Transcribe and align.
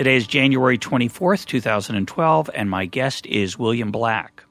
Today 0.00 0.16
is 0.16 0.26
January 0.26 0.78
24th, 0.78 1.44
2012, 1.44 2.48
and 2.54 2.70
my 2.70 2.86
guest 2.86 3.26
is 3.26 3.58
William 3.58 3.90
Black, 3.90 4.44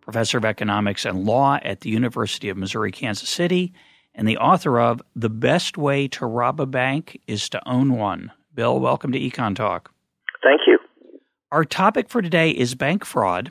professor 0.00 0.38
of 0.38 0.44
economics 0.46 1.04
and 1.04 1.26
law 1.26 1.58
at 1.60 1.82
the 1.82 1.90
University 1.90 2.48
of 2.48 2.56
Missouri 2.56 2.92
Kansas 2.92 3.28
City, 3.28 3.74
and 4.14 4.26
the 4.26 4.38
author 4.38 4.80
of 4.80 5.02
The 5.14 5.28
Best 5.28 5.76
Way 5.76 6.08
to 6.08 6.24
Rob 6.24 6.62
a 6.62 6.64
Bank 6.64 7.20
is 7.26 7.50
to 7.50 7.60
Own 7.68 7.92
One. 7.92 8.32
Bill, 8.54 8.80
welcome 8.80 9.12
to 9.12 9.20
Econ 9.20 9.54
Talk. 9.54 9.92
Thank 10.42 10.62
you. 10.66 10.78
Our 11.52 11.66
topic 11.66 12.08
for 12.08 12.22
today 12.22 12.52
is 12.52 12.74
bank 12.74 13.04
fraud 13.04 13.50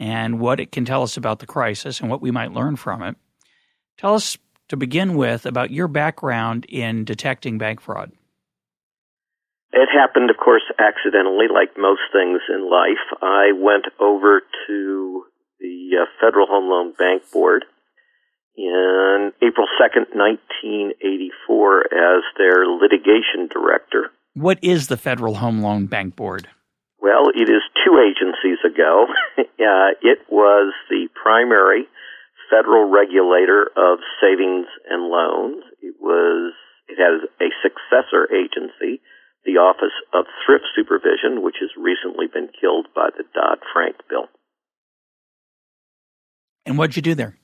and 0.00 0.40
what 0.40 0.58
it 0.58 0.72
can 0.72 0.86
tell 0.86 1.02
us 1.02 1.18
about 1.18 1.40
the 1.40 1.46
crisis 1.46 2.00
and 2.00 2.08
what 2.08 2.22
we 2.22 2.30
might 2.30 2.54
learn 2.54 2.76
from 2.76 3.02
it. 3.02 3.14
Tell 3.98 4.14
us 4.14 4.38
to 4.68 4.78
begin 4.78 5.16
with 5.16 5.44
about 5.44 5.70
your 5.70 5.86
background 5.86 6.64
in 6.64 7.04
detecting 7.04 7.58
bank 7.58 7.82
fraud. 7.82 8.10
It 9.78 9.88
happened, 9.94 10.28
of 10.28 10.36
course, 10.36 10.66
accidentally, 10.74 11.46
like 11.46 11.78
most 11.78 12.02
things 12.10 12.40
in 12.50 12.68
life. 12.68 13.04
I 13.22 13.52
went 13.54 13.86
over 14.00 14.42
to 14.66 15.22
the 15.60 16.02
uh, 16.02 16.06
Federal 16.20 16.48
Home 16.48 16.68
Loan 16.68 16.94
Bank 16.98 17.22
Board 17.30 17.64
in 18.56 19.30
April 19.40 19.68
2nd, 19.78 20.18
1984, 20.18 21.94
as 21.94 22.22
their 22.36 22.66
litigation 22.66 23.46
director. 23.46 24.10
What 24.34 24.58
is 24.62 24.88
the 24.88 24.96
Federal 24.96 25.36
Home 25.36 25.62
Loan 25.62 25.86
Bank 25.86 26.16
Board? 26.16 26.48
Well, 27.00 27.30
it 27.30 27.48
is 27.48 27.62
two 27.86 28.02
agencies 28.02 28.58
ago. 28.66 29.06
uh, 29.38 29.94
it 30.02 30.18
was 30.28 30.74
the 30.90 31.06
primary 31.14 31.86
federal 32.50 32.90
regulator 32.90 33.70
of 33.76 34.00
savings 34.20 34.66
and 34.90 35.06
loans. 35.06 35.62
It 35.80 35.94
was 36.00 36.52
it 36.88 36.98
has 36.98 37.28
a 37.38 37.48
successor 37.62 38.26
agency 38.34 39.02
the 39.44 39.58
Office 39.58 39.94
of 40.12 40.26
Thrift 40.44 40.64
Supervision, 40.74 41.42
which 41.42 41.56
has 41.60 41.70
recently 41.76 42.26
been 42.26 42.48
killed 42.60 42.86
by 42.94 43.10
the 43.16 43.24
Dodd 43.34 43.58
Frank 43.72 43.96
bill. 44.08 44.26
And 46.66 46.76
what'd 46.76 46.96
you 46.96 47.02
do 47.02 47.14
there? 47.14 47.34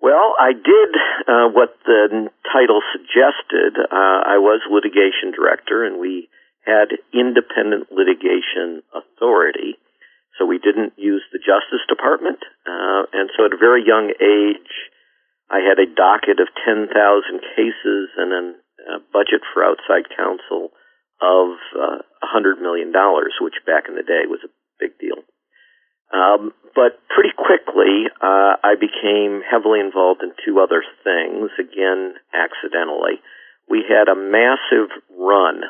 Well, 0.00 0.34
I 0.38 0.52
did 0.52 0.90
uh, 1.26 1.48
what 1.50 1.74
the 1.84 2.30
title 2.52 2.80
suggested. 2.94 3.74
Uh, 3.74 4.20
I 4.22 4.38
was 4.38 4.62
litigation 4.70 5.34
director, 5.34 5.84
and 5.84 5.98
we 5.98 6.28
had 6.62 6.94
independent 7.14 7.90
litigation 7.90 8.82
authority. 8.94 9.78
So 10.38 10.44
we 10.44 10.58
didn't 10.58 10.92
use 10.96 11.24
the 11.32 11.38
Justice 11.38 11.82
Department. 11.88 12.38
Uh, 12.66 13.08
and 13.14 13.30
so 13.34 13.46
at 13.46 13.54
a 13.54 13.58
very 13.58 13.82
young 13.86 14.12
age, 14.20 14.70
I 15.48 15.62
had 15.62 15.78
a 15.78 15.88
docket 15.88 16.38
of 16.38 16.54
10,000 16.66 16.92
cases 17.56 18.10
and 18.18 18.32
an 18.32 18.54
uh, 18.86 18.98
budget 19.12 19.42
for 19.52 19.62
outside 19.62 20.08
counsel 20.14 20.70
of 21.20 21.58
uh, 21.74 22.00
$100 22.22 22.60
million, 22.60 22.92
which 23.40 23.66
back 23.66 23.88
in 23.88 23.94
the 23.94 24.06
day 24.06 24.28
was 24.28 24.40
a 24.44 24.52
big 24.78 24.98
deal. 24.98 25.24
Um, 26.12 26.52
but 26.74 27.02
pretty 27.10 27.34
quickly, 27.34 28.06
uh, 28.22 28.62
I 28.62 28.78
became 28.78 29.42
heavily 29.42 29.80
involved 29.80 30.22
in 30.22 30.32
two 30.44 30.60
other 30.60 30.84
things, 31.02 31.50
again, 31.58 32.14
accidentally. 32.30 33.18
We 33.68 33.82
had 33.82 34.06
a 34.06 34.14
massive 34.14 34.94
run 35.10 35.66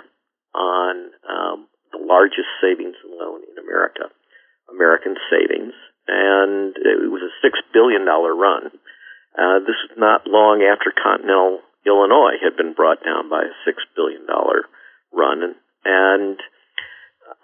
on 0.52 0.94
um, 1.24 1.58
the 1.92 2.04
largest 2.04 2.48
savings 2.60 2.96
and 3.00 3.16
loan 3.16 3.40
in 3.48 3.56
America, 3.56 4.12
American 4.68 5.16
Savings, 5.32 5.72
and 6.06 6.76
it 6.76 7.08
was 7.08 7.24
a 7.24 7.32
$6 7.40 7.52
billion 7.72 8.04
run. 8.04 8.68
Uh, 9.36 9.60
this 9.64 9.76
was 9.88 9.96
not 9.96 10.26
long 10.26 10.60
after 10.60 10.92
Continental 10.92 11.60
Illinois 11.86 12.36
had 12.42 12.56
been 12.56 12.74
brought 12.74 13.02
down 13.04 13.30
by 13.30 13.42
a 13.46 13.56
six 13.64 13.78
billion 13.94 14.26
dollar 14.26 14.66
run, 15.12 15.42
and, 15.42 15.54
and 15.84 16.38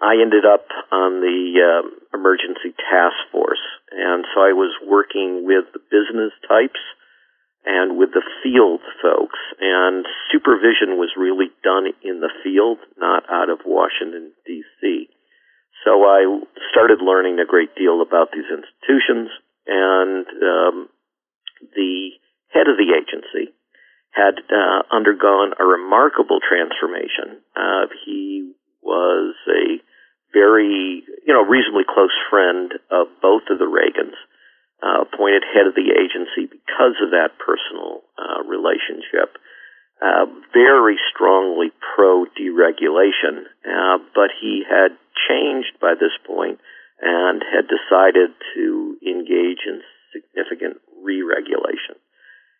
I 0.01 0.19
ended 0.19 0.45
up 0.45 0.67
on 0.91 1.21
the 1.23 1.39
um, 1.63 1.95
emergency 2.13 2.75
task 2.75 3.15
force, 3.31 3.63
and 3.91 4.25
so 4.35 4.41
I 4.41 4.51
was 4.51 4.75
working 4.83 5.47
with 5.47 5.65
the 5.73 5.79
business 5.79 6.35
types 6.47 6.79
and 7.65 7.97
with 7.97 8.11
the 8.11 8.23
field 8.43 8.81
folks, 9.01 9.39
and 9.59 10.05
supervision 10.31 10.99
was 10.99 11.15
really 11.15 11.47
done 11.63 11.87
in 12.03 12.19
the 12.19 12.31
field, 12.43 12.79
not 12.99 13.23
out 13.31 13.49
of 13.49 13.63
Washington 13.65 14.35
D.C. 14.45 15.07
So 15.85 16.03
I 16.03 16.27
started 16.71 16.99
learning 16.99 17.39
a 17.39 17.47
great 17.47 17.75
deal 17.75 18.01
about 18.01 18.31
these 18.35 18.47
institutions, 18.51 19.31
and 19.67 20.27
um, 20.43 20.89
the 21.75 22.11
head 22.51 22.67
of 22.67 22.75
the 22.75 22.91
agency 22.91 23.55
had 24.13 24.37
uh, 24.45 24.85
undergone 24.93 25.53
a 25.59 25.65
remarkable 25.65 26.39
transformation. 26.39 27.41
Uh, 27.57 27.89
he 28.05 28.53
was 28.81 29.35
a 29.49 29.81
very, 30.33 31.03
you 31.25 31.33
know, 31.33 31.41
reasonably 31.41 31.83
close 31.83 32.13
friend 32.29 32.73
of 32.89 33.07
both 33.21 33.43
of 33.49 33.57
the 33.57 33.69
Reagans, 33.69 34.17
uh, 34.81 35.01
appointed 35.01 35.43
head 35.45 35.65
of 35.65 35.73
the 35.73 35.93
agency 35.93 36.45
because 36.45 36.97
of 37.01 37.11
that 37.11 37.37
personal 37.41 38.01
uh, 38.17 38.43
relationship. 38.45 39.37
Uh, 40.01 40.25
very 40.51 40.97
strongly 41.13 41.71
pro 41.95 42.25
deregulation, 42.35 43.47
uh, 43.63 43.97
but 44.13 44.29
he 44.41 44.61
had 44.67 44.91
changed 45.29 45.79
by 45.79 45.93
this 45.93 46.11
point 46.27 46.59
and 47.01 47.41
had 47.41 47.65
decided 47.71 48.35
to 48.53 48.97
engage 49.05 49.63
in 49.65 49.81
significant 50.11 50.81
re-regulation. 51.01 51.95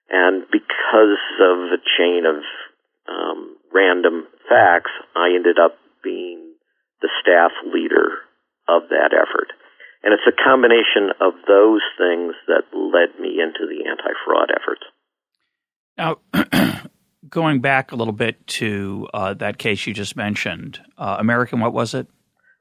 And 0.09 0.43
because 0.51 1.21
of 1.41 1.57
a 1.73 1.79
chain 1.97 2.23
of 2.25 2.43
um, 3.07 3.57
random 3.73 4.27
facts, 4.49 4.91
I 5.15 5.33
ended 5.35 5.57
up 5.59 5.77
being 6.03 6.53
the 7.01 7.09
staff 7.21 7.51
leader 7.73 8.23
of 8.67 8.89
that 8.89 9.11
effort. 9.13 9.51
And 10.03 10.13
it's 10.13 10.27
a 10.27 10.35
combination 10.35 11.15
of 11.21 11.33
those 11.47 11.81
things 11.97 12.35
that 12.47 12.63
led 12.75 13.19
me 13.19 13.39
into 13.39 13.65
the 13.67 13.87
anti 13.89 14.11
fraud 14.25 14.49
efforts. 14.51 14.83
Now, 15.97 16.17
going 17.29 17.61
back 17.61 17.91
a 17.91 17.95
little 17.95 18.13
bit 18.13 18.45
to 18.47 19.07
uh, 19.13 19.33
that 19.35 19.57
case 19.57 19.87
you 19.87 19.93
just 19.93 20.15
mentioned, 20.17 20.81
uh, 20.97 21.17
American, 21.19 21.59
what 21.59 21.73
was 21.73 21.93
it? 21.93 22.07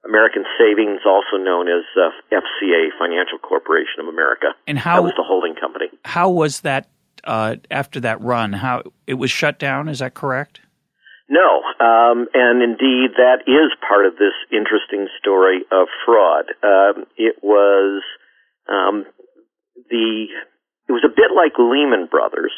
American 0.06 0.44
Savings, 0.59 1.00
also 1.06 1.42
known 1.42 1.69
as 1.69 1.84
uh, 1.97 2.10
FCA, 2.32 2.88
Financial 2.98 3.38
Corporation 3.38 4.00
of 4.00 4.06
America. 4.09 4.47
And 4.66 4.78
how 4.78 4.97
that 4.97 5.03
was 5.03 5.12
the 5.16 5.24
holding 5.24 5.54
company? 5.54 5.86
How 6.04 6.30
was 6.30 6.60
that 6.60 6.88
uh, 7.25 7.56
after 7.71 8.00
that 8.00 8.21
run? 8.21 8.55
How 8.55 8.83
it 9.06 9.15
was 9.15 9.31
shut 9.31 9.59
down? 9.59 9.88
Is 9.88 10.00
that 10.00 10.15
correct? 10.15 10.60
No, 11.28 11.62
um, 11.81 12.28
and 12.34 12.62
indeed 12.62 13.16
that 13.16 13.44
is 13.47 13.72
part 13.88 14.06
of 14.06 14.15
this 14.15 14.34
interesting 14.50 15.09
story 15.19 15.60
of 15.71 15.88
fraud. 16.05 16.47
Um, 16.62 17.06
it 17.16 17.37
was 17.43 18.03
um, 18.69 19.06
the 19.88 20.27
it 20.89 20.92
was 20.92 21.04
a 21.04 21.09
bit 21.09 21.30
like 21.34 21.53
Lehman 21.59 22.07
Brothers 22.10 22.53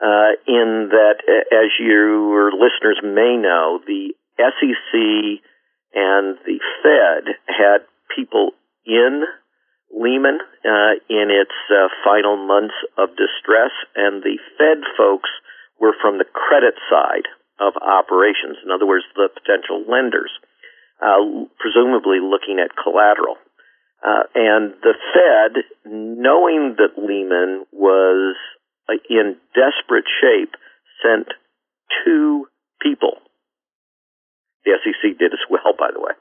uh, 0.00 0.38
in 0.46 0.90
that, 0.90 1.18
as 1.52 1.70
your 1.80 2.52
listeners 2.52 3.00
may 3.02 3.36
know, 3.36 3.80
the 3.86 4.14
SEC 4.38 5.42
and 5.94 6.38
the 6.46 6.60
Fed 6.82 7.34
had 7.46 7.82
people 8.14 8.52
in 8.86 9.24
Lehman 9.90 10.38
uh, 10.64 11.00
in 11.08 11.32
its 11.32 11.54
uh, 11.72 11.88
final 12.04 12.36
months 12.36 12.74
of 12.96 13.10
distress, 13.16 13.72
and 13.96 14.22
the 14.22 14.38
Fed 14.56 14.84
folks 14.96 15.30
were 15.80 15.94
from 16.00 16.18
the 16.18 16.28
credit 16.28 16.74
side 16.90 17.26
of 17.60 17.74
operations. 17.80 18.58
In 18.64 18.70
other 18.70 18.86
words, 18.86 19.04
the 19.14 19.28
potential 19.32 19.84
lenders, 19.88 20.30
uh, 21.00 21.46
presumably 21.58 22.20
looking 22.20 22.60
at 22.60 22.76
collateral. 22.76 23.36
Uh, 23.98 24.30
and 24.34 24.74
the 24.82 24.94
Fed, 25.10 25.64
knowing 25.84 26.76
that 26.78 26.94
Lehman 27.00 27.66
was 27.72 28.36
uh, 28.88 28.94
in 29.10 29.36
desperate 29.54 30.06
shape, 30.20 30.54
sent 31.02 31.28
two 32.04 32.46
people. 32.80 33.18
The 34.64 34.78
SEC 34.84 35.18
did 35.18 35.32
as 35.32 35.42
well, 35.50 35.74
by 35.76 35.90
the 35.92 36.00
way 36.00 36.12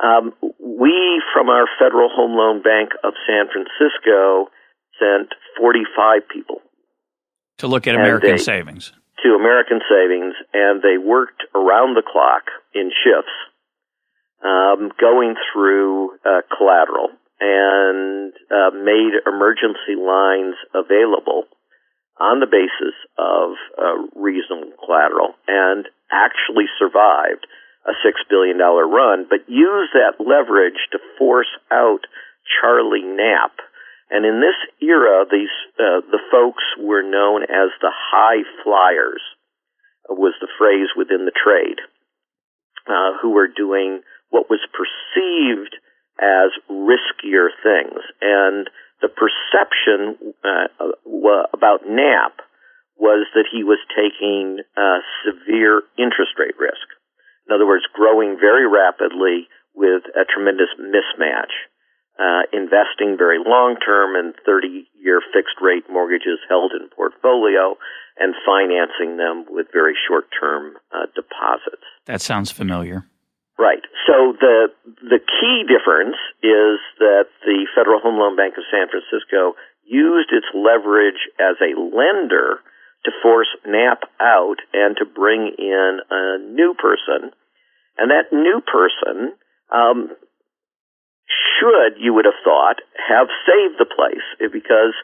um, 0.00 0.32
we, 0.58 1.22
from 1.34 1.48
our 1.48 1.66
Federal 1.78 2.08
Home 2.08 2.36
Loan 2.36 2.62
Bank 2.62 2.90
of 3.04 3.14
San 3.26 3.46
Francisco, 3.52 4.50
sent 4.98 5.32
45 5.58 6.28
people 6.28 6.60
to 7.58 7.66
look 7.66 7.86
at 7.86 7.94
American 7.94 8.32
they, 8.32 8.38
savings. 8.38 8.92
To 9.22 9.34
American 9.34 9.80
savings, 9.88 10.34
and 10.52 10.82
they 10.82 10.98
worked 10.98 11.44
around 11.54 11.94
the 11.94 12.02
clock 12.02 12.50
in 12.74 12.90
shifts 12.90 13.32
um, 14.44 14.90
going 15.00 15.34
through 15.52 16.18
uh, 16.26 16.42
collateral 16.56 17.10
and 17.40 18.32
uh, 18.50 18.70
made 18.74 19.14
emergency 19.26 19.94
lines 19.98 20.56
available 20.74 21.44
on 22.20 22.40
the 22.40 22.46
basis 22.46 22.94
of 23.18 23.54
uh, 23.78 24.18
reasonable 24.18 24.72
collateral 24.84 25.34
and 25.48 25.86
actually 26.10 26.66
survived 26.78 27.46
a 27.86 27.92
$6 27.92 28.30
billion 28.30 28.58
run, 28.58 29.26
but 29.28 29.48
use 29.48 29.90
that 29.94 30.22
leverage 30.22 30.78
to 30.92 30.98
force 31.18 31.50
out 31.70 32.06
Charlie 32.46 33.02
Knapp. 33.02 33.58
And 34.10 34.26
in 34.26 34.40
this 34.40 34.58
era, 34.80 35.24
these 35.30 35.52
uh, 35.80 36.04
the 36.10 36.20
folks 36.30 36.62
were 36.78 37.02
known 37.02 37.42
as 37.44 37.72
the 37.80 37.90
high 37.90 38.44
flyers, 38.62 39.22
was 40.08 40.34
the 40.40 40.52
phrase 40.58 40.88
within 40.96 41.24
the 41.24 41.32
trade, 41.32 41.80
uh, 42.86 43.18
who 43.20 43.30
were 43.30 43.48
doing 43.48 44.02
what 44.28 44.50
was 44.50 44.60
perceived 44.68 45.74
as 46.20 46.50
riskier 46.68 47.48
things. 47.62 48.04
And 48.20 48.68
the 49.00 49.08
perception 49.08 50.34
uh, 50.44 50.68
about 51.54 51.88
Knapp 51.88 52.42
was 52.98 53.26
that 53.34 53.48
he 53.50 53.64
was 53.64 53.78
taking 53.96 54.60
uh, 54.76 55.00
severe 55.24 55.82
interest 55.96 56.32
rate 56.38 56.58
risk. 56.58 56.86
In 57.48 57.54
other 57.54 57.66
words, 57.66 57.84
growing 57.92 58.36
very 58.38 58.66
rapidly 58.66 59.48
with 59.74 60.02
a 60.14 60.24
tremendous 60.28 60.70
mismatch, 60.78 61.52
uh, 62.18 62.44
investing 62.52 63.16
very 63.16 63.38
long 63.40 63.76
term 63.80 64.16
in 64.16 64.34
30 64.44 64.86
year 65.00 65.20
fixed 65.32 65.56
rate 65.60 65.84
mortgages 65.90 66.38
held 66.48 66.72
in 66.72 66.88
portfolio 66.94 67.74
and 68.18 68.34
financing 68.44 69.16
them 69.16 69.46
with 69.48 69.66
very 69.72 69.94
short 70.06 70.28
term 70.38 70.76
uh, 70.92 71.06
deposits. 71.14 71.82
That 72.06 72.20
sounds 72.20 72.50
familiar. 72.50 73.08
Right. 73.58 73.82
So 74.06 74.34
the 74.38 74.68
the 75.00 75.20
key 75.20 75.64
difference 75.68 76.16
is 76.42 76.80
that 76.98 77.30
the 77.44 77.66
Federal 77.74 78.00
Home 78.00 78.18
Loan 78.18 78.36
Bank 78.36 78.54
of 78.58 78.64
San 78.70 78.88
Francisco 78.88 79.54
used 79.84 80.30
its 80.32 80.46
leverage 80.54 81.28
as 81.40 81.56
a 81.60 81.78
lender 81.78 82.60
to 83.04 83.10
force 83.22 83.48
Knapp 83.66 84.02
out 84.20 84.58
and 84.72 84.96
to 84.98 85.04
bring 85.04 85.54
in 85.58 86.00
a 86.10 86.38
new 86.38 86.74
person, 86.74 87.32
and 87.98 88.10
that 88.10 88.32
new 88.32 88.60
person 88.60 89.34
um, 89.72 90.10
should, 91.58 91.98
you 91.98 92.14
would 92.14 92.24
have 92.24 92.38
thought, 92.44 92.80
have 92.96 93.28
saved 93.46 93.78
the 93.78 93.88
place 93.88 94.24
because 94.52 94.94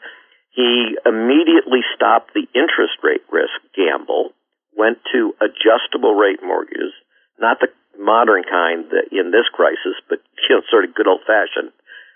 he 0.51 0.97
immediately 1.05 1.81
stopped 1.95 2.33
the 2.33 2.47
interest 2.53 2.99
rate 3.03 3.23
risk 3.31 3.55
gamble, 3.75 4.31
went 4.75 4.97
to 5.13 5.33
adjustable 5.41 6.15
rate 6.15 6.39
mortgages, 6.43 6.93
not 7.39 7.59
the 7.59 7.69
modern 7.99 8.43
kind 8.43 8.85
that 8.91 9.11
in 9.11 9.31
this 9.31 9.47
crisis, 9.51 9.95
but 10.07 10.19
you 10.49 10.55
know, 10.55 10.61
sort 10.71 10.85
of 10.85 10.95
good 10.95 11.07
old 11.07 11.21
fashioned, 11.27 11.71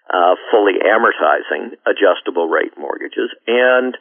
uh, 0.10 0.36
fully 0.52 0.80
amortizing 0.80 1.76
adjustable 1.86 2.48
rate 2.48 2.74
mortgages. 2.78 3.30
And 3.48 3.98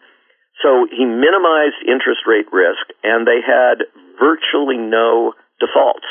so 0.61 0.87
he 0.91 1.05
minimized 1.05 1.81
interest 1.87 2.27
rate 2.27 2.47
risk, 2.53 2.85
and 3.03 3.27
they 3.27 3.41
had 3.41 3.89
virtually 4.21 4.77
no 4.77 5.33
defaults 5.59 6.07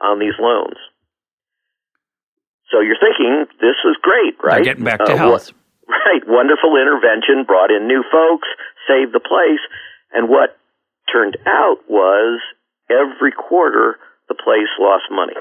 on 0.00 0.18
these 0.18 0.34
loans. 0.40 0.78
So 2.72 2.80
you're 2.80 2.98
thinking 2.98 3.46
this 3.60 3.76
is 3.84 3.96
great, 4.00 4.34
right? 4.42 4.56
They're 4.56 4.74
getting 4.74 4.84
back 4.84 5.04
to 5.04 5.12
uh, 5.12 5.16
health. 5.16 5.52
Right, 5.84 6.24
wonderful 6.26 6.80
intervention, 6.80 7.44
brought 7.46 7.70
in 7.70 7.86
new 7.86 8.02
folks, 8.10 8.48
saved 8.88 9.12
the 9.12 9.20
place, 9.20 9.60
and 10.14 10.30
what 10.30 10.56
turned 11.12 11.36
out 11.46 11.76
was 11.90 12.40
every 12.88 13.32
quarter 13.32 13.98
the 14.28 14.34
place 14.34 14.72
lost 14.80 15.04
money. 15.10 15.36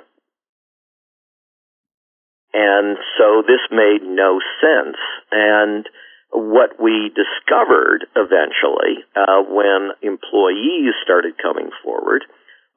And 2.54 2.98
so 3.18 3.42
this 3.42 3.62
made 3.72 4.04
no 4.04 4.40
sense. 4.62 4.98
And 5.32 5.88
what 6.34 6.82
we 6.82 7.14
discovered 7.14 8.06
eventually, 8.16 9.06
uh, 9.16 9.46
when 9.46 9.94
employees 10.02 10.94
started 11.04 11.38
coming 11.38 11.70
forward, 11.84 12.26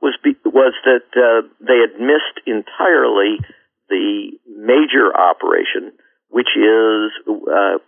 was 0.01 0.17
be, 0.23 0.37
was 0.45 0.75
that 0.85 1.09
uh, 1.17 1.49
they 1.61 1.81
had 1.81 1.99
missed 1.99 2.37
entirely 2.47 3.41
the 3.89 4.37
major 4.45 5.09
operation, 5.15 5.93
which 6.29 6.53
is 6.53 7.13
uh, 7.27 7.81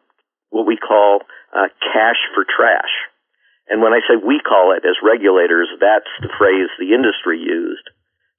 what 0.50 0.66
we 0.66 0.76
call 0.76 1.20
uh, 1.52 1.68
cash 1.92 2.20
for 2.34 2.44
trash. 2.44 2.92
And 3.68 3.82
when 3.82 3.92
I 3.92 4.00
say 4.08 4.16
we 4.16 4.40
call 4.40 4.72
it 4.72 4.88
as 4.88 4.96
regulators, 5.04 5.68
that's 5.80 6.08
the 6.22 6.32
phrase 6.38 6.72
the 6.80 6.94
industry 6.94 7.38
used 7.38 7.84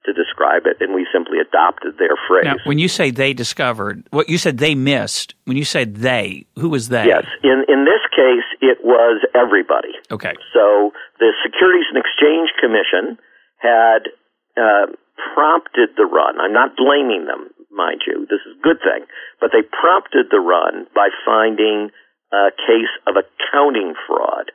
to 0.06 0.14
describe 0.14 0.64
it, 0.66 0.78
and 0.80 0.96
we 0.96 1.06
simply 1.12 1.40
adopted 1.40 1.98
their 1.98 2.16
phrase. 2.28 2.46
Now, 2.46 2.56
when 2.64 2.80
you 2.80 2.88
say 2.88 3.12
they 3.12 3.34
discovered, 3.34 4.08
what 4.12 4.30
you 4.30 4.38
said 4.38 4.58
they 4.58 4.76
missed, 4.76 5.36
when 5.46 5.58
you 5.58 5.66
said 5.66 5.98
they, 5.98 6.46
who 6.56 6.70
was 6.70 6.90
they? 6.90 7.08
Yes, 7.08 7.26
in, 7.44 7.66
in 7.68 7.84
this 7.84 8.04
case, 8.16 8.48
it 8.62 8.80
was 8.84 9.22
everybody. 9.36 9.92
Okay. 10.12 10.34
So 10.54 10.92
the 11.20 11.34
Securities 11.44 11.88
and 11.92 12.00
Exchange 12.00 12.50
Commission 12.60 13.20
had 13.60 14.08
uh, 14.56 14.88
prompted 15.36 15.96
the 15.98 16.08
run. 16.08 16.40
I'm 16.40 16.54
not 16.54 16.76
blaming 16.78 17.28
them, 17.28 17.52
mind 17.72 18.02
you. 18.08 18.26
This 18.30 18.40
is 18.48 18.56
a 18.58 18.64
good 18.64 18.80
thing. 18.80 19.06
But 19.40 19.52
they 19.52 19.68
prompted 19.68 20.32
the 20.32 20.40
run 20.40 20.88
by 20.96 21.10
finding 21.26 21.92
a 22.32 22.52
case 22.56 22.94
of 23.08 23.16
accounting 23.18 23.96
fraud 24.08 24.52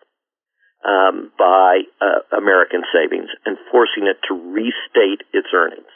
um, 0.85 1.33
by 1.39 1.83
uh, 2.01 2.37
American 2.37 2.83
Savings 2.93 3.29
and 3.45 3.57
forcing 3.71 4.07
it 4.07 4.21
to 4.29 4.35
restate 4.35 5.25
its 5.33 5.49
earnings. 5.55 5.91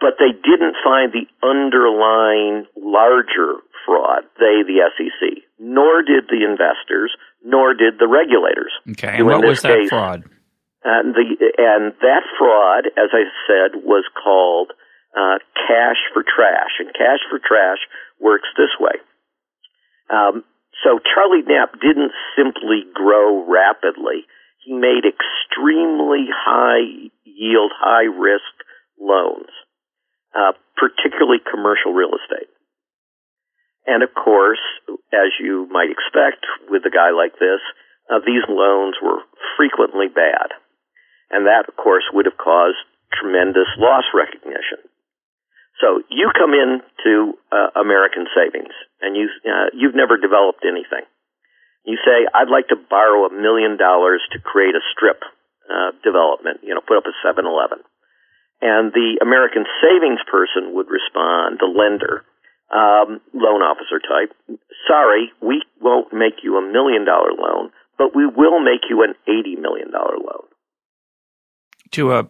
But 0.00 0.16
they 0.18 0.32
didn't 0.32 0.76
find 0.84 1.12
the 1.12 1.24
underlying 1.44 2.66
larger 2.76 3.60
fraud, 3.86 4.24
they, 4.38 4.60
the 4.66 4.82
SEC, 4.96 5.44
nor 5.58 6.02
did 6.02 6.28
the 6.28 6.44
investors, 6.44 7.14
nor 7.44 7.72
did 7.72 7.98
the 7.98 8.08
regulators. 8.08 8.72
Okay, 8.90 9.18
and 9.18 9.26
what 9.26 9.44
was 9.44 9.62
that 9.62 9.78
case, 9.78 9.88
fraud? 9.88 10.24
And, 10.84 11.14
the, 11.14 11.24
and 11.58 11.92
that 12.02 12.22
fraud, 12.38 12.86
as 12.98 13.10
I 13.12 13.24
said, 13.46 13.80
was 13.82 14.04
called 14.12 14.72
uh, 15.16 15.38
cash 15.54 15.98
for 16.12 16.22
trash. 16.22 16.76
And 16.78 16.92
cash 16.92 17.24
for 17.30 17.38
trash 17.38 17.78
works 18.20 18.48
this 18.56 18.70
way. 18.78 19.00
Um, 20.10 20.44
so 20.84 21.00
Charlie 21.00 21.42
Knapp 21.46 21.80
didn't 21.80 22.12
simply 22.36 22.84
grow 22.92 23.44
rapidly. 23.48 24.26
He 24.64 24.72
made 24.72 25.04
extremely 25.06 26.26
high 26.28 27.10
yield, 27.24 27.72
high 27.72 28.10
risk 28.10 28.52
loans, 29.00 29.50
uh, 30.34 30.52
particularly 30.76 31.38
commercial 31.38 31.92
real 31.92 32.12
estate. 32.16 32.50
And 33.86 34.02
of 34.02 34.10
course, 34.14 34.62
as 35.12 35.30
you 35.40 35.68
might 35.70 35.90
expect 35.90 36.44
with 36.68 36.82
a 36.84 36.90
guy 36.90 37.10
like 37.14 37.38
this, 37.38 37.62
uh, 38.10 38.18
these 38.26 38.42
loans 38.48 38.96
were 39.02 39.22
frequently 39.56 40.08
bad. 40.08 40.54
And 41.30 41.46
that, 41.46 41.68
of 41.68 41.76
course, 41.76 42.04
would 42.12 42.26
have 42.26 42.38
caused 42.38 42.78
tremendous 43.12 43.70
loss 43.78 44.04
recognition. 44.14 44.85
So 45.80 46.00
you 46.08 46.32
come 46.32 46.56
into 46.56 47.36
uh, 47.52 47.76
American 47.78 48.26
Savings 48.32 48.72
and 49.00 49.16
you 49.16 49.28
uh, 49.44 49.68
you've 49.76 49.94
never 49.94 50.16
developed 50.16 50.64
anything. 50.64 51.04
You 51.84 51.98
say, 52.00 52.26
"I'd 52.32 52.48
like 52.48 52.68
to 52.68 52.76
borrow 52.76 53.26
a 53.26 53.32
million 53.32 53.76
dollars 53.76 54.22
to 54.32 54.40
create 54.40 54.74
a 54.74 54.80
strip 54.92 55.20
uh, 55.68 55.92
development. 56.02 56.60
You 56.64 56.74
know, 56.74 56.80
put 56.80 56.96
up 56.96 57.04
a 57.04 57.14
7-Eleven." 57.20 57.84
And 58.62 58.92
the 58.92 59.20
American 59.20 59.66
Savings 59.84 60.20
person 60.30 60.72
would 60.74 60.88
respond, 60.88 61.60
the 61.60 61.68
lender, 61.68 62.24
um, 62.72 63.20
loan 63.36 63.60
officer 63.60 64.00
type, 64.00 64.32
"Sorry, 64.88 65.30
we 65.42 65.62
won't 65.80 66.12
make 66.12 66.42
you 66.42 66.56
a 66.56 66.62
million 66.62 67.04
dollar 67.04 67.32
loan, 67.36 67.70
but 67.98 68.16
we 68.16 68.24
will 68.24 68.60
make 68.60 68.88
you 68.88 69.02
an 69.02 69.14
eighty 69.28 69.56
million 69.56 69.90
dollar 69.92 70.16
loan." 70.16 70.48
To 71.92 72.12
a 72.12 72.28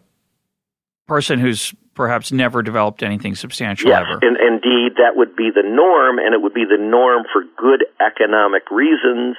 person 1.07 1.39
who's 1.39 1.73
perhaps 1.97 2.31
never 2.31 2.61
developed 2.61 3.01
anything 3.01 3.33
substantial 3.33 3.89
yes, 3.89 4.05
ever. 4.05 4.21
And 4.21 4.37
indeed, 4.37 5.01
that 5.01 5.17
would 5.17 5.35
be 5.35 5.49
the 5.49 5.65
norm, 5.65 6.21
and 6.21 6.37
it 6.37 6.39
would 6.39 6.53
be 6.53 6.69
the 6.69 6.77
norm 6.77 7.25
for 7.33 7.41
good 7.57 7.83
economic 7.97 8.69
reasons. 8.69 9.35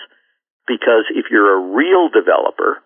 Because 0.66 1.06
if 1.14 1.30
you're 1.30 1.56
a 1.56 1.64
real 1.72 2.10
developer, 2.10 2.82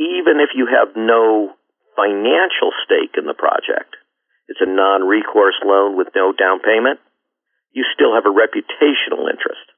even 0.00 0.40
if 0.40 0.56
you 0.56 0.66
have 0.66 0.96
no 0.96 1.54
financial 1.94 2.72
stake 2.82 3.14
in 3.14 3.28
the 3.28 3.36
project, 3.36 3.94
it's 4.48 4.64
a 4.64 4.66
non 4.66 5.06
recourse 5.06 5.60
loan 5.62 5.94
with 5.96 6.08
no 6.16 6.32
down 6.32 6.58
payment, 6.58 6.98
you 7.70 7.84
still 7.94 8.16
have 8.16 8.26
a 8.26 8.34
reputational 8.34 9.30
interest 9.30 9.68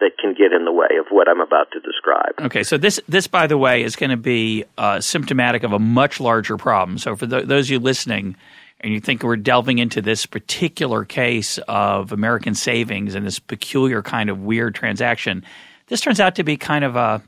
that 0.00 0.12
can 0.18 0.32
get 0.32 0.52
in 0.52 0.64
the 0.64 0.72
way 0.72 0.98
of 0.98 1.06
what 1.10 1.28
I'm 1.28 1.40
about 1.40 1.70
to 1.72 1.80
describe. 1.80 2.34
Okay, 2.40 2.62
so 2.62 2.78
this 2.78 3.00
this 3.08 3.26
by 3.26 3.46
the 3.46 3.58
way 3.58 3.82
is 3.82 3.96
going 3.96 4.10
to 4.10 4.16
be 4.16 4.64
uh, 4.76 5.00
symptomatic 5.00 5.62
of 5.62 5.72
a 5.72 5.78
much 5.78 6.20
larger 6.20 6.56
problem. 6.56 6.98
So 6.98 7.16
for 7.16 7.26
th- 7.26 7.46
those 7.46 7.66
of 7.66 7.70
you 7.70 7.78
listening, 7.78 8.36
and 8.80 8.92
you 8.92 9.00
think 9.00 9.22
we're 9.22 9.36
delving 9.36 9.78
into 9.78 10.00
this 10.00 10.26
particular 10.26 11.04
case 11.04 11.58
of 11.68 12.12
American 12.12 12.54
savings 12.54 13.14
and 13.14 13.26
this 13.26 13.38
peculiar 13.38 14.02
kind 14.02 14.30
of 14.30 14.40
weird 14.40 14.74
transaction, 14.74 15.44
this 15.88 16.00
turns 16.00 16.20
out 16.20 16.36
to 16.36 16.44
be 16.44 16.56
kind 16.56 16.84
of 16.84 16.96
a 16.96 17.22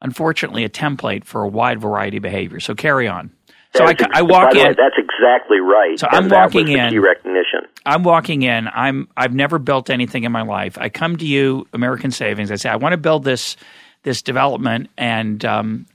unfortunately 0.00 0.64
a 0.64 0.68
template 0.68 1.24
for 1.24 1.42
a 1.42 1.48
wide 1.48 1.80
variety 1.80 2.16
of 2.16 2.22
behavior. 2.22 2.60
So 2.60 2.74
carry 2.74 3.06
on. 3.06 3.30
So 3.74 3.84
I, 3.84 3.94
I 4.12 4.22
walk 4.22 4.54
in. 4.54 4.58
Way, 4.58 4.74
that's 4.76 4.98
exactly 4.98 5.58
right. 5.58 5.98
So 5.98 6.06
I'm 6.10 6.28
walking 6.28 6.68
in. 6.68 6.90
Key 6.90 6.98
recognition. 6.98 7.71
I'm 7.84 8.02
walking 8.02 8.42
in. 8.42 8.68
I'm. 8.68 9.08
I've 9.16 9.34
never 9.34 9.58
built 9.58 9.90
anything 9.90 10.24
in 10.24 10.32
my 10.32 10.42
life. 10.42 10.78
I 10.78 10.88
come 10.88 11.16
to 11.16 11.26
you, 11.26 11.66
American 11.72 12.10
Savings. 12.10 12.50
I 12.50 12.56
say 12.56 12.68
I 12.68 12.76
want 12.76 12.92
to 12.92 12.96
build 12.96 13.24
this 13.24 13.56
this 14.02 14.22
development, 14.22 14.90
and 14.96 15.44
um, 15.44 15.86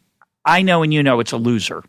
I 0.45 0.61
know 0.61 0.83
and 0.83 0.93
you 0.93 1.03
know 1.03 1.19
it's 1.19 1.31
a 1.31 1.37
loser. 1.37 1.83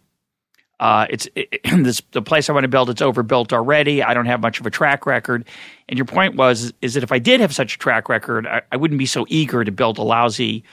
Uh, 0.81 1.07
it's 1.11 1.29
it, 1.35 1.61
this, 1.65 2.03
the 2.13 2.23
place 2.23 2.49
I 2.49 2.53
want 2.53 2.65
to 2.65 2.69
build. 2.69 2.91
It's 2.91 3.03
overbuilt 3.03 3.53
already. 3.53 4.03
I 4.03 4.15
don't 4.15 4.27
have 4.27 4.41
much 4.41 4.61
of 4.61 4.67
a 4.67 4.71
track 4.71 5.07
record. 5.07 5.45
And 5.89 5.99
your 5.99 6.07
point 6.07 6.37
was 6.37 6.73
is 6.81 6.95
that 6.95 7.03
if 7.03 7.13
I 7.13 7.19
did 7.19 7.41
have 7.41 7.55
such 7.55 7.75
a 7.75 7.79
track 7.79 8.09
record, 8.09 8.47
I, 8.47 8.63
I 8.71 8.77
wouldn't 8.77 8.99
be 8.99 9.07
so 9.07 9.27
eager 9.29 9.65
to 9.65 9.73
build 9.73 9.99
a 9.99 10.03
lousy 10.03 10.65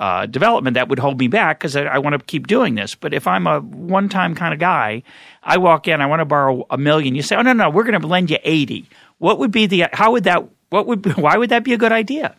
uh, 0.00 0.24
development 0.24 0.74
that 0.74 0.88
would 0.88 0.98
hold 0.98 1.20
me 1.20 1.28
back 1.28 1.60
because 1.60 1.76
I, 1.76 1.82
I 1.82 1.98
want 1.98 2.18
to 2.18 2.24
keep 2.24 2.46
doing 2.46 2.74
this. 2.74 2.94
But 2.94 3.12
if 3.12 3.26
I'm 3.26 3.46
a 3.46 3.60
one 3.60 4.08
time 4.08 4.34
kind 4.34 4.54
of 4.54 4.58
guy, 4.58 5.02
I 5.42 5.58
walk 5.58 5.86
in, 5.86 6.00
I 6.00 6.06
want 6.06 6.20
to 6.20 6.24
borrow 6.24 6.64
a 6.70 6.78
million. 6.78 7.14
You 7.14 7.22
say, 7.22 7.36
oh 7.36 7.42
no 7.42 7.52
no, 7.52 7.68
we're 7.68 7.84
going 7.84 8.00
to 8.00 8.06
lend 8.06 8.30
you 8.30 8.38
eighty. 8.42 8.88
What 9.18 9.38
would 9.38 9.52
be 9.52 9.66
the? 9.66 9.88
How 9.92 10.12
would 10.12 10.24
that? 10.24 10.48
What 10.70 10.86
would? 10.86 11.16
Why 11.16 11.36
would 11.36 11.50
that 11.50 11.64
be 11.64 11.74
a 11.74 11.78
good 11.78 11.92
idea? 11.92 12.34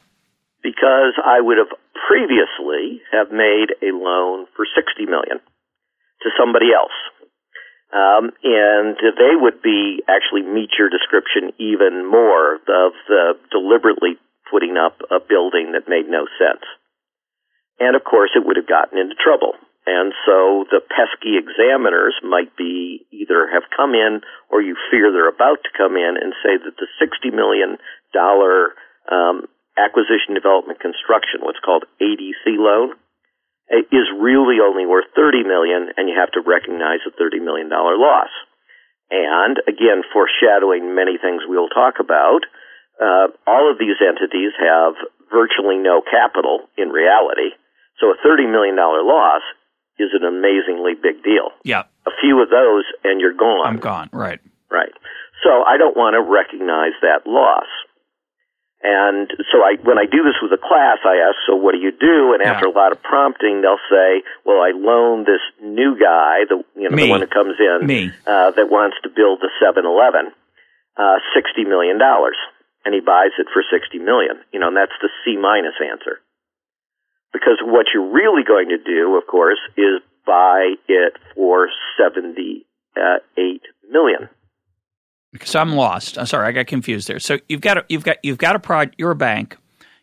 Because 0.63 1.13
I 1.23 1.39
would 1.39 1.57
have 1.59 1.69
previously 2.07 3.01
have 3.11 3.31
made 3.31 3.77
a 3.81 3.93
loan 3.93 4.47
for 4.55 4.65
sixty 4.75 5.05
million 5.05 5.37
to 6.23 6.29
somebody 6.39 6.73
else. 6.73 6.97
Um, 7.93 8.31
and 8.41 8.95
they 8.97 9.35
would 9.35 9.61
be 9.61 10.01
actually 10.07 10.41
meet 10.41 10.71
your 10.79 10.89
description 10.89 11.51
even 11.59 12.09
more 12.09 12.55
of 12.55 12.93
the 13.07 13.33
deliberately 13.51 14.15
putting 14.49 14.77
up 14.77 14.97
a 15.11 15.19
building 15.19 15.73
that 15.73 15.89
made 15.89 16.09
no 16.09 16.25
sense. 16.39 16.63
And 17.81 17.97
of 17.97 18.05
course, 18.05 18.29
it 18.37 18.45
would 18.45 18.61
have 18.61 18.69
gotten 18.69 19.01
into 19.01 19.17
trouble. 19.17 19.57
And 19.89 20.13
so 20.29 20.69
the 20.69 20.85
pesky 20.85 21.41
examiners 21.41 22.13
might 22.21 22.53
be 22.53 23.01
either 23.09 23.49
have 23.49 23.65
come 23.73 23.97
in 23.97 24.21
or 24.53 24.61
you 24.61 24.77
fear 24.93 25.09
they're 25.09 25.33
about 25.33 25.65
to 25.65 25.73
come 25.73 25.97
in 25.97 26.21
and 26.21 26.37
say 26.45 26.61
that 26.61 26.77
the 26.77 26.85
$60 27.01 27.33
million 27.33 27.81
um, 28.13 29.49
acquisition 29.73 30.37
development 30.37 30.77
construction, 30.77 31.41
what's 31.41 31.65
called 31.65 31.89
ADC 31.97 32.45
loan, 32.61 32.93
is 33.89 34.05
really 34.13 34.61
only 34.61 34.85
worth 34.85 35.09
30 35.17 35.41
million 35.41 35.89
and 35.97 36.05
you 36.05 36.13
have 36.13 36.29
to 36.37 36.45
recognize 36.45 37.01
a 37.09 37.17
30 37.17 37.41
million 37.41 37.65
dollar 37.65 37.97
loss. 37.97 38.29
And 39.09 39.57
again, 39.65 40.05
foreshadowing 40.13 40.93
many 40.93 41.17
things 41.17 41.41
we'll 41.49 41.73
talk 41.73 41.97
about, 41.97 42.45
uh, 43.01 43.33
all 43.49 43.71
of 43.71 43.79
these 43.81 43.97
entities 43.97 44.53
have 44.61 44.93
virtually 45.33 45.81
no 45.81 46.05
capital 46.05 46.69
in 46.77 46.93
reality 46.93 47.57
so 47.99 48.13
a 48.13 48.17
$30 48.25 48.51
million 48.51 48.75
loss 48.75 49.41
is 49.99 50.09
an 50.13 50.25
amazingly 50.25 50.93
big 50.95 51.23
deal. 51.23 51.51
Yeah. 51.63 51.83
A 52.07 52.13
few 52.21 52.41
of 52.41 52.49
those 52.49 52.85
and 53.03 53.19
you're 53.19 53.37
gone. 53.37 53.67
I'm 53.67 53.79
gone, 53.79 54.09
right. 54.11 54.39
Right. 54.69 54.93
So 55.43 55.49
I 55.63 55.77
don't 55.77 55.97
want 55.97 56.15
to 56.15 56.21
recognize 56.21 56.95
that 57.01 57.25
loss. 57.25 57.67
And 58.81 59.29
so 59.53 59.61
I, 59.61 59.77
when 59.85 60.01
I 60.01 60.09
do 60.09 60.25
this 60.25 60.41
with 60.41 60.49
a 60.57 60.61
class, 60.61 61.05
I 61.05 61.21
ask, 61.29 61.37
so 61.45 61.53
what 61.53 61.77
do 61.77 61.77
you 61.77 61.93
do? 61.93 62.33
And 62.33 62.41
after 62.41 62.65
yeah. 62.65 62.73
a 62.73 62.75
lot 62.75 62.91
of 62.91 63.01
prompting, 63.03 63.61
they'll 63.61 63.81
say, 63.85 64.25
well, 64.41 64.57
I 64.57 64.73
loan 64.73 65.21
this 65.21 65.41
new 65.61 65.93
guy, 65.93 66.49
the, 66.49 66.65
you 66.73 66.89
know, 66.89 66.95
Me. 66.95 67.05
the 67.05 67.09
one 67.09 67.19
that 67.21 67.29
comes 67.29 67.61
in, 67.61 67.85
Me. 67.85 68.09
Uh, 68.25 68.49
that 68.57 68.73
wants 68.73 68.97
to 69.03 69.09
build 69.09 69.37
the 69.41 69.53
7-Eleven, 69.61 70.33
uh, 70.97 71.21
$60 71.37 71.69
million. 71.69 72.01
And 72.01 72.95
he 72.95 73.01
buys 73.01 73.37
it 73.37 73.45
for 73.53 73.61
60 73.61 73.99
million. 73.99 74.41
You 74.49 74.59
know, 74.59 74.73
and 74.73 74.77
that's 74.77 74.97
the 74.97 75.09
C 75.21 75.37
minus 75.37 75.77
answer. 75.77 76.17
Because 77.33 77.59
what 77.63 77.87
you're 77.93 78.11
really 78.11 78.43
going 78.43 78.69
to 78.69 78.77
do, 78.77 79.15
of 79.15 79.25
course, 79.27 79.59
is 79.77 80.01
buy 80.25 80.73
it 80.87 81.13
for 81.35 81.69
78 81.97 83.61
million. 83.89 84.29
So 85.43 85.59
I'm 85.59 85.75
lost. 85.75 86.17
I'm 86.17 86.25
sorry, 86.25 86.47
I 86.47 86.51
got 86.51 86.67
confused 86.67 87.07
there. 87.07 87.19
So 87.19 87.39
you've 87.47 87.61
got 87.61 87.77
a, 87.77 87.85
you've 87.87 88.03
got 88.03 88.17
you've 88.21 88.37
got 88.37 88.55
a 88.55 88.59
pro. 88.59 88.83
You're 88.97 89.11
a 89.11 89.15
bank. 89.15 89.57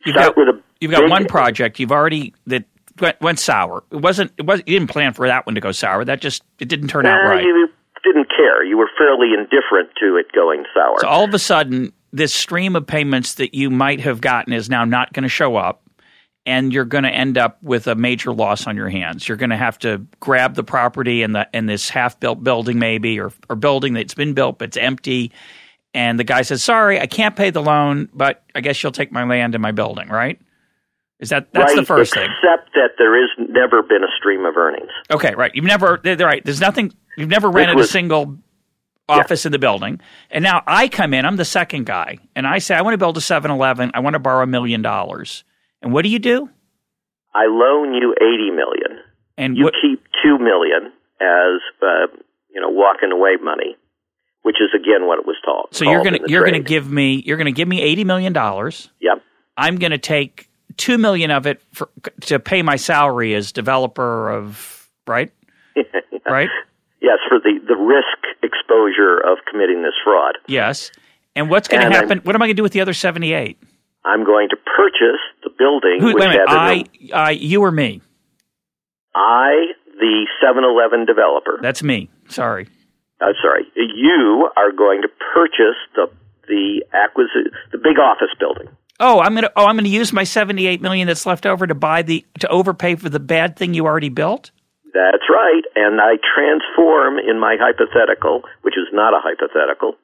You've 0.07 0.15
Start 0.15 0.35
got 0.35 0.49
a 0.49 0.63
you've 0.81 0.91
got 0.91 1.09
one 1.11 1.27
project. 1.27 1.79
You've 1.79 1.93
already 1.93 2.35
that 2.47 2.65
went, 2.99 3.21
went, 3.21 3.39
sour. 3.39 3.85
It 3.91 3.97
wasn't. 3.97 4.33
It 4.39 4.47
was. 4.47 4.61
You 4.61 4.79
didn't 4.79 4.91
plan 4.91 5.13
for 5.13 5.27
that 5.27 5.45
one 5.45 5.55
to 5.55 5.61
go 5.61 5.71
sour. 5.71 6.05
That 6.05 6.23
just 6.23 6.43
it 6.59 6.69
didn't 6.69 6.89
turn 6.89 7.05
out 7.05 7.21
eh, 7.21 7.29
right. 7.29 7.45
You 7.45 7.69
didn't 8.05 8.29
care. 8.31 8.65
You 8.65 8.79
were 8.79 8.89
fairly 8.97 9.35
indifferent 9.35 9.91
to 10.01 10.17
it 10.17 10.33
going 10.33 10.65
sour. 10.75 10.97
So 11.01 11.09
all 11.09 11.25
of 11.25 11.35
a 11.35 11.39
sudden, 11.39 11.93
this 12.11 12.33
stream 12.33 12.75
of 12.75 12.87
payments 12.87 13.35
that 13.35 13.55
you 13.55 13.69
might 13.69 14.01
have 14.01 14.23
gotten 14.23 14.55
is 14.55 14.71
now 14.71 14.85
not 14.87 15.13
going 15.13 15.25
to 15.25 15.29
show 15.29 15.57
up 15.57 15.83
and 16.49 16.73
you're 16.73 16.87
going 16.87 17.05
to 17.05 17.11
end 17.11 17.37
up 17.37 17.63
with 17.63 17.87
a 17.87 17.95
major 17.95 18.33
loss 18.33 18.67
on 18.67 18.75
your 18.75 18.89
hands. 18.89 19.29
You're 19.29 19.37
going 19.37 19.51
to 19.51 19.57
have 19.57 19.79
to 19.81 20.07
grab 20.19 20.55
the 20.55 20.65
property 20.65 21.23
and 21.23 21.35
the 21.35 21.47
and 21.55 21.69
this 21.69 21.91
half 21.91 22.19
built 22.19 22.43
building 22.43 22.79
maybe 22.79 23.21
or 23.21 23.33
or 23.51 23.57
building 23.57 23.93
that's 23.93 24.15
been 24.15 24.33
built 24.33 24.59
but 24.59 24.69
it's 24.69 24.77
empty, 24.79 25.31
and 25.93 26.19
the 26.19 26.25
guy 26.25 26.41
says, 26.43 26.63
"Sorry, 26.63 26.99
I 26.99 27.07
can't 27.07 27.37
pay 27.37 27.51
the 27.51 27.61
loan, 27.63 28.09
but 28.15 28.43
I 28.55 28.63
guess 28.63 28.83
you'll 28.83 28.93
take 28.93 29.13
my 29.13 29.25
land 29.25 29.55
and 29.55 29.63
my 29.63 29.73
building." 29.73 30.09
Right? 30.09 30.41
Is 31.21 31.29
that 31.29 31.53
that's 31.53 31.73
right, 31.73 31.77
the 31.77 31.85
first 31.85 32.13
except 32.13 32.27
thing? 32.27 32.37
Except 32.43 32.75
that 32.75 32.91
there 32.97 33.23
is 33.23 33.29
never 33.51 33.83
been 33.83 34.03
a 34.03 34.11
stream 34.19 34.47
of 34.47 34.57
earnings. 34.57 34.91
Okay, 35.11 35.35
right. 35.35 35.51
You've 35.55 35.67
never 35.67 36.01
right. 36.03 36.43
There's 36.43 36.61
nothing. 36.61 36.95
You've 37.19 37.29
never 37.29 37.51
rented 37.51 37.77
was, 37.77 37.89
a 37.89 37.93
single 37.93 38.39
office 39.07 39.45
yeah. 39.45 39.49
in 39.49 39.53
the 39.53 39.59
building. 39.59 40.01
And 40.31 40.43
now 40.43 40.63
I 40.67 40.89
come 40.89 41.13
in, 41.13 41.27
I'm 41.27 41.37
the 41.37 41.45
second 41.45 41.85
guy, 41.85 42.19
and 42.35 42.47
I 42.47 42.59
say, 42.59 42.75
I 42.75 42.83
want 42.83 42.95
to 42.95 42.99
build 42.99 43.17
a 43.17 43.21
7 43.21 43.51
Eleven. 43.51 43.91
I 43.95 44.01
want 44.01 44.15
to 44.15 44.21
borrow 44.21 44.45
a 44.45 44.47
million 44.47 44.83
dollars. 44.83 45.45
And 45.83 45.93
what 45.93 46.03
do 46.03 46.09
you 46.09 46.19
do? 46.19 46.49
I 47.35 47.47
loan 47.47 47.95
you 47.95 48.15
eighty 48.21 48.51
million, 48.51 49.03
and 49.37 49.57
you 49.57 49.71
keep 49.81 50.03
two 50.23 50.39
million 50.39 50.93
as 51.21 51.61
uh, 51.83 52.17
you 52.51 52.61
know 52.61 52.69
walking 52.71 53.13
away 53.13 53.37
money, 53.43 53.77
which 54.43 54.57
is 54.61 54.71
again 54.75 55.07
what 55.07 55.19
it 55.19 55.27
was 55.27 55.37
taught. 55.45 55.75
So 55.75 55.85
you're 55.85 56.03
gonna 56.03 56.19
you're 56.27 56.43
trade. 56.43 56.53
gonna 56.53 56.65
give 56.65 56.91
me 56.91 57.23
you're 57.25 57.37
gonna 57.37 57.53
give 57.53 57.69
me 57.69 57.81
eighty 57.81 58.05
million 58.05 58.33
dollars. 58.33 58.91
Yep. 59.01 59.23
I'm 59.57 59.77
gonna 59.77 59.99
take 59.99 60.49
two 60.77 60.99
million 60.99 61.31
of 61.31 61.47
it 61.47 61.61
for, 61.73 61.91
to 62.23 62.39
pay 62.39 62.63
my 62.63 62.77
salary 62.77 63.35
as 63.35 63.53
developer 63.53 64.31
of 64.31 64.89
right, 65.07 65.31
right. 66.27 66.49
Yes, 67.01 67.19
for 67.29 67.39
the 67.39 67.61
the 67.69 67.77
risk 67.77 68.43
exposure 68.43 69.19
of 69.19 69.39
committing 69.51 69.83
this 69.83 69.95
fraud. 70.03 70.39
Yes. 70.47 70.91
And 71.37 71.51
what's 71.51 71.69
going 71.69 71.83
to 71.83 71.91
happen? 71.91 72.19
I'm, 72.19 72.25
what 72.25 72.35
am 72.35 72.43
I 72.43 72.47
going 72.47 72.57
to 72.57 72.61
do 72.61 72.63
with 72.65 72.73
the 72.73 72.81
other 72.81 72.95
seventy 72.95 73.33
eight? 73.33 73.59
I'm 74.05 74.25
going 74.25 74.49
to 74.49 74.57
purchase 74.57 75.21
building. 75.59 75.99
Who, 76.01 76.07
which 76.07 76.17
wait 76.17 76.27
a 76.27 76.29
minute, 76.29 76.47
I, 76.49 76.85
I, 77.13 77.31
you 77.33 77.63
or 77.63 77.71
me? 77.71 78.01
I, 79.15 79.73
the 79.99 80.27
7-Eleven 80.43 81.07
developer. 81.07 81.59
That's 81.61 81.83
me. 81.83 82.09
Sorry. 82.29 82.69
I'm 83.21 83.35
sorry. 83.43 83.67
You 83.75 84.49
are 84.57 84.71
going 84.71 85.03
to 85.03 85.09
purchase 85.35 85.77
the 85.97 86.07
the 86.47 86.83
acquisition, 86.95 87.53
the 87.73 87.79
big 87.79 87.99
office 87.99 88.33
building. 88.41 88.69
Oh, 89.01 89.21
I'm 89.21 89.35
gonna. 89.35 89.51
Oh, 89.55 89.67
I'm 89.67 89.77
gonna 89.77 89.89
use 89.89 90.13
my 90.13 90.25
78 90.25 90.81
million 90.81 91.07
that's 91.07 91.27
left 91.27 91.47
over 91.47 91.67
to 91.67 91.75
buy 91.75 92.03
the 92.03 92.25
to 92.41 92.49
overpay 92.49 92.97
for 92.97 93.09
the 93.09 93.21
bad 93.21 93.57
thing 93.57 93.75
you 93.75 93.87
already 93.87 94.09
built. 94.09 94.51
That's 94.93 95.29
right. 95.31 95.63
And 95.77 96.01
I 96.01 96.17
transform 96.17 97.19
in 97.19 97.39
my 97.39 97.57
hypothetical, 97.61 98.43
which 98.63 98.75
is 98.75 98.89
not 98.93 99.15
a 99.15 99.21
hypothetical, 99.23 99.95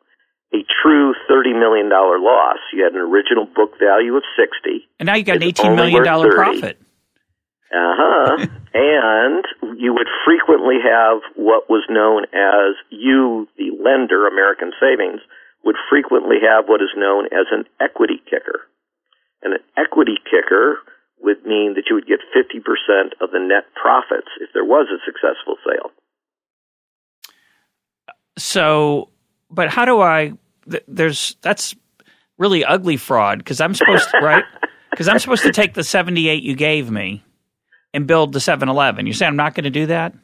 a 0.54 0.62
true 0.82 1.14
$30 1.28 1.58
million 1.58 1.90
loss. 1.90 2.58
You 2.72 2.84
had 2.84 2.94
an 2.94 3.00
original 3.00 3.44
book 3.44 3.74
value 3.78 4.14
of 4.14 4.22
60 4.38 4.86
And 5.00 5.06
now 5.06 5.16
you 5.16 5.24
got 5.24 5.42
an 5.42 5.42
$18 5.42 5.74
million 5.74 6.04
profit. 6.04 6.78
Uh 7.74 7.94
huh. 7.98 8.46
and 8.74 9.44
you 9.78 9.92
would 9.92 10.06
frequently 10.24 10.78
have 10.78 11.22
what 11.34 11.68
was 11.68 11.82
known 11.90 12.24
as 12.30 12.78
you, 12.90 13.48
the 13.58 13.74
lender, 13.82 14.28
American 14.28 14.70
Savings, 14.78 15.20
would 15.64 15.76
frequently 15.90 16.36
have 16.38 16.68
what 16.68 16.80
is 16.80 16.94
known 16.96 17.26
as 17.26 17.46
an 17.50 17.64
equity 17.80 18.22
kicker. 18.30 18.62
And 19.42 19.54
an 19.54 19.60
equity 19.76 20.16
kicker 20.22 20.78
would 21.20 21.44
mean 21.44 21.74
that 21.74 21.84
you 21.88 21.96
would 21.96 22.06
get 22.06 22.20
50% 22.30 22.62
of 23.20 23.32
the 23.32 23.40
net 23.40 23.64
profits 23.74 24.28
if 24.40 24.50
there 24.52 24.64
was 24.64 24.86
a 24.92 25.02
successful 25.04 25.56
sale. 25.66 25.90
So, 28.36 29.08
but 29.50 29.70
how 29.70 29.84
do 29.84 30.00
I 30.00 30.34
there's 30.88 31.36
that's 31.42 31.74
really 32.38 32.64
ugly 32.64 32.96
fraud 32.96 33.38
because 33.38 33.60
I'm 33.60 33.74
supposed 33.74 34.10
to, 34.10 34.18
right? 34.22 34.44
Because 34.90 35.08
I'm 35.08 35.18
supposed 35.18 35.42
to 35.42 35.52
take 35.52 35.74
the 35.74 35.84
78 35.84 36.42
you 36.42 36.54
gave 36.54 36.90
me 36.90 37.22
and 37.92 38.06
build 38.06 38.32
the 38.32 38.38
7-Eleven. 38.38 39.06
You 39.06 39.12
say 39.12 39.26
I'm 39.26 39.36
not 39.36 39.54
going 39.54 39.64
to 39.64 39.70
do 39.70 39.86
that? 39.86 40.14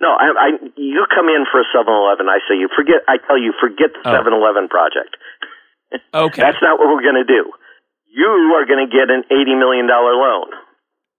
No, 0.00 0.08
I, 0.08 0.30
I 0.38 0.48
you 0.76 1.06
come 1.14 1.28
in 1.28 1.44
for 1.50 1.60
a 1.60 1.66
7-Eleven. 1.74 2.28
I 2.28 2.38
say 2.48 2.54
you 2.54 2.68
forget. 2.74 3.02
I 3.08 3.16
tell 3.26 3.38
you 3.38 3.52
forget 3.60 3.90
the 3.92 4.08
7-Eleven 4.08 4.68
project. 4.68 5.16
Okay, 6.12 6.42
that's 6.42 6.58
not 6.60 6.78
what 6.78 6.88
we're 6.88 7.00
going 7.00 7.16
to 7.16 7.24
do. 7.24 7.50
You 8.10 8.28
are 8.28 8.66
going 8.66 8.86
to 8.86 8.92
get 8.94 9.08
an 9.08 9.24
80 9.30 9.54
million 9.54 9.86
dollar 9.86 10.12
loan, 10.12 10.48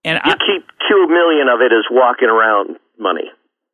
and 0.04 0.20
you 0.24 0.30
I, 0.30 0.36
keep 0.36 0.64
two 0.88 1.08
million 1.08 1.48
of 1.48 1.60
it 1.60 1.72
as 1.72 1.86
walking 1.90 2.28
around 2.28 2.76
money. 2.96 3.32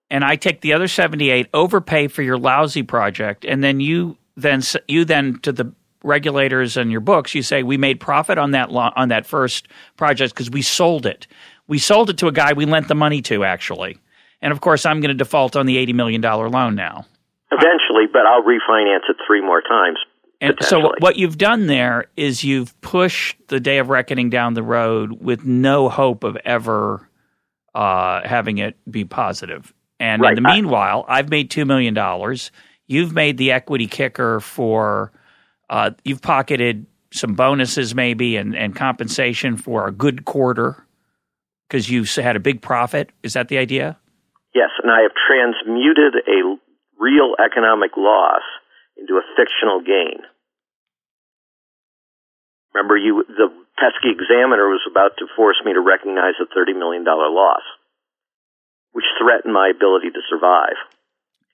And 0.09 0.25
I 0.25 0.37
take 0.37 0.63
the 0.63 0.73
other 0.73 0.89
78, 0.89 1.49
overpay 1.53 2.09
for 2.09 2.23
your 2.23 2.39
lousy 2.39 2.83
project, 2.83 3.45
and 3.45 3.63
then 3.63 3.79
you 3.81 4.17
then 4.37 4.63
you 4.89 5.05
then 5.05 5.39
to 5.41 5.53
the 5.53 5.73
regulators 6.03 6.77
and 6.77 6.91
your 6.91 7.01
books, 7.01 7.35
you 7.35 7.43
say 7.43 7.63
we 7.63 7.77
made 7.77 8.01
profit 8.01 8.39
on 8.39 8.53
that 8.53 8.71
lo- 8.71 8.93
on 8.97 9.09
that 9.09 9.27
first 9.27 9.69
project 9.97 10.35
because 10.35 10.51
we 10.51 10.63
sold 10.63 11.07
it. 11.07 11.27
We 11.67 11.79
sold 11.79 12.11
it 12.11 12.19
to 12.19 12.29
a 12.29 12.33
guy 12.33 12.53
we 12.53 12.65
lent 12.65 12.89
the 12.89 12.95
money 12.95 13.21
to 13.23 13.45
actually, 13.45 13.99
And 14.41 14.53
of 14.53 14.61
course, 14.61 14.87
I'm 14.87 15.01
going 15.01 15.09
to 15.09 15.15
default 15.15 15.57
on 15.57 15.67
the 15.67 15.77
$80 15.85 15.95
million 15.95 16.23
loan 16.23 16.77
now. 16.77 17.07
Eventually, 17.51 18.07
but 18.13 18.23
I'll 18.27 18.43
refinance 18.43 19.09
it 19.09 19.17
three 19.27 19.41
more 19.41 19.63
times. 19.63 19.99
And 20.41 20.55
so, 20.61 20.93
what 20.99 21.17
you've 21.17 21.39
done 21.39 21.67
there 21.67 22.07
is 22.17 22.45
you've 22.45 22.79
pushed 22.83 23.37
the 23.49 23.59
day 23.59 23.79
of 23.79 23.89
reckoning 23.89 24.29
down 24.29 24.53
the 24.53 24.63
road 24.63 25.23
with 25.23 25.45
no 25.45 25.89
hope 25.89 26.25
of 26.25 26.37
ever 26.45 27.09
uh, 27.75 28.21
having 28.27 28.59
it 28.59 28.77
be 28.91 29.05
positive. 29.05 29.73
And 29.99 30.21
right. 30.21 30.37
in 30.37 30.43
the 30.43 30.49
meanwhile, 30.49 31.07
I, 31.09 31.19
I've 31.19 31.31
made 31.31 31.51
$2 31.51 31.67
million. 31.67 31.95
You've 32.87 33.13
made 33.13 33.37
the 33.37 33.53
equity 33.53 33.87
kicker 33.87 34.41
for, 34.41 35.13
uh, 35.69 35.91
you've 36.05 36.23
pocketed 36.23 36.87
some 37.13 37.35
bonuses 37.35 37.95
maybe 37.95 38.37
and, 38.37 38.55
and 38.55 38.75
compensation 38.75 39.57
for 39.57 39.87
a 39.87 39.93
good 39.93 40.25
quarter 40.25 40.87
because 41.69 41.91
you 41.91 42.05
had 42.05 42.37
a 42.37 42.41
big 42.41 42.63
profit. 42.63 43.11
Is 43.23 43.33
that 43.33 43.49
the 43.49 43.59
idea? 43.59 43.99
Yes, 44.55 44.71
and 44.83 44.91
I 44.91 45.03
have 45.03 45.13
transmuted 45.15 46.15
a 46.27 46.57
real 46.99 47.35
economic 47.45 47.97
loss 47.97 48.43
into 48.97 49.15
a 49.15 49.25
fictional 49.37 49.81
gain. 49.81 50.23
Remember, 52.75 52.97
you 52.97 53.25
the 53.29 53.49
pesky 53.77 54.13
examiner 54.13 54.69
was 54.69 54.85
about 54.89 55.17
to 55.19 55.27
force 55.35 55.57
me 55.65 55.73
to 55.73 55.81
recognize 55.81 56.37
a 56.41 56.47
thirty 56.47 56.73
million 56.73 57.05
dollar 57.05 57.29
loss, 57.29 57.65
which 58.93 59.05
threatened 59.21 59.53
my 59.53 59.73
ability 59.75 60.11
to 60.11 60.21
survive. 60.29 60.77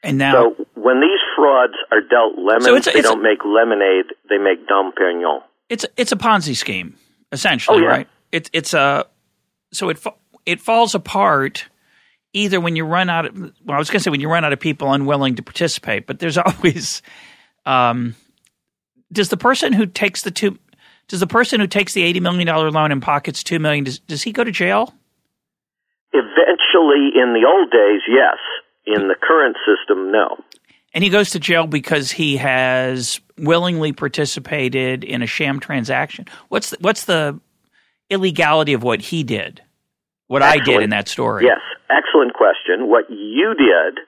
And 0.03 0.19
now, 0.19 0.33
so 0.33 0.67
when 0.75 1.01
these 1.01 1.21
frauds 1.37 1.75
are 1.93 2.01
dealt 2.01 2.37
lemons, 2.37 2.65
so 2.65 2.75
it's 2.75 2.87
a, 2.87 2.91
it's 2.91 2.97
they 2.97 3.03
don't 3.03 3.21
a, 3.21 3.23
make 3.23 3.45
lemonade; 3.45 4.07
they 4.29 4.39
make 4.39 4.67
Dom 4.67 4.93
Perignon. 4.93 5.43
It's 5.69 5.87
it's 5.97 6.11
a 6.11 6.17
Ponzi 6.17 6.57
scheme, 6.57 6.97
essentially, 7.31 7.79
oh, 7.79 7.83
yeah. 7.83 7.89
right? 7.89 8.09
It's 8.33 8.51
it's 8.53 8.75
a 8.75 9.07
so 9.73 9.89
it 9.91 10.03
it 10.45 10.61
falls 10.61 10.95
apart 10.95 11.67
either 12.33 12.61
when 12.61 12.77
you 12.77 12.85
run 12.85 13.11
out 13.11 13.27
of 13.27 13.37
well, 13.37 13.77
I 13.77 13.79
was 13.79 13.91
going 13.91 14.01
to 14.01 14.05
say 14.05 14.11
when 14.11 14.21
you 14.21 14.29
run 14.29 14.45
out 14.45 14.53
of 14.53 14.61
people 14.61 14.93
unwilling 14.93 15.37
to 15.37 15.43
participate, 15.43 16.07
but 16.07 16.19
there's 16.19 16.39
always 16.39 17.03
um, 17.65 18.17
does 19.13 19.29
the 19.29 19.37
person 19.37 19.73
who 19.73 19.87
takes 19.87 20.23
the 20.23 20.31
two 20.31 20.59
does 21.09 21.21
the 21.21 21.27
person 21.27 21.61
who 21.61 21.67
takes 21.67 21.93
the 21.93 22.03
eighty 22.03 22.21
million 22.21 22.47
dollar 22.47 22.71
loan 22.71 22.91
and 22.93 23.03
pockets 23.03 23.43
two 23.43 23.59
million 23.59 23.85
does 23.85 23.99
does 24.01 24.23
he 24.23 24.33
go 24.33 24.45
to 24.45 24.51
jail? 24.51 24.95
Eventually, 26.13 27.13
in 27.15 27.33
the 27.33 27.47
old 27.49 27.71
days, 27.71 28.03
yes. 28.09 28.37
In 28.87 29.09
the 29.09 29.15
current 29.21 29.57
system, 29.67 30.11
no. 30.11 30.37
And 30.95 31.03
he 31.03 31.11
goes 31.11 31.31
to 31.31 31.39
jail 31.39 31.67
because 31.67 32.11
he 32.11 32.37
has 32.37 33.21
willingly 33.39 33.93
participated 33.93 35.05
in 35.05 35.23
a 35.23 35.27
sham 35.27 35.61
transaction. 35.61 36.27
What's 36.49 36.71
the, 36.71 36.77
what's 36.81 37.05
the 37.07 37.41
illegality 38.11 38.73
of 38.75 38.83
what 38.83 39.01
he 39.01 39.23
did? 39.23 39.63
What 40.27 40.43
excellent. 40.43 40.69
I 40.69 40.73
did 40.73 40.83
in 40.83 40.91
that 40.91 41.09
story? 41.09 41.45
Yes, 41.45 41.61
excellent 41.91 42.35
question. 42.35 42.89
What 42.89 43.11
you 43.11 43.55
did, 43.57 44.05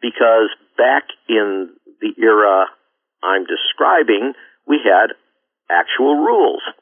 because 0.00 0.50
back 0.76 1.04
in 1.28 1.70
the 2.00 2.12
era 2.22 2.66
I'm 3.22 3.44
describing, 3.44 4.32
we 4.66 4.78
had 4.84 5.14
actual 5.70 6.16
rules. 6.16 6.62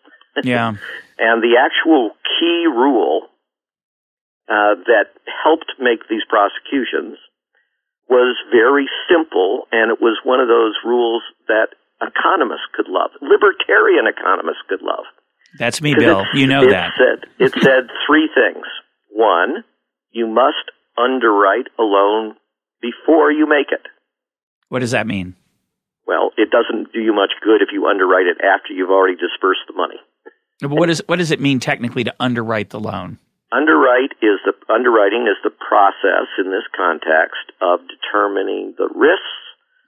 Yeah. 0.45 0.68
and 1.18 1.42
the 1.42 1.57
actual 1.59 2.12
key 2.38 2.66
rule 2.71 3.23
uh, 4.49 4.78
that 4.87 5.07
helped 5.26 5.73
make 5.80 6.07
these 6.09 6.23
prosecutions 6.28 7.18
was 8.08 8.36
very 8.50 8.88
simple, 9.08 9.68
and 9.72 9.90
it 9.92 10.00
was 10.00 10.18
one 10.24 10.40
of 10.40 10.48
those 10.48 10.74
rules 10.84 11.22
that 11.46 11.76
economists 12.00 12.68
could 12.74 12.88
love, 12.88 13.10
libertarian 13.20 14.06
economists 14.06 14.62
could 14.68 14.82
love. 14.82 15.04
That's 15.58 15.80
me, 15.80 15.94
Bill. 15.94 16.24
You 16.34 16.46
know 16.46 16.62
it 16.62 16.70
that. 16.70 16.92
Said, 16.96 17.28
it 17.38 17.52
said 17.62 17.88
three 18.06 18.28
things. 18.34 18.66
One, 19.10 19.64
you 20.11 20.26
must 20.26 20.70
underwrite 20.96 21.68
a 21.78 21.83
loan 21.83 22.37
before 22.80 23.33
you 23.33 23.48
make 23.48 23.72
it. 23.72 23.87
What 24.68 24.80
does 24.80 24.90
that 24.92 25.06
mean? 25.06 25.35
Well, 26.06 26.30
it 26.37 26.50
doesn't 26.50 26.92
do 26.92 27.00
you 27.00 27.12
much 27.12 27.33
good 27.42 27.61
if 27.62 27.68
you 27.72 27.87
underwrite 27.87 28.26
it 28.26 28.38
after 28.44 28.72
you've 28.72 28.90
already 28.90 29.16
dispersed 29.16 29.61
the 29.66 29.74
money. 29.74 29.96
But 30.61 30.70
what, 30.70 30.90
is, 30.90 31.02
what 31.06 31.16
does 31.16 31.30
it 31.30 31.40
mean 31.40 31.61
technically 31.61 32.04
to 32.04 32.14
underwrite 32.18 32.70
the 32.70 32.80
loan? 32.80 33.18
Underwrite 33.50 34.12
is 34.20 34.40
the 34.44 34.52
underwriting 34.68 35.24
is 35.24 35.40
the 35.42 35.50
process 35.50 36.28
in 36.38 36.50
this 36.52 36.68
context 36.76 37.48
of 37.62 37.80
determining 37.88 38.74
the 38.76 38.88
risks 38.92 39.40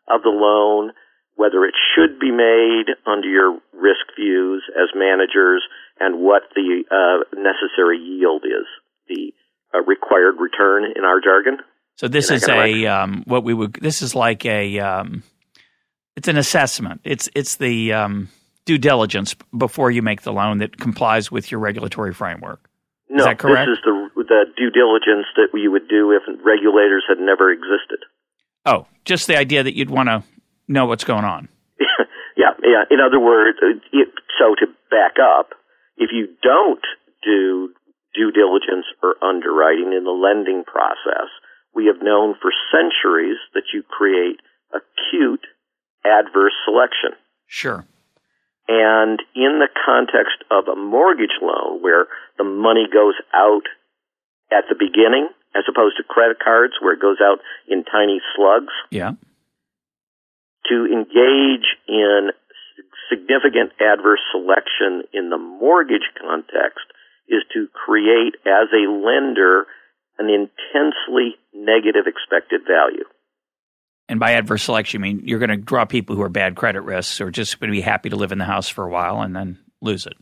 of 0.08 0.22
the 0.22 0.32
loan, 0.32 0.92
whether 1.36 1.64
it 1.64 1.74
should 1.92 2.18
be 2.18 2.30
made 2.30 2.88
under 3.04 3.28
your 3.28 3.60
risk 3.74 4.08
views 4.16 4.64
as 4.72 4.88
managers, 4.94 5.62
and 5.98 6.20
what 6.20 6.44
the 6.54 6.84
uh, 6.88 7.36
necessary 7.36 7.98
yield 7.98 8.44
is, 8.44 8.66
the 9.08 9.32
uh, 9.74 9.82
required 9.84 10.36
return 10.40 10.84
in 10.96 11.04
our 11.04 11.20
jargon. 11.20 11.58
So 11.96 12.08
this 12.08 12.30
is 12.30 12.48
a 12.48 12.86
um, 12.86 13.24
what 13.26 13.44
we 13.44 13.52
would. 13.52 13.74
This 13.74 14.00
is 14.00 14.14
like 14.14 14.46
a. 14.46 14.78
Um, 14.78 15.22
it's 16.16 16.28
an 16.28 16.38
assessment. 16.38 17.02
It's 17.04 17.28
it's 17.34 17.56
the 17.56 17.92
um, 17.92 18.30
due 18.64 18.78
diligence 18.78 19.36
before 19.56 19.90
you 19.90 20.00
make 20.00 20.22
the 20.22 20.32
loan 20.32 20.58
that 20.58 20.78
complies 20.78 21.30
with 21.30 21.50
your 21.50 21.60
regulatory 21.60 22.14
framework. 22.14 22.69
No, 23.10 23.26
is 23.26 23.36
this 23.42 23.74
is 23.74 23.82
the 23.82 24.10
the 24.14 24.44
due 24.56 24.70
diligence 24.70 25.26
that 25.34 25.50
you 25.52 25.72
would 25.72 25.88
do 25.88 26.12
if 26.12 26.22
regulators 26.44 27.02
had 27.08 27.18
never 27.18 27.50
existed. 27.50 28.06
Oh, 28.64 28.86
just 29.04 29.26
the 29.26 29.36
idea 29.36 29.62
that 29.62 29.74
you'd 29.74 29.90
want 29.90 30.08
to 30.08 30.22
know 30.68 30.86
what's 30.86 31.02
going 31.02 31.24
on. 31.24 31.48
yeah, 32.36 32.54
yeah. 32.62 32.84
In 32.88 33.00
other 33.00 33.18
words, 33.18 33.58
it, 33.92 34.08
so 34.38 34.54
to 34.54 34.66
back 34.90 35.18
up, 35.18 35.50
if 35.96 36.10
you 36.12 36.28
don't 36.40 36.84
do 37.24 37.74
due 38.14 38.30
diligence 38.30 38.86
or 39.02 39.16
underwriting 39.22 39.92
in 39.92 40.04
the 40.04 40.14
lending 40.14 40.62
process, 40.64 41.30
we 41.74 41.86
have 41.86 42.02
known 42.02 42.34
for 42.40 42.50
centuries 42.70 43.38
that 43.54 43.74
you 43.74 43.82
create 43.82 44.38
acute 44.70 45.46
adverse 46.04 46.54
selection. 46.64 47.18
Sure. 47.46 47.86
And 48.70 49.18
in 49.34 49.58
the 49.58 49.66
context 49.66 50.46
of 50.48 50.68
a 50.70 50.78
mortgage 50.78 51.34
loan 51.42 51.82
where 51.82 52.06
the 52.38 52.44
money 52.44 52.86
goes 52.86 53.18
out 53.34 53.66
at 54.52 54.70
the 54.70 54.78
beginning 54.78 55.26
as 55.58 55.66
opposed 55.66 55.96
to 55.96 56.04
credit 56.06 56.38
cards 56.38 56.74
where 56.78 56.94
it 56.94 57.02
goes 57.02 57.18
out 57.18 57.42
in 57.66 57.82
tiny 57.82 58.22
slugs. 58.36 58.70
Yeah. 58.90 59.18
To 60.70 60.86
engage 60.86 61.66
in 61.88 62.30
significant 63.10 63.74
adverse 63.82 64.22
selection 64.30 65.02
in 65.12 65.30
the 65.30 65.38
mortgage 65.38 66.06
context 66.14 66.86
is 67.26 67.42
to 67.54 67.66
create 67.74 68.38
as 68.46 68.70
a 68.70 68.86
lender 68.86 69.66
an 70.18 70.30
intensely 70.30 71.34
negative 71.52 72.06
expected 72.06 72.62
value. 72.62 73.08
And 74.10 74.18
by 74.18 74.32
adverse 74.32 74.64
selection, 74.64 74.98
you 74.98 75.02
mean 75.02 75.22
you're 75.24 75.38
going 75.38 75.50
to 75.50 75.56
draw 75.56 75.84
people 75.84 76.16
who 76.16 76.22
are 76.22 76.28
bad 76.28 76.56
credit 76.56 76.80
risks 76.80 77.20
or 77.20 77.30
just 77.30 77.60
going 77.60 77.70
to 77.70 77.72
be 77.72 77.80
happy 77.80 78.10
to 78.10 78.16
live 78.16 78.32
in 78.32 78.38
the 78.38 78.44
house 78.44 78.68
for 78.68 78.84
a 78.84 78.90
while 78.90 79.22
and 79.22 79.36
then 79.36 79.56
lose 79.80 80.04
it. 80.04 80.14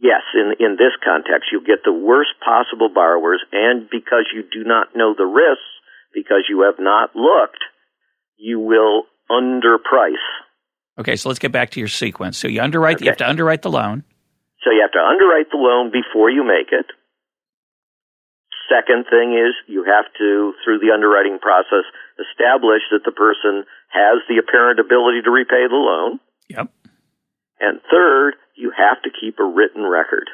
Yes, 0.00 0.22
in 0.34 0.54
in 0.64 0.76
this 0.78 0.94
context, 1.04 1.50
you 1.50 1.60
get 1.66 1.82
the 1.84 1.92
worst 1.92 2.30
possible 2.44 2.88
borrowers, 2.94 3.42
and 3.50 3.90
because 3.90 4.30
you 4.32 4.42
do 4.42 4.62
not 4.62 4.94
know 4.94 5.14
the 5.18 5.26
risks, 5.26 5.66
because 6.14 6.46
you 6.48 6.62
have 6.62 6.78
not 6.78 7.16
looked, 7.16 7.64
you 8.36 8.60
will 8.60 9.06
underprice. 9.28 10.22
Okay, 10.96 11.16
so 11.16 11.28
let's 11.28 11.40
get 11.40 11.50
back 11.50 11.70
to 11.70 11.80
your 11.80 11.88
sequence. 11.88 12.38
So 12.38 12.46
you 12.46 12.62
underwrite. 12.62 12.96
Okay. 12.96 13.06
You 13.06 13.10
have 13.10 13.18
to 13.18 13.28
underwrite 13.28 13.62
the 13.62 13.70
loan. 13.70 14.04
So 14.62 14.70
you 14.70 14.80
have 14.80 14.92
to 14.92 15.02
underwrite 15.02 15.50
the 15.50 15.58
loan 15.58 15.90
before 15.90 16.30
you 16.30 16.44
make 16.44 16.70
it. 16.70 16.86
Second 18.72 19.04
thing 19.10 19.36
is 19.36 19.52
you 19.68 19.84
have 19.84 20.08
to, 20.16 20.54
through 20.64 20.78
the 20.78 20.94
underwriting 20.94 21.38
process, 21.38 21.84
establish 22.16 22.80
that 22.90 23.04
the 23.04 23.12
person 23.12 23.68
has 23.92 24.24
the 24.28 24.40
apparent 24.40 24.80
ability 24.80 25.20
to 25.24 25.30
repay 25.30 25.68
the 25.68 25.76
loan. 25.76 26.20
Yep. 26.48 26.72
And 27.60 27.80
third, 27.90 28.34
you 28.56 28.72
have 28.72 29.02
to 29.02 29.10
keep 29.12 29.38
a 29.38 29.44
written 29.44 29.84
record 29.84 30.30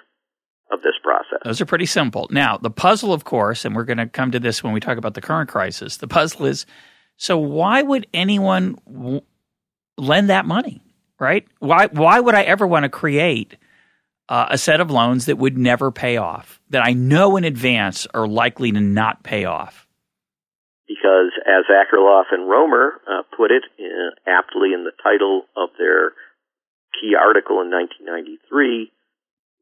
of 0.71 0.83
this 0.83 0.95
process. 1.03 1.41
Those 1.45 1.61
are 1.61 1.67
pretty 1.67 1.87
simple. 1.87 2.29
Now, 2.31 2.59
the 2.59 2.71
puzzle, 2.71 3.13
of 3.13 3.25
course, 3.25 3.65
and 3.65 3.75
we're 3.75 3.85
going 3.85 3.99
to 3.99 4.07
come 4.07 4.31
to 4.31 4.39
this 4.39 4.63
when 4.63 4.73
we 4.73 4.81
talk 4.81 4.99
about 4.99 5.15
the 5.15 5.21
current 5.21 5.49
crisis, 5.49 5.97
the 5.97 6.09
puzzle 6.09 6.47
is 6.47 6.67
so 7.17 7.37
why 7.37 7.83
would 7.83 8.07
anyone 8.15 8.79
w- 8.87 9.23
lend 9.97 10.31
that 10.31 10.47
money, 10.47 10.81
right? 11.19 11.47
Why, 11.59 11.87
why 11.87 12.21
would 12.21 12.37
I 12.37 12.43
ever 12.43 12.67
want 12.67 12.85
to 12.85 12.89
create 12.89 13.57
uh, 14.29 14.47
a 14.51 14.59
set 14.59 14.81
of 14.81 14.91
loans 14.91 15.27
that 15.27 15.39
would 15.39 15.57
never 15.57 15.91
pay 15.91 16.17
off, 16.17 16.61
that 16.71 16.85
I 16.85 16.93
know 16.93 17.37
in 17.37 17.45
advance 17.45 18.07
are 18.13 18.29
likely 18.29 18.73
to 18.73 18.81
not 18.81 19.23
pay 19.23 19.45
off? 19.45 19.87
Because, 20.87 21.33
as 21.47 21.65
Akerlof 21.71 22.25
and 22.33 22.49
Romer 22.49 23.01
uh, 23.07 23.23
put 23.37 23.51
it 23.51 23.65
in, 23.79 24.11
aptly 24.27 24.73
in 24.75 24.85
the 24.85 24.93
title 25.03 25.43
of 25.57 25.71
their 25.79 26.13
key 27.01 27.15
article 27.15 27.61
in 27.61 27.71
1993, 27.71 28.91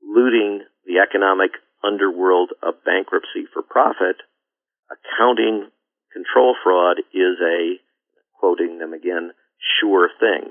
looting 0.03 0.63
the 0.87 0.99
economic 0.99 1.53
underworld 1.85 2.51
of 2.63 2.75
bankruptcy 2.85 3.47
for 3.53 3.63
profit, 3.63 4.17
accounting 4.91 5.69
control 6.13 6.55
fraud 6.63 6.99
is 7.13 7.39
a, 7.43 7.77
quoting 8.39 8.79
them 8.79 8.93
again, 8.93 9.31
sure 9.81 10.09
thing, 10.19 10.51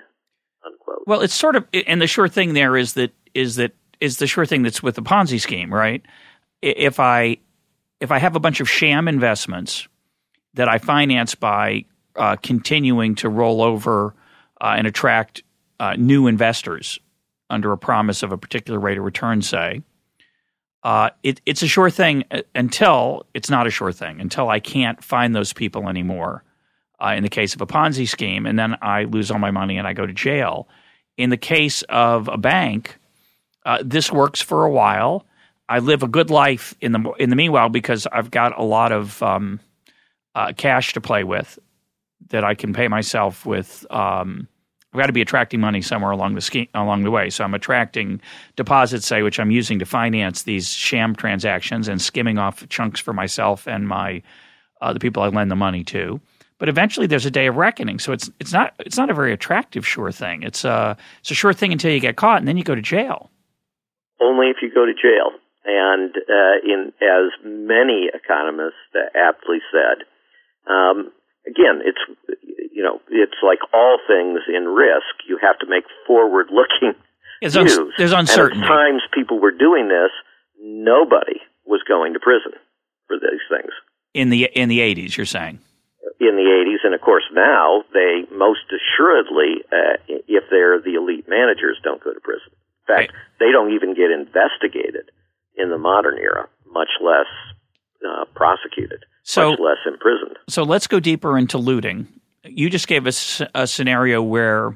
unquote. 0.65 1.03
Well, 1.07 1.21
it's 1.21 1.33
sort 1.33 1.55
of, 1.55 1.65
and 1.87 2.01
the 2.01 2.07
sure 2.07 2.27
thing 2.27 2.53
there 2.53 2.77
is 2.77 2.93
that 2.93 3.11
is 3.33 3.57
that 3.57 3.73
is 4.05 4.17
the 4.17 4.27
sure 4.27 4.45
thing 4.45 4.63
that's 4.63 4.81
with 4.81 4.95
the 4.95 5.01
Ponzi 5.01 5.41
scheme, 5.41 5.73
right? 5.73 6.01
If 6.61 6.99
I 6.99 7.37
if 7.99 8.11
I 8.11 8.19
have 8.19 8.35
a 8.35 8.39
bunch 8.39 8.59
of 8.59 8.69
sham 8.69 9.07
investments 9.07 9.87
that 10.53 10.69
I 10.69 10.77
finance 10.77 11.35
by 11.35 11.85
uh, 12.15 12.35
continuing 12.37 13.15
to 13.15 13.29
roll 13.29 13.61
over 13.61 14.13
uh, 14.61 14.75
and 14.77 14.87
attract 14.87 15.43
uh, 15.79 15.95
new 15.97 16.27
investors 16.27 16.99
under 17.49 17.71
a 17.71 17.77
promise 17.77 18.23
of 18.23 18.31
a 18.31 18.37
particular 18.37 18.79
rate 18.79 18.97
of 18.97 19.03
return, 19.03 19.41
say, 19.41 19.81
uh, 20.83 21.09
it, 21.23 21.41
it's 21.45 21.61
a 21.61 21.67
sure 21.67 21.89
thing 21.89 22.23
uh, 22.31 22.41
until 22.53 23.25
it's 23.33 23.49
not 23.49 23.67
a 23.67 23.71
sure 23.71 23.91
thing, 23.91 24.21
until 24.21 24.49
I 24.49 24.59
can't 24.59 25.03
find 25.03 25.35
those 25.35 25.51
people 25.51 25.89
anymore. 25.89 26.43
Uh, 26.97 27.13
in 27.17 27.23
the 27.23 27.29
case 27.29 27.53
of 27.53 27.59
a 27.59 27.67
Ponzi 27.67 28.07
scheme, 28.07 28.45
and 28.45 28.57
then 28.57 28.77
I 28.81 29.03
lose 29.03 29.29
all 29.29 29.37
my 29.37 29.51
money 29.51 29.77
and 29.77 29.85
I 29.85 29.91
go 29.91 30.05
to 30.05 30.13
jail. 30.13 30.69
In 31.17 31.29
the 31.29 31.37
case 31.37 31.81
of 31.89 32.29
a 32.29 32.37
bank, 32.37 32.97
uh, 33.65 33.79
this 33.83 34.11
works 34.11 34.41
for 34.41 34.63
a 34.63 34.71
while. 34.71 35.25
I 35.67 35.79
live 35.79 36.03
a 36.03 36.07
good 36.07 36.29
life 36.29 36.75
in 36.79 36.91
the 36.91 37.11
in 37.19 37.29
the 37.31 37.35
meanwhile 37.35 37.69
because 37.69 38.07
I've 38.11 38.29
got 38.31 38.57
a 38.57 38.63
lot 38.63 38.91
of 38.91 39.21
um, 39.23 39.59
uh, 40.35 40.53
cash 40.55 40.93
to 40.93 41.01
play 41.01 41.23
with 41.23 41.57
that 42.29 42.43
I 42.43 42.53
can 42.53 42.73
pay 42.73 42.87
myself 42.87 43.45
with. 43.45 43.85
Um, 43.89 44.47
I've 44.93 44.99
got 44.99 45.07
to 45.07 45.13
be 45.13 45.21
attracting 45.21 45.59
money 45.59 45.81
somewhere 45.81 46.11
along 46.11 46.35
the 46.35 46.41
scheme, 46.41 46.67
along 46.73 47.03
the 47.03 47.11
way. 47.11 47.29
So 47.29 47.43
I'm 47.43 47.53
attracting 47.53 48.21
deposits, 48.55 49.05
say, 49.05 49.23
which 49.23 49.41
I'm 49.41 49.51
using 49.51 49.79
to 49.79 49.85
finance 49.85 50.43
these 50.43 50.69
sham 50.69 51.15
transactions 51.15 51.89
and 51.89 52.01
skimming 52.01 52.37
off 52.37 52.67
chunks 52.69 53.01
for 53.01 53.11
myself 53.11 53.67
and 53.67 53.89
my 53.89 54.21
uh, 54.81 54.93
the 54.93 54.99
people 54.99 55.23
I 55.23 55.27
lend 55.27 55.51
the 55.51 55.55
money 55.55 55.83
to. 55.85 56.21
But 56.57 56.69
eventually, 56.69 57.07
there's 57.07 57.25
a 57.25 57.31
day 57.31 57.47
of 57.47 57.57
reckoning. 57.57 57.99
So 57.99 58.13
it's 58.13 58.29
it's 58.39 58.53
not 58.53 58.73
it's 58.79 58.97
not 58.97 59.09
a 59.09 59.13
very 59.13 59.33
attractive 59.33 59.85
sure 59.85 60.11
thing. 60.11 60.43
It's 60.43 60.63
a 60.63 60.95
it's 61.19 61.31
a 61.31 61.35
sure 61.35 61.53
thing 61.53 61.71
until 61.71 61.91
you 61.91 61.99
get 61.99 62.15
caught, 62.15 62.37
and 62.37 62.47
then 62.47 62.55
you 62.55 62.63
go 62.63 62.75
to 62.75 62.81
jail. 62.81 63.31
Only 64.25 64.49
if 64.49 64.57
you 64.61 64.73
go 64.73 64.85
to 64.85 64.93
jail. 64.93 65.29
And 65.65 66.13
uh, 66.17 66.57
in 66.65 66.93
as 67.01 67.29
many 67.43 68.09
economists 68.13 68.89
aptly 69.13 69.61
said, 69.73 70.05
um, 70.69 71.11
again, 71.45 71.81
it's 71.85 72.01
you 72.71 72.83
know, 72.83 72.99
it's 73.09 73.39
like 73.41 73.59
all 73.73 73.97
things 74.05 74.41
in 74.49 74.65
risk. 74.67 75.25
You 75.27 75.39
have 75.41 75.57
to 75.59 75.65
make 75.67 75.85
forward-looking 76.05 76.93
it's 77.41 77.55
views. 77.55 77.77
Un- 77.77 77.91
there's 77.97 78.11
uncertainty. 78.11 78.61
And 78.61 78.65
at 78.65 78.67
times 78.67 79.01
people 79.13 79.39
were 79.39 79.51
doing 79.51 79.87
this, 79.87 80.11
nobody 80.61 81.39
was 81.65 81.81
going 81.87 82.13
to 82.13 82.19
prison 82.19 82.51
for 83.07 83.17
these 83.17 83.41
things. 83.49 83.71
In 84.13 84.29
the 84.29 84.45
in 84.45 84.69
the 84.69 84.79
80s, 84.79 85.17
you're 85.17 85.25
saying. 85.25 85.59
In 86.19 86.35
the 86.35 86.47
80s, 86.47 86.85
and 86.85 86.93
of 86.93 87.01
course 87.01 87.25
now 87.33 87.83
they 87.93 88.23
most 88.31 88.63
assuredly, 88.71 89.63
uh, 89.71 89.97
if 90.07 90.45
they're 90.49 90.79
the 90.79 90.95
elite 90.95 91.27
managers, 91.27 91.77
don't 91.83 92.03
go 92.03 92.13
to 92.13 92.19
prison. 92.19 92.51
In 92.87 92.95
fact, 92.95 93.11
right. 93.11 93.21
they 93.39 93.51
don't 93.51 93.73
even 93.73 93.93
get 93.93 94.11
investigated 94.11 95.11
in 95.57 95.69
the 95.69 95.77
modern 95.77 96.17
era, 96.17 96.47
much 96.71 96.89
less 97.01 97.27
uh, 98.07 98.25
prosecuted, 98.35 99.05
so, 99.23 99.51
much 99.51 99.59
less 99.59 99.77
imprisoned. 99.87 100.37
So 100.49 100.63
let's 100.63 100.87
go 100.87 100.99
deeper 100.99 101.37
into 101.37 101.57
looting 101.57 102.07
you 102.47 102.69
just 102.69 102.87
gave 102.87 103.07
us 103.07 103.41
a 103.53 103.67
scenario 103.67 104.21
where. 104.21 104.67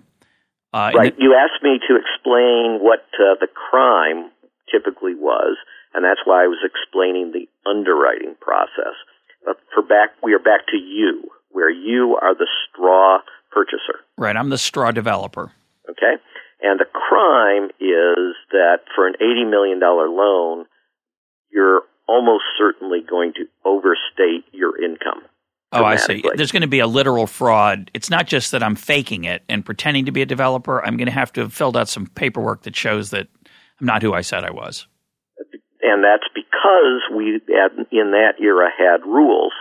Uh, 0.73 0.91
right. 0.95 1.15
The, 1.15 1.23
you 1.23 1.35
asked 1.35 1.63
me 1.63 1.79
to 1.87 1.95
explain 1.95 2.79
what 2.81 3.05
uh, 3.15 3.35
the 3.39 3.47
crime 3.47 4.31
typically 4.71 5.15
was, 5.15 5.57
and 5.93 6.03
that's 6.03 6.21
why 6.25 6.43
I 6.43 6.47
was 6.47 6.59
explaining 6.63 7.31
the 7.31 7.47
underwriting 7.69 8.35
process. 8.39 8.93
But 9.45 9.57
for 9.73 9.81
back, 9.81 10.09
we 10.21 10.33
are 10.33 10.39
back 10.39 10.67
to 10.67 10.77
you, 10.77 11.23
where 11.49 11.71
you 11.71 12.17
are 12.21 12.35
the 12.35 12.47
straw 12.69 13.19
purchaser. 13.51 14.05
Right. 14.17 14.35
I'm 14.35 14.49
the 14.49 14.57
straw 14.57 14.91
developer. 14.91 15.51
Okay. 15.89 16.21
And 16.61 16.79
the 16.79 16.85
crime 16.85 17.69
is 17.79 18.35
that 18.51 18.79
for 18.95 19.07
an 19.07 19.13
$80 19.21 19.49
million 19.49 19.79
loan, 19.79 20.65
you're 21.51 21.83
almost 22.07 22.43
certainly 22.57 22.99
going 23.07 23.33
to 23.33 23.45
overstate 23.65 24.45
your 24.51 24.81
income. 24.83 25.23
Oh, 25.71 25.83
I 25.83 25.97
see. 25.97 26.23
There's 26.35 26.51
going 26.51 26.63
to 26.63 26.67
be 26.67 26.79
a 26.79 26.87
literal 26.87 27.27
fraud. 27.27 27.91
It's 27.93 28.09
not 28.09 28.25
just 28.25 28.51
that 28.51 28.63
I'm 28.63 28.75
faking 28.75 29.25
it 29.25 29.43
and 29.47 29.63
pretending 29.63 30.05
to 30.05 30.11
be 30.11 30.23
a 30.23 30.25
developer. 30.25 30.83
I'm 30.83 30.97
going 30.97 31.05
to 31.05 31.13
have 31.13 31.31
to 31.33 31.41
have 31.41 31.53
filled 31.53 31.77
out 31.77 31.87
some 31.87 32.07
paperwork 32.07 32.63
that 32.63 32.75
shows 32.75 33.11
that 33.11 33.27
I'm 33.79 33.85
not 33.85 34.01
who 34.01 34.13
I 34.13 34.21
said 34.21 34.43
I 34.43 34.49
was. 34.49 34.87
And 35.83 36.03
that's 36.03 36.27
because 36.33 37.01
we, 37.15 37.39
in 37.91 38.11
that 38.11 38.33
era, 38.41 38.69
had 38.75 39.05
rules 39.05 39.53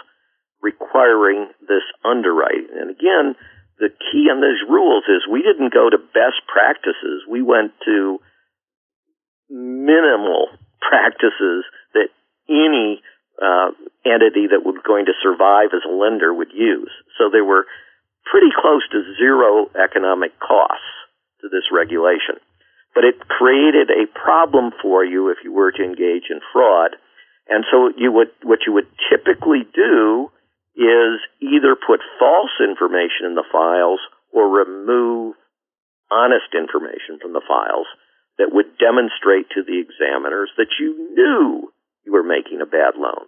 requiring 0.62 1.48
this 1.60 1.84
underwriting. 2.04 2.68
And 2.80 2.90
again, 2.90 3.34
the 3.78 3.90
key 4.10 4.26
in 4.30 4.40
those 4.40 4.62
rules 4.68 5.04
is 5.06 5.22
we 5.30 5.42
didn't 5.42 5.72
go 5.72 5.88
to 5.88 5.98
best 5.98 6.42
practices. 6.50 7.22
We 7.30 7.42
went 7.42 7.72
to 7.86 8.18
minimal 9.48 10.48
practices 10.82 11.64
that 11.94 12.10
any 12.48 13.00
uh, 13.38 13.70
entity 14.04 14.50
that 14.50 14.66
was 14.66 14.82
going 14.86 15.06
to 15.06 15.14
survive 15.22 15.70
as 15.72 15.86
a 15.86 15.94
lender 15.94 16.34
would 16.34 16.52
use. 16.52 16.90
So 17.16 17.30
they 17.30 17.40
were 17.40 17.66
pretty 18.26 18.50
close 18.50 18.82
to 18.90 19.14
zero 19.16 19.70
economic 19.78 20.38
costs 20.40 20.90
to 21.40 21.48
this 21.48 21.70
regulation. 21.72 22.42
But 22.94 23.04
it 23.04 23.28
created 23.28 23.90
a 23.90 24.10
problem 24.10 24.72
for 24.82 25.04
you 25.04 25.30
if 25.30 25.38
you 25.44 25.52
were 25.52 25.70
to 25.70 25.84
engage 25.84 26.30
in 26.30 26.40
fraud. 26.52 26.96
And 27.48 27.64
so 27.70 27.92
you 27.96 28.10
would, 28.10 28.34
what 28.42 28.66
you 28.66 28.72
would 28.72 28.88
typically 29.08 29.64
do 29.72 30.30
is 30.78 31.18
either 31.42 31.74
put 31.74 31.98
false 32.18 32.54
information 32.62 33.26
in 33.26 33.34
the 33.34 33.44
files 33.50 33.98
or 34.32 34.48
remove 34.48 35.34
honest 36.10 36.54
information 36.54 37.18
from 37.20 37.32
the 37.32 37.42
files 37.46 37.86
that 38.38 38.54
would 38.54 38.78
demonstrate 38.78 39.50
to 39.50 39.62
the 39.66 39.82
examiners 39.82 40.50
that 40.56 40.78
you 40.78 40.94
knew 41.14 41.72
you 42.06 42.12
were 42.12 42.22
making 42.22 42.60
a 42.62 42.66
bad 42.66 42.94
loan. 42.96 43.26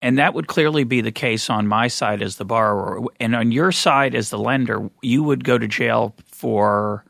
And 0.00 0.18
that 0.18 0.32
would 0.32 0.46
clearly 0.46 0.84
be 0.84 1.00
the 1.00 1.10
case 1.10 1.50
on 1.50 1.66
my 1.66 1.88
side 1.88 2.22
as 2.22 2.36
the 2.36 2.44
borrower. 2.44 3.02
And 3.18 3.34
on 3.34 3.50
your 3.50 3.72
side 3.72 4.14
as 4.14 4.30
the 4.30 4.38
lender, 4.38 4.88
you 5.02 5.24
would 5.24 5.42
go 5.42 5.58
to 5.58 5.66
jail 5.66 6.14
for 6.26 7.04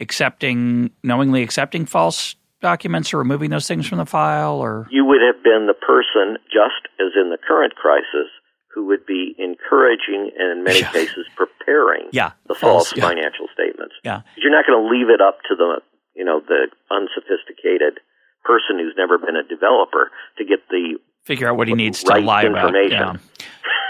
accepting, 0.00 0.90
knowingly 1.04 1.44
accepting 1.44 1.86
false 1.86 2.34
documents 2.60 3.14
or 3.14 3.18
removing 3.18 3.50
those 3.50 3.68
things 3.68 3.86
from 3.86 3.98
the 3.98 4.06
file 4.06 4.56
or 4.56 4.88
you 4.90 5.04
would 5.04 5.20
have 5.20 5.36
been 5.44 5.68
the 5.68 5.76
person 5.76 6.40
just 6.48 6.88
as 6.98 7.12
in 7.14 7.28
the 7.28 7.36
current 7.36 7.74
crisis 7.74 8.32
who 8.74 8.86
would 8.86 9.06
be 9.06 9.34
encouraging 9.38 10.30
and 10.36 10.58
in 10.58 10.64
many 10.64 10.80
yeah. 10.80 10.92
cases 10.92 11.26
preparing 11.36 12.08
yeah, 12.12 12.32
the 12.48 12.54
false, 12.54 12.88
false 12.88 12.96
yeah. 12.96 13.08
financial 13.08 13.46
statements. 13.54 13.94
Yeah. 14.02 14.22
You're 14.36 14.50
not 14.50 14.66
going 14.66 14.82
to 14.82 14.90
leave 14.90 15.08
it 15.08 15.20
up 15.20 15.38
to 15.48 15.54
the 15.54 15.80
you 16.14 16.24
know 16.24 16.40
the 16.40 16.68
unsophisticated 16.90 18.00
person 18.44 18.78
who's 18.78 18.94
never 18.96 19.18
been 19.18 19.36
a 19.36 19.42
developer 19.42 20.10
to 20.38 20.44
get 20.44 20.68
the 20.68 20.98
figure 21.24 21.48
out 21.48 21.56
what 21.56 21.68
he 21.68 21.74
needs 21.74 22.02
to 22.02 22.18
lie 22.18 22.42
about. 22.42 22.74
Yeah. 22.90 23.16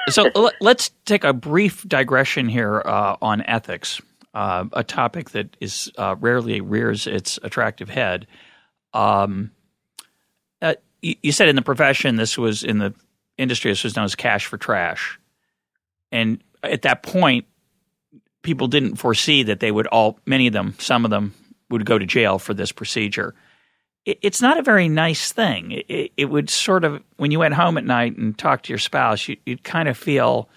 so 0.09 0.31
let's 0.61 0.91
take 1.05 1.25
a 1.25 1.33
brief 1.33 1.87
digression 1.89 2.49
here 2.49 2.83
uh, 2.85 3.17
on 3.21 3.43
ethics, 3.43 4.01
uh, 4.35 4.67
a 4.73 4.85
topic 4.85 5.31
that 5.31 5.57
is 5.61 5.91
uh, 5.99 6.17
rarely 6.21 6.61
rears 6.61 7.07
its 7.07 7.39
attractive 7.43 7.89
head. 7.89 8.27
Um, 8.93 9.51
uh, 10.63 10.75
you 11.03 11.33
said 11.33 11.49
in 11.49 11.57
the 11.57 11.63
profession, 11.63 12.17
this 12.17 12.39
was 12.39 12.63
in 12.63 12.79
the 12.79 12.95
industry, 13.39 13.71
this 13.71 13.85
was 13.85 13.97
known 13.97 14.05
as 14.05 14.15
cash 14.15 14.47
for 14.47 14.59
trash, 14.59 15.19
and 16.13 16.43
at 16.63 16.83
that 16.83 17.03
point, 17.03 17.47
people 18.43 18.69
didn't 18.69 18.97
foresee 18.97 19.43
that 19.45 19.61
they 19.61 19.71
would 19.71 19.87
all, 19.89 20.19
many 20.27 20.47
of 20.47 20.53
them, 20.53 20.75
some 20.79 21.05
of 21.05 21.11
them, 21.11 21.35
would 21.71 21.85
go 21.87 21.99
to 21.99 22.07
jail 22.07 22.39
for 22.39 22.55
this 22.55 22.73
procedure 22.73 23.35
it's 24.07 24.43
not 24.43 24.59
a 24.59 24.63
very 24.63 24.89
nice 24.89 25.33
thing. 25.33 25.83
It, 25.89 26.13
it, 26.17 26.27
would 26.27 26.51
sort 26.51 26.85
of, 26.85 27.03
when 27.17 27.31
you 27.31 27.39
went 27.39 27.55
home 27.55 27.79
at 27.79 27.85
night 27.85 28.17
and 28.17 28.37
talked 28.37 28.67
to 28.67 28.73
your 28.73 28.79
spouse, 28.79 29.29
you, 29.29 29.37
would 29.47 29.65
kind 29.65 29.89
of 29.89 29.97
feel, 29.97 30.49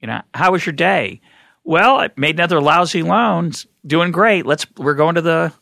you 0.00 0.08
know, 0.08 0.20
how 0.34 0.52
was 0.52 0.66
your 0.66 0.74
day? 0.74 1.20
Well, 1.64 1.96
I 1.96 2.10
made 2.16 2.36
another 2.36 2.60
lousy 2.60 3.02
loan. 3.02 3.52
Doing 3.86 4.12
great. 4.12 4.44
Let's, 4.44 4.66
we're 4.76 4.94
going 4.94 5.14
to 5.14 5.22
the, 5.22 5.52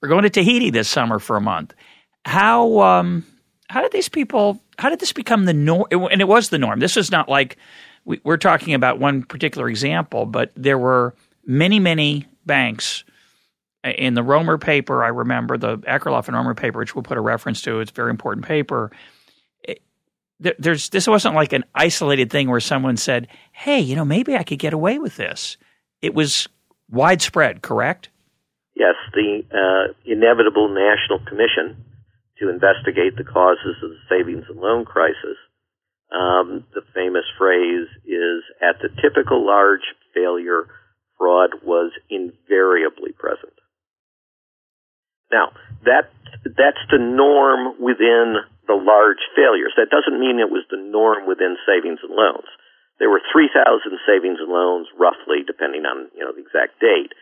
we're 0.00 0.08
going 0.08 0.22
to 0.22 0.30
Tahiti 0.30 0.70
this 0.70 0.88
summer 0.88 1.18
for 1.18 1.36
a 1.36 1.40
month. 1.40 1.74
How, 2.24 2.80
um, 2.80 3.26
how 3.68 3.82
did 3.82 3.92
these 3.92 4.08
people, 4.08 4.58
how 4.78 4.88
did 4.88 5.00
this 5.00 5.12
become 5.12 5.44
the 5.44 5.52
norm? 5.52 5.86
And 5.90 6.20
it 6.20 6.28
was 6.28 6.48
the 6.48 6.58
norm. 6.58 6.80
This 6.80 6.96
is 6.96 7.10
not 7.10 7.28
like, 7.28 7.56
we, 8.04 8.20
we're 8.24 8.36
talking 8.36 8.74
about 8.74 8.98
one 8.98 9.22
particular 9.22 9.68
example, 9.68 10.24
but 10.24 10.52
there 10.54 10.78
were 10.78 11.14
many, 11.44 11.80
many 11.80 12.26
banks 12.46 13.04
in 13.84 14.14
the 14.14 14.22
Romer 14.22 14.58
paper, 14.58 15.04
I 15.04 15.08
remember 15.08 15.56
the 15.56 15.78
Akerlof 15.78 16.26
and 16.26 16.36
Romer 16.36 16.54
paper, 16.54 16.78
which 16.78 16.94
we'll 16.94 17.02
put 17.02 17.16
a 17.16 17.20
reference 17.20 17.62
to. 17.62 17.80
It's 17.80 17.90
a 17.90 17.94
very 17.94 18.10
important 18.10 18.46
paper. 18.46 18.90
It, 19.62 19.80
there's 20.38 20.90
this 20.90 21.06
wasn't 21.06 21.34
like 21.34 21.52
an 21.52 21.64
isolated 21.74 22.30
thing 22.30 22.48
where 22.48 22.60
someone 22.60 22.96
said, 22.96 23.28
"Hey, 23.52 23.80
you 23.80 23.96
know, 23.96 24.04
maybe 24.04 24.36
I 24.36 24.42
could 24.42 24.58
get 24.58 24.72
away 24.72 24.98
with 24.98 25.16
this." 25.16 25.56
It 26.02 26.14
was 26.14 26.48
widespread, 26.90 27.62
correct? 27.62 28.08
Yes, 28.74 28.94
the 29.12 29.42
uh, 29.50 29.92
inevitable 30.04 30.68
national 30.68 31.20
commission 31.26 31.84
to 32.40 32.48
investigate 32.48 33.16
the 33.16 33.24
causes 33.24 33.76
of 33.82 33.90
the 33.90 34.02
savings 34.08 34.44
and 34.48 34.60
loan 34.60 34.84
crisis. 34.84 35.36
Um, 36.10 36.64
the 36.74 36.82
famous 36.94 37.24
phrase 37.36 37.88
is, 38.04 38.44
"At 38.60 38.80
the 38.80 38.88
typical 39.02 39.44
large 39.44 39.84
failure, 40.14 40.66
fraud 41.18 41.62
was 41.62 41.92
invariably 42.08 43.12
present." 43.12 43.52
Now, 45.30 45.52
that 45.84 46.10
that's 46.44 46.80
the 46.90 46.98
norm 46.98 47.80
within 47.80 48.40
the 48.66 48.74
large 48.74 49.20
failures. 49.36 49.72
That 49.76 49.90
doesn't 49.90 50.20
mean 50.20 50.38
it 50.38 50.50
was 50.50 50.64
the 50.70 50.76
norm 50.80 51.26
within 51.26 51.56
savings 51.66 52.00
and 52.02 52.12
loans. 52.12 52.48
There 52.98 53.10
were 53.10 53.22
3,000 53.32 53.54
savings 54.06 54.40
and 54.40 54.50
loans, 54.50 54.88
roughly, 54.98 55.42
depending 55.46 55.84
on 55.86 56.08
you 56.14 56.24
know 56.24 56.32
the 56.32 56.40
exact 56.40 56.80
date, 56.80 57.12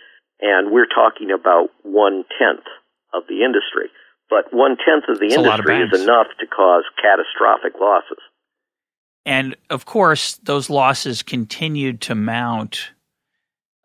and 0.40 0.70
we're 0.70 0.90
talking 0.90 1.30
about 1.30 1.70
one 1.82 2.24
tenth 2.38 2.66
of 3.12 3.26
the 3.28 3.42
industry. 3.42 3.90
But 4.28 4.52
one 4.52 4.76
tenth 4.76 5.04
of 5.08 5.18
the 5.20 5.34
industry 5.34 5.82
of 5.82 5.92
is 5.92 6.02
enough 6.02 6.26
to 6.40 6.46
cause 6.46 6.84
catastrophic 7.00 7.80
losses. 7.80 8.18
And 9.24 9.56
of 9.70 9.86
course, 9.86 10.36
those 10.42 10.70
losses 10.70 11.22
continued 11.22 12.00
to 12.02 12.14
mount. 12.14 12.90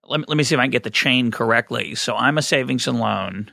Let 0.06 0.20
me, 0.20 0.26
let 0.28 0.38
me 0.38 0.44
see 0.44 0.56
if 0.56 0.60
I 0.60 0.66
can 0.66 0.72
get 0.72 0.84
the 0.84 0.90
chain 0.90 1.32
correctly. 1.32 1.96
So 1.96 2.16
I'm 2.16 2.38
a 2.38 2.42
savings 2.42 2.88
and 2.88 3.00
loan. 3.00 3.52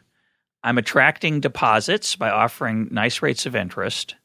I'm 0.63 0.79
attracting 0.79 1.41
deposits 1.41 2.17
by 2.17 2.31
offering 2.31 2.89
nice 2.91 3.23
rates 3.23 3.47
of 3.47 3.55
interest. 3.55 4.17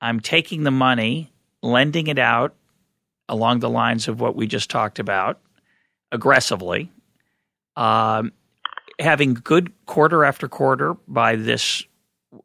I'm 0.00 0.20
taking 0.20 0.64
the 0.64 0.70
money, 0.70 1.32
lending 1.62 2.08
it 2.08 2.18
out 2.18 2.54
along 3.28 3.60
the 3.60 3.70
lines 3.70 4.08
of 4.08 4.20
what 4.20 4.36
we 4.36 4.46
just 4.46 4.70
talked 4.70 4.98
about 4.98 5.40
aggressively, 6.12 6.90
um, 7.76 8.32
having 8.98 9.34
good 9.34 9.72
quarter 9.86 10.24
after 10.24 10.48
quarter 10.48 10.94
by 11.08 11.36
this, 11.36 11.84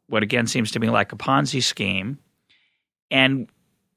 what 0.06 0.22
again 0.22 0.46
seems 0.46 0.70
to 0.72 0.80
me 0.80 0.90
like 0.90 1.12
a 1.12 1.16
Ponzi 1.16 1.62
scheme. 1.62 2.18
And 3.10 3.48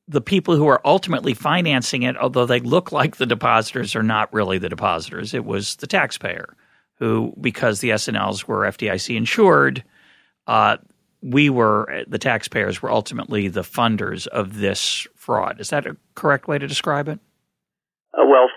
the 0.08 0.22
people 0.22 0.56
who 0.56 0.68
are 0.68 0.82
ultimately 0.86 1.34
financing 1.34 2.04
it, 2.04 2.18
although 2.18 2.46
they 2.46 2.60
look 2.60 2.92
like 2.92 3.18
the 3.18 3.26
depositors, 3.26 3.96
are 3.96 4.04
not 4.04 4.34
really 4.34 4.58
the 4.58 4.70
depositors. 4.70 5.34
It 5.34 5.46
was 5.46 5.78
the 5.78 5.88
taxpayer 5.88 6.56
who, 6.96 7.34
because 7.40 7.80
the 7.80 7.92
S&Ls 7.92 8.48
were 8.48 8.62
FDIC 8.62 9.16
insured, 9.16 9.84
uh, 10.48 10.78
we 11.22 11.50
were 11.50 12.04
the 12.08 12.20
taxpayers 12.20 12.82
were 12.82 12.92
ultimately 12.92 13.48
the 13.48 13.62
funders 13.62 14.28
of 14.28 14.58
this 14.58 15.08
fraud. 15.16 15.62
Is 15.62 15.70
that 15.70 15.88
a 15.88 15.96
correct 16.16 16.48
way 16.50 16.58
to 16.58 16.68
describe 16.68 17.08
it? 17.08 17.20
Uh, 18.14 18.26
well, 18.28 18.50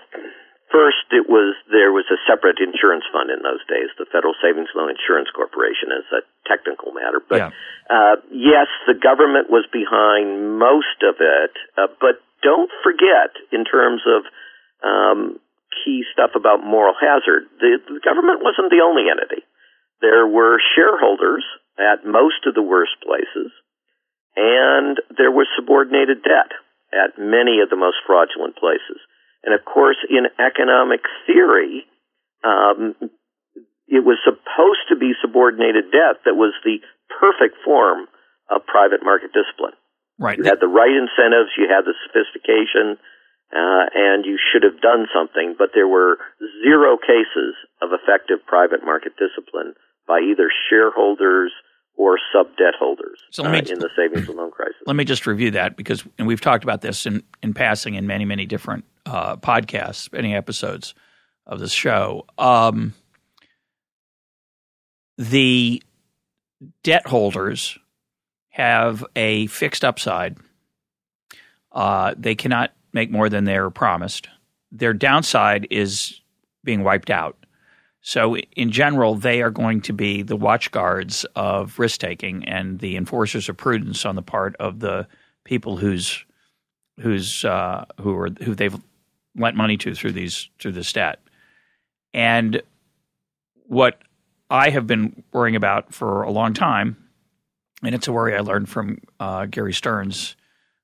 it 1.11 1.25
was 1.29 1.55
there 1.71 1.95
was 1.95 2.03
a 2.11 2.19
separate 2.27 2.59
insurance 2.59 3.07
fund 3.11 3.31
in 3.31 3.39
those 3.39 3.63
days, 3.71 3.87
the 3.95 4.09
Federal 4.11 4.35
Savings 4.43 4.71
Loan 4.75 4.91
Insurance 4.91 5.31
Corporation, 5.31 5.95
as 5.95 6.03
a 6.11 6.21
technical 6.43 6.91
matter. 6.91 7.23
But 7.23 7.39
yeah. 7.39 7.51
uh, 7.87 8.15
yes, 8.31 8.67
the 8.87 8.97
government 8.97 9.47
was 9.47 9.63
behind 9.71 10.59
most 10.59 10.99
of 11.07 11.15
it. 11.23 11.53
Uh, 11.79 11.87
but 12.03 12.19
don't 12.43 12.71
forget, 12.83 13.33
in 13.55 13.63
terms 13.63 14.03
of 14.03 14.27
um, 14.83 15.39
key 15.83 16.03
stuff 16.11 16.35
about 16.35 16.63
moral 16.63 16.93
hazard, 16.93 17.47
the, 17.59 17.79
the 17.87 18.03
government 18.03 18.43
wasn't 18.43 18.69
the 18.69 18.83
only 18.83 19.07
entity. 19.07 19.47
There 20.03 20.27
were 20.27 20.59
shareholders 20.75 21.43
at 21.79 22.05
most 22.05 22.45
of 22.45 22.53
the 22.53 22.61
worst 22.61 22.99
places, 23.01 23.49
and 24.35 24.99
there 25.15 25.31
was 25.31 25.47
subordinated 25.55 26.21
debt 26.21 26.51
at 26.93 27.17
many 27.17 27.63
of 27.63 27.69
the 27.69 27.79
most 27.79 27.97
fraudulent 28.05 28.55
places. 28.55 28.99
And 29.43 29.53
of 29.53 29.63
course, 29.65 29.97
in 30.09 30.25
economic 30.39 31.01
theory, 31.25 31.85
um, 32.43 32.95
it 33.87 34.03
was 34.03 34.19
supposed 34.23 34.83
to 34.89 34.95
be 34.95 35.13
subordinated 35.21 35.91
debt 35.91 36.23
that 36.25 36.35
was 36.35 36.53
the 36.63 36.83
perfect 37.07 37.55
form 37.63 38.07
of 38.51 38.65
private 38.67 39.03
market 39.03 39.31
discipline. 39.31 39.73
Right. 40.19 40.37
You 40.37 40.43
had 40.43 40.59
the 40.59 40.67
right 40.67 40.91
incentives, 40.91 41.55
you 41.57 41.69
had 41.69 41.85
the 41.85 41.93
sophistication, 42.05 42.97
uh, 43.53 43.85
and 43.95 44.25
you 44.25 44.37
should 44.37 44.63
have 44.63 44.81
done 44.81 45.07
something, 45.13 45.55
but 45.57 45.71
there 45.73 45.87
were 45.87 46.17
zero 46.63 46.97
cases 46.97 47.55
of 47.81 47.95
effective 47.95 48.43
private 48.45 48.83
market 48.83 49.13
discipline 49.15 49.73
by 50.07 50.19
either 50.19 50.51
shareholders 50.69 51.51
or 51.95 52.17
sub 52.31 52.47
debt 52.57 52.75
holders 52.77 53.19
so 53.31 53.43
me, 53.43 53.57
uh, 53.59 53.61
in 53.71 53.79
the 53.79 53.89
savings 53.95 54.27
and 54.27 54.37
loan 54.37 54.51
crisis. 54.51 54.75
Let 54.85 54.95
me 54.95 55.03
just 55.03 55.25
review 55.25 55.51
that 55.51 55.75
because, 55.75 56.03
and 56.17 56.27
we've 56.27 56.41
talked 56.41 56.63
about 56.63 56.81
this 56.81 57.05
in, 57.05 57.23
in 57.41 57.53
passing 57.53 57.95
in 57.95 58.05
many, 58.05 58.25
many 58.25 58.45
different 58.45 58.85
uh, 59.07 59.37
podcasts, 59.37 60.09
any 60.13 60.35
episodes 60.35 60.93
of 61.45 61.59
this 61.59 61.71
show. 61.71 62.25
Um, 62.37 62.93
the 65.17 65.81
debt 66.83 67.07
holders 67.07 67.77
have 68.49 69.03
a 69.15 69.47
fixed 69.47 69.85
upside. 69.85 70.37
Uh, 71.71 72.13
they 72.17 72.35
cannot 72.35 72.73
make 72.93 73.09
more 73.09 73.29
than 73.29 73.45
they're 73.45 73.69
promised. 73.69 74.27
Their 74.71 74.93
downside 74.93 75.67
is 75.71 76.19
being 76.63 76.83
wiped 76.83 77.09
out. 77.09 77.37
So, 78.01 78.37
in 78.37 78.71
general, 78.71 79.15
they 79.15 79.41
are 79.41 79.51
going 79.51 79.81
to 79.81 79.93
be 79.93 80.21
the 80.21 80.37
watchguards 80.37 81.25
of 81.35 81.77
risk 81.77 81.99
taking 81.99 82.45
and 82.45 82.79
the 82.79 82.95
enforcers 82.95 83.49
of 83.49 83.57
prudence 83.57 84.05
on 84.05 84.15
the 84.15 84.21
part 84.21 84.55
of 84.57 84.79
the 84.79 85.07
people 85.43 85.77
who's 85.77 86.23
who's 86.99 87.43
uh, 87.43 87.85
who 87.99 88.15
are 88.15 88.29
who 88.43 88.55
they've 88.55 88.77
lent 89.37 89.55
money 89.55 89.77
to 89.77 89.95
through 89.95 90.13
these 90.13 90.49
through 90.59 90.73
this 90.73 90.91
debt. 90.91 91.19
And 92.13 92.61
what 93.65 93.99
I 94.49 94.69
have 94.69 94.87
been 94.87 95.23
worrying 95.33 95.55
about 95.55 95.93
for 95.93 96.23
a 96.23 96.31
long 96.31 96.53
time, 96.53 96.97
and 97.83 97.93
it's 97.93 98.07
a 98.07 98.13
worry 98.13 98.35
I 98.35 98.39
learned 98.39 98.69
from 98.69 98.99
uh, 99.19 99.45
Gary 99.45 99.73
Stern's 99.73 100.35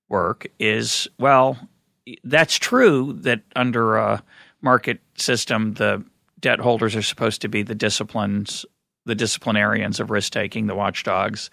work, 0.09 0.47
is 0.59 1.07
well, 1.17 1.57
that's 2.23 2.55
true 2.57 3.13
that 3.21 3.41
under 3.55 3.95
a 3.97 4.23
market 4.61 4.99
system, 5.15 5.73
the 5.73 6.03
debt 6.39 6.59
holders 6.59 6.95
are 6.95 7.01
supposed 7.01 7.41
to 7.41 7.47
be 7.47 7.63
the 7.63 7.75
disciplines, 7.75 8.65
the 9.05 9.15
disciplinarians 9.15 9.99
of 9.99 10.11
risk 10.11 10.33
taking, 10.33 10.67
the 10.67 10.75
watchdogs. 10.75 11.49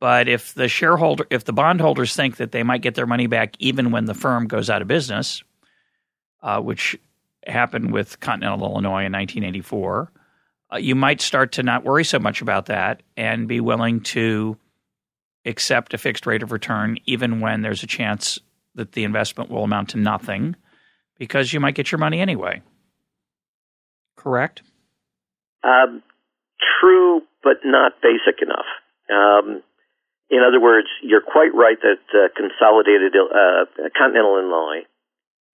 But 0.00 0.26
if 0.26 0.54
the 0.54 0.68
shareholder, 0.68 1.26
if 1.30 1.44
the 1.44 1.52
bondholders 1.52 2.16
think 2.16 2.38
that 2.38 2.50
they 2.50 2.64
might 2.64 2.82
get 2.82 2.96
their 2.96 3.06
money 3.06 3.28
back 3.28 3.54
even 3.60 3.92
when 3.92 4.06
the 4.06 4.14
firm 4.14 4.48
goes 4.48 4.68
out 4.68 4.82
of 4.82 4.88
business, 4.88 5.44
uh, 6.42 6.60
which 6.60 6.98
happened 7.46 7.92
with 7.92 8.20
Continental 8.20 8.60
Illinois 8.60 9.04
in 9.04 9.12
1984, 9.12 10.12
uh, 10.72 10.76
you 10.76 10.94
might 10.94 11.20
start 11.20 11.52
to 11.52 11.62
not 11.62 11.84
worry 11.84 12.04
so 12.04 12.18
much 12.18 12.40
about 12.40 12.66
that 12.66 13.02
and 13.16 13.48
be 13.48 13.60
willing 13.60 14.00
to 14.00 14.56
accept 15.44 15.92
a 15.92 15.98
fixed 15.98 16.26
rate 16.26 16.42
of 16.42 16.52
return 16.52 16.98
even 17.04 17.40
when 17.40 17.62
there's 17.62 17.82
a 17.82 17.86
chance 17.86 18.38
that 18.74 18.92
the 18.92 19.04
investment 19.04 19.50
will 19.50 19.64
amount 19.64 19.90
to 19.90 19.98
nothing 19.98 20.54
because 21.18 21.52
you 21.52 21.60
might 21.60 21.74
get 21.74 21.90
your 21.90 21.98
money 21.98 22.20
anyway 22.20 22.62
correct? 24.22 24.62
Um, 25.64 26.02
true, 26.80 27.22
but 27.42 27.58
not 27.64 28.00
basic 28.02 28.40
enough. 28.42 28.66
Um, 29.10 29.62
in 30.30 30.40
other 30.46 30.60
words, 30.60 30.88
you're 31.02 31.22
quite 31.22 31.54
right 31.54 31.76
that 31.82 32.02
uh, 32.14 32.28
Consolidated 32.34 33.12
uh, 33.14 33.66
Continental 33.98 34.38
Illinois 34.38 34.86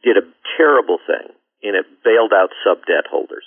did 0.02 0.16
a 0.16 0.26
terrible 0.56 0.98
thing, 1.02 1.34
and 1.62 1.74
it 1.74 1.86
bailed 2.04 2.32
out 2.32 2.54
sub 2.62 2.84
debt 2.86 3.06
holders. 3.10 3.44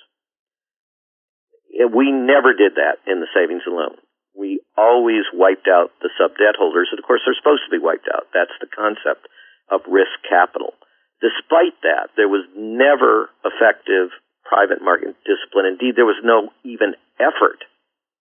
We 1.91 2.11
never 2.11 2.53
did 2.53 2.75
that 2.75 2.99
in 3.07 3.19
the 3.19 3.31
savings 3.33 3.63
and 3.65 3.75
loan. 3.75 3.95
We 4.35 4.61
always 4.77 5.27
wiped 5.33 5.67
out 5.67 5.91
the 5.99 6.11
sub 6.15 6.37
debt 6.37 6.55
holders, 6.55 6.87
and 6.91 6.99
of 6.99 7.05
course, 7.05 7.21
they're 7.25 7.37
supposed 7.37 7.63
to 7.67 7.73
be 7.73 7.83
wiped 7.83 8.07
out. 8.07 8.31
That's 8.33 8.55
the 8.59 8.71
concept 8.71 9.27
of 9.71 9.81
risk 9.87 10.11
capital. 10.27 10.75
Despite 11.19 11.75
that, 11.83 12.11
there 12.15 12.31
was 12.31 12.47
never 12.55 13.29
effective 13.43 14.11
private 14.43 14.81
market 14.81 15.15
discipline. 15.23 15.67
Indeed, 15.67 15.95
there 15.95 16.09
was 16.09 16.19
no 16.23 16.49
even 16.63 16.95
effort 17.19 17.63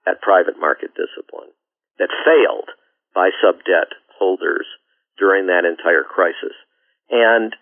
at 0.07 0.23
private 0.23 0.59
market 0.59 0.95
discipline 0.95 1.51
that 1.99 2.13
failed 2.25 2.71
by 3.15 3.31
sub 3.43 3.65
debt 3.65 3.95
holders 4.19 4.67
during 5.19 5.47
that 5.47 5.65
entire 5.65 6.05
crisis. 6.05 6.55
And 7.11 7.55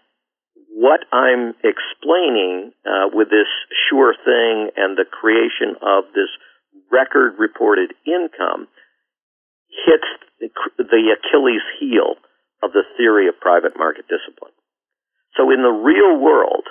what 0.79 1.03
I'm 1.11 1.59
explaining 1.67 2.71
uh, 2.87 3.11
with 3.11 3.35
this 3.35 3.51
sure 3.91 4.15
thing 4.15 4.71
and 4.79 4.95
the 4.95 5.11
creation 5.11 5.75
of 5.83 6.07
this 6.15 6.31
record 6.87 7.35
reported 7.35 7.99
income 8.07 8.71
hits 9.75 10.07
the 10.39 11.03
Achilles 11.19 11.67
heel 11.83 12.15
of 12.63 12.71
the 12.71 12.87
theory 12.97 13.27
of 13.27 13.35
private 13.43 13.75
market 13.77 14.07
discipline. 14.07 14.55
So 15.35 15.51
in 15.51 15.67
the 15.67 15.75
real 15.75 16.15
world, 16.15 16.71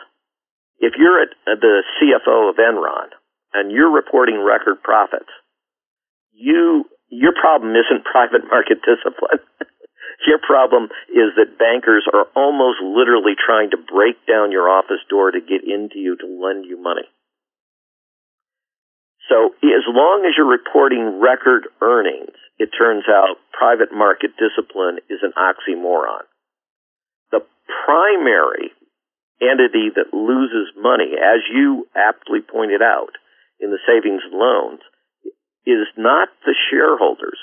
if 0.80 0.93
you're 0.96 1.22
at 1.22 1.36
the 1.46 1.84
CFO 2.00 2.52
of 2.52 2.56
Enron 2.56 3.12
and 3.54 3.72
you're 3.72 3.91
reporting 3.91 4.39
record 4.39 4.82
profits, 4.84 5.32
you 6.32 6.86
your 7.10 7.34
problem 7.36 7.72
isn't 7.76 8.06
private 8.15 8.48
market 8.48 8.80
discipline. 8.88 9.43
Your 10.25 10.39
problem 10.39 10.89
is 11.13 11.36
that 11.38 11.60
bankers 11.60 12.08
are 12.12 12.25
almost 12.36 12.82
literally 12.82 13.38
trying 13.38 13.69
to 13.71 13.77
break 13.77 14.17
down 14.25 14.51
your 14.51 14.69
office 14.69 15.03
door 15.10 15.32
to 15.32 15.39
get 15.39 15.62
into 15.62 15.99
you 15.99 16.17
to 16.17 16.25
lend 16.25 16.65
you 16.65 16.82
money. 16.82 17.06
So 19.30 19.53
as 19.62 19.84
long 19.88 20.23
as 20.25 20.34
you're 20.38 20.47
reporting 20.47 21.19
record 21.19 21.67
earnings, 21.82 22.36
it 22.58 22.71
turns 22.73 23.03
out 23.08 23.38
private 23.51 23.93
market 23.93 24.32
discipline 24.39 24.99
is 25.10 25.19
an 25.21 25.34
oxymoron. 25.38 26.25
The 27.32 27.43
primary 27.86 28.71
entity 29.41 29.91
that 29.93 30.15
loses 30.15 30.73
money, 30.75 31.13
as 31.13 31.43
you 31.53 31.88
aptly 31.95 32.39
pointed 32.41 32.82
out 32.82 33.13
in 33.60 33.69
the 33.69 33.84
savings 33.86 34.21
and 34.25 34.39
loans, 34.39 34.80
is 35.65 35.86
not 35.97 36.30
the 36.45 36.56
shareholders, 36.71 37.38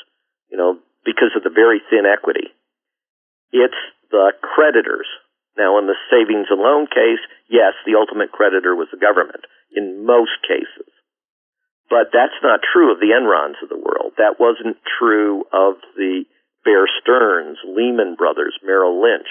you 0.50 0.56
know, 0.56 0.78
because 1.04 1.36
of 1.36 1.44
the 1.44 1.52
very 1.54 1.80
thin 1.90 2.08
equity. 2.08 2.48
It's 3.54 3.78
the 4.10 4.34
creditors. 4.42 5.06
Now, 5.54 5.78
in 5.78 5.86
the 5.86 5.94
savings 6.10 6.50
and 6.50 6.58
loan 6.58 6.90
case, 6.90 7.22
yes, 7.46 7.78
the 7.86 7.94
ultimate 7.94 8.34
creditor 8.34 8.74
was 8.74 8.90
the 8.90 8.98
government 8.98 9.46
in 9.70 10.02
most 10.02 10.42
cases. 10.42 10.90
But 11.86 12.10
that's 12.10 12.34
not 12.42 12.66
true 12.66 12.90
of 12.90 12.98
the 12.98 13.14
Enrons 13.14 13.62
of 13.62 13.70
the 13.70 13.78
world. 13.78 14.18
That 14.18 14.42
wasn't 14.42 14.82
true 14.98 15.46
of 15.54 15.78
the 15.94 16.26
Bear 16.64 16.90
Stearns, 16.98 17.58
Lehman 17.62 18.16
Brothers, 18.18 18.58
Merrill 18.66 18.98
Lynch. 18.98 19.30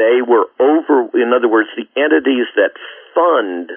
They 0.00 0.24
were 0.24 0.48
over, 0.56 1.12
in 1.12 1.36
other 1.36 1.48
words, 1.48 1.68
the 1.76 1.90
entities 2.00 2.48
that 2.56 2.72
fund 3.12 3.68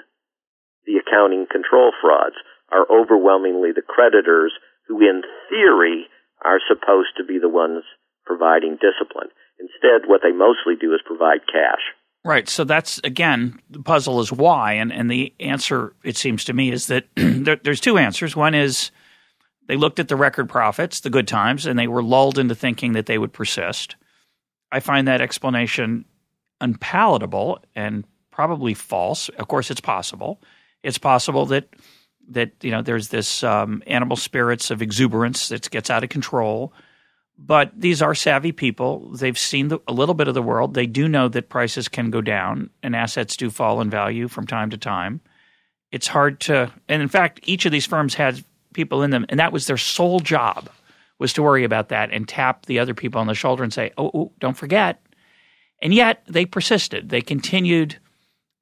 the 0.86 1.04
accounting 1.04 1.47
control 1.52 1.91
frauds 1.99 2.39
are 2.71 2.88
overwhelmingly 2.88 3.76
the 3.76 3.84
creditors 3.84 4.54
who, 4.88 5.02
in 5.02 5.23
theory, 5.49 6.08
are 6.39 6.63
supposed 6.63 7.17
to 7.17 7.26
be 7.26 7.39
the 7.39 7.49
ones 7.49 7.84
providing 8.25 8.77
discipline. 8.81 9.29
Instead, 9.59 10.09
what 10.09 10.21
they 10.23 10.31
mostly 10.31 10.75
do 10.79 10.93
is 10.93 11.01
provide 11.05 11.41
cash. 11.47 11.81
Right. 12.25 12.47
So 12.47 12.63
that's 12.63 12.99
again 13.03 13.59
the 13.69 13.81
puzzle 13.81 14.21
is 14.21 14.31
why, 14.31 14.73
and 14.73 14.93
and 14.93 15.12
the 15.12 15.33
answer 15.39 15.93
it 16.03 16.15
seems 16.15 16.45
to 16.45 16.53
me 16.53 16.71
is 16.71 16.88
that 16.88 17.05
there, 17.15 17.57
there's 17.57 17.81
two 17.81 17.97
answers. 17.97 18.36
One 18.36 18.55
is 18.55 18.91
they 19.67 19.75
looked 19.75 19.99
at 19.99 20.07
the 20.07 20.15
record 20.15 20.49
profits, 20.49 21.01
the 21.01 21.09
good 21.09 21.27
times, 21.27 21.65
and 21.65 21.77
they 21.77 21.88
were 21.88 22.03
lulled 22.03 22.39
into 22.39 22.55
thinking 22.55 22.93
that 22.93 23.07
they 23.07 23.17
would 23.17 23.33
persist. 23.33 23.95
I 24.71 24.79
find 24.79 25.07
that 25.07 25.21
explanation 25.21 26.05
unpalatable 26.62 27.59
and 27.75 28.05
probably 28.31 28.73
false. 28.73 29.29
Of 29.29 29.47
course, 29.47 29.69
it's 29.69 29.81
possible. 29.81 30.41
It's 30.81 30.97
possible 30.97 31.45
that 31.47 31.69
that 32.29 32.51
you 32.62 32.71
know 32.71 32.81
there's 32.81 33.09
this 33.09 33.43
um, 33.43 33.83
animal 33.86 34.15
spirits 34.15 34.71
of 34.71 34.81
exuberance 34.81 35.49
that 35.49 35.69
gets 35.69 35.89
out 35.89 36.03
of 36.03 36.09
control 36.09 36.73
but 37.37 37.71
these 37.75 38.01
are 38.01 38.15
savvy 38.15 38.51
people. 38.51 39.09
They've 39.11 39.37
seen 39.37 39.69
the, 39.69 39.79
a 39.87 39.93
little 39.93 40.15
bit 40.15 40.27
of 40.27 40.33
the 40.33 40.41
world. 40.41 40.73
They 40.73 40.85
do 40.85 41.07
know 41.07 41.27
that 41.29 41.49
prices 41.49 41.87
can 41.87 42.09
go 42.09 42.21
down 42.21 42.69
and 42.81 42.95
assets 42.95 43.35
do 43.35 43.49
fall 43.49 43.81
in 43.81 43.89
value 43.89 44.27
from 44.27 44.47
time 44.47 44.69
to 44.69 44.77
time. 44.77 45.21
It's 45.91 46.07
hard 46.07 46.39
to, 46.41 46.71
and 46.87 47.01
in 47.01 47.07
fact, 47.07 47.39
each 47.43 47.65
of 47.65 47.71
these 47.71 47.85
firms 47.85 48.13
had 48.13 48.43
people 48.73 49.03
in 49.03 49.11
them, 49.11 49.25
and 49.29 49.39
that 49.39 49.53
was 49.53 49.67
their 49.67 49.77
sole 49.77 50.19
job 50.19 50.69
was 51.19 51.33
to 51.33 51.43
worry 51.43 51.63
about 51.63 51.89
that 51.89 52.11
and 52.11 52.27
tap 52.27 52.65
the 52.65 52.79
other 52.79 52.93
people 52.93 53.21
on 53.21 53.27
the 53.27 53.35
shoulder 53.35 53.63
and 53.63 53.71
say, 53.71 53.91
"Oh, 53.97 54.11
oh 54.13 54.31
don't 54.39 54.57
forget." 54.57 55.01
And 55.81 55.93
yet 55.93 56.23
they 56.27 56.45
persisted. 56.45 57.09
They 57.09 57.21
continued 57.21 57.97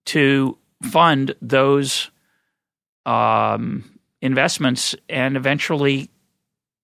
to 0.08 0.58
fund 0.84 1.36
those 1.42 2.12
um, 3.06 4.00
investments, 4.22 4.96
and 5.08 5.38
eventually, 5.38 6.10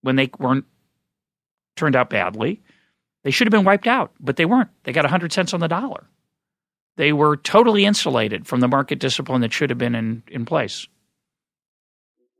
when 0.01 0.15
they 0.15 0.29
weren't 0.39 0.65
turned 1.77 1.95
out 1.95 2.09
badly. 2.09 2.61
They 3.23 3.31
should 3.31 3.47
have 3.47 3.51
been 3.51 3.65
wiped 3.65 3.87
out, 3.87 4.11
but 4.19 4.35
they 4.35 4.45
weren't. 4.45 4.69
They 4.83 4.93
got 4.93 5.03
100 5.03 5.33
cents 5.33 5.53
on 5.53 5.59
the 5.59 5.67
dollar. 5.67 6.07
They 6.97 7.13
were 7.13 7.37
totally 7.37 7.85
insulated 7.85 8.47
from 8.47 8.59
the 8.59 8.67
market 8.67 8.99
discipline 8.99 9.41
that 9.41 9.53
should 9.53 9.69
have 9.69 9.77
been 9.77 9.95
in, 9.95 10.23
in 10.27 10.45
place. 10.45 10.87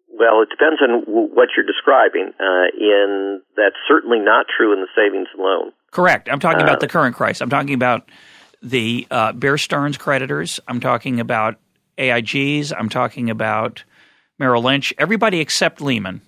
Well, 0.09 0.41
it 0.41 0.49
depends 0.49 0.81
on 0.81 1.03
what 1.05 1.49
you're 1.55 1.65
describing. 1.65 2.33
Uh, 2.39 2.65
in 2.79 3.41
that's 3.55 3.75
certainly 3.87 4.19
not 4.19 4.47
true 4.55 4.73
in 4.73 4.81
the 4.81 4.87
savings 4.95 5.27
and 5.33 5.43
loan. 5.43 5.71
Correct. 5.91 6.27
I'm 6.31 6.39
talking 6.39 6.61
uh, 6.61 6.65
about 6.65 6.79
the 6.79 6.87
current 6.87 7.15
crisis. 7.15 7.41
I'm 7.41 7.49
talking 7.51 7.75
about 7.75 8.09
the 8.63 9.07
uh, 9.11 9.33
Bear 9.33 9.57
Stearns 9.59 9.97
creditors. 9.97 10.59
I'm 10.67 10.79
talking 10.79 11.19
about 11.19 11.59
AIGs. 11.99 12.73
I'm 12.75 12.89
talking 12.89 13.29
about 13.29 13.83
Merrill 14.39 14.63
Lynch. 14.63 14.93
Everybody 14.97 15.39
except 15.39 15.81
Lehman. 15.81 16.21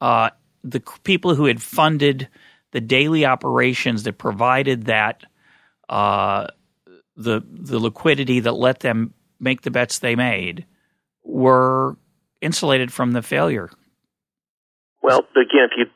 Uh, 0.00 0.30
the 0.64 0.80
people 1.04 1.34
who 1.34 1.44
had 1.44 1.62
funded 1.62 2.28
the 2.72 2.80
daily 2.80 3.24
operations 3.24 4.02
that 4.04 4.18
provided 4.18 4.84
that 4.86 5.24
uh, 5.88 6.46
the 7.16 7.42
the 7.48 7.78
liquidity 7.78 8.40
that 8.40 8.52
let 8.52 8.80
them 8.80 9.14
make 9.40 9.62
the 9.62 9.70
bets 9.70 9.98
they 9.98 10.16
made 10.16 10.66
were 11.24 11.96
insulated 12.40 12.92
from 12.92 13.12
the 13.12 13.22
failure. 13.22 13.70
Well, 15.02 15.20
again, 15.36 15.70
if 15.70 15.72
you 15.78 15.86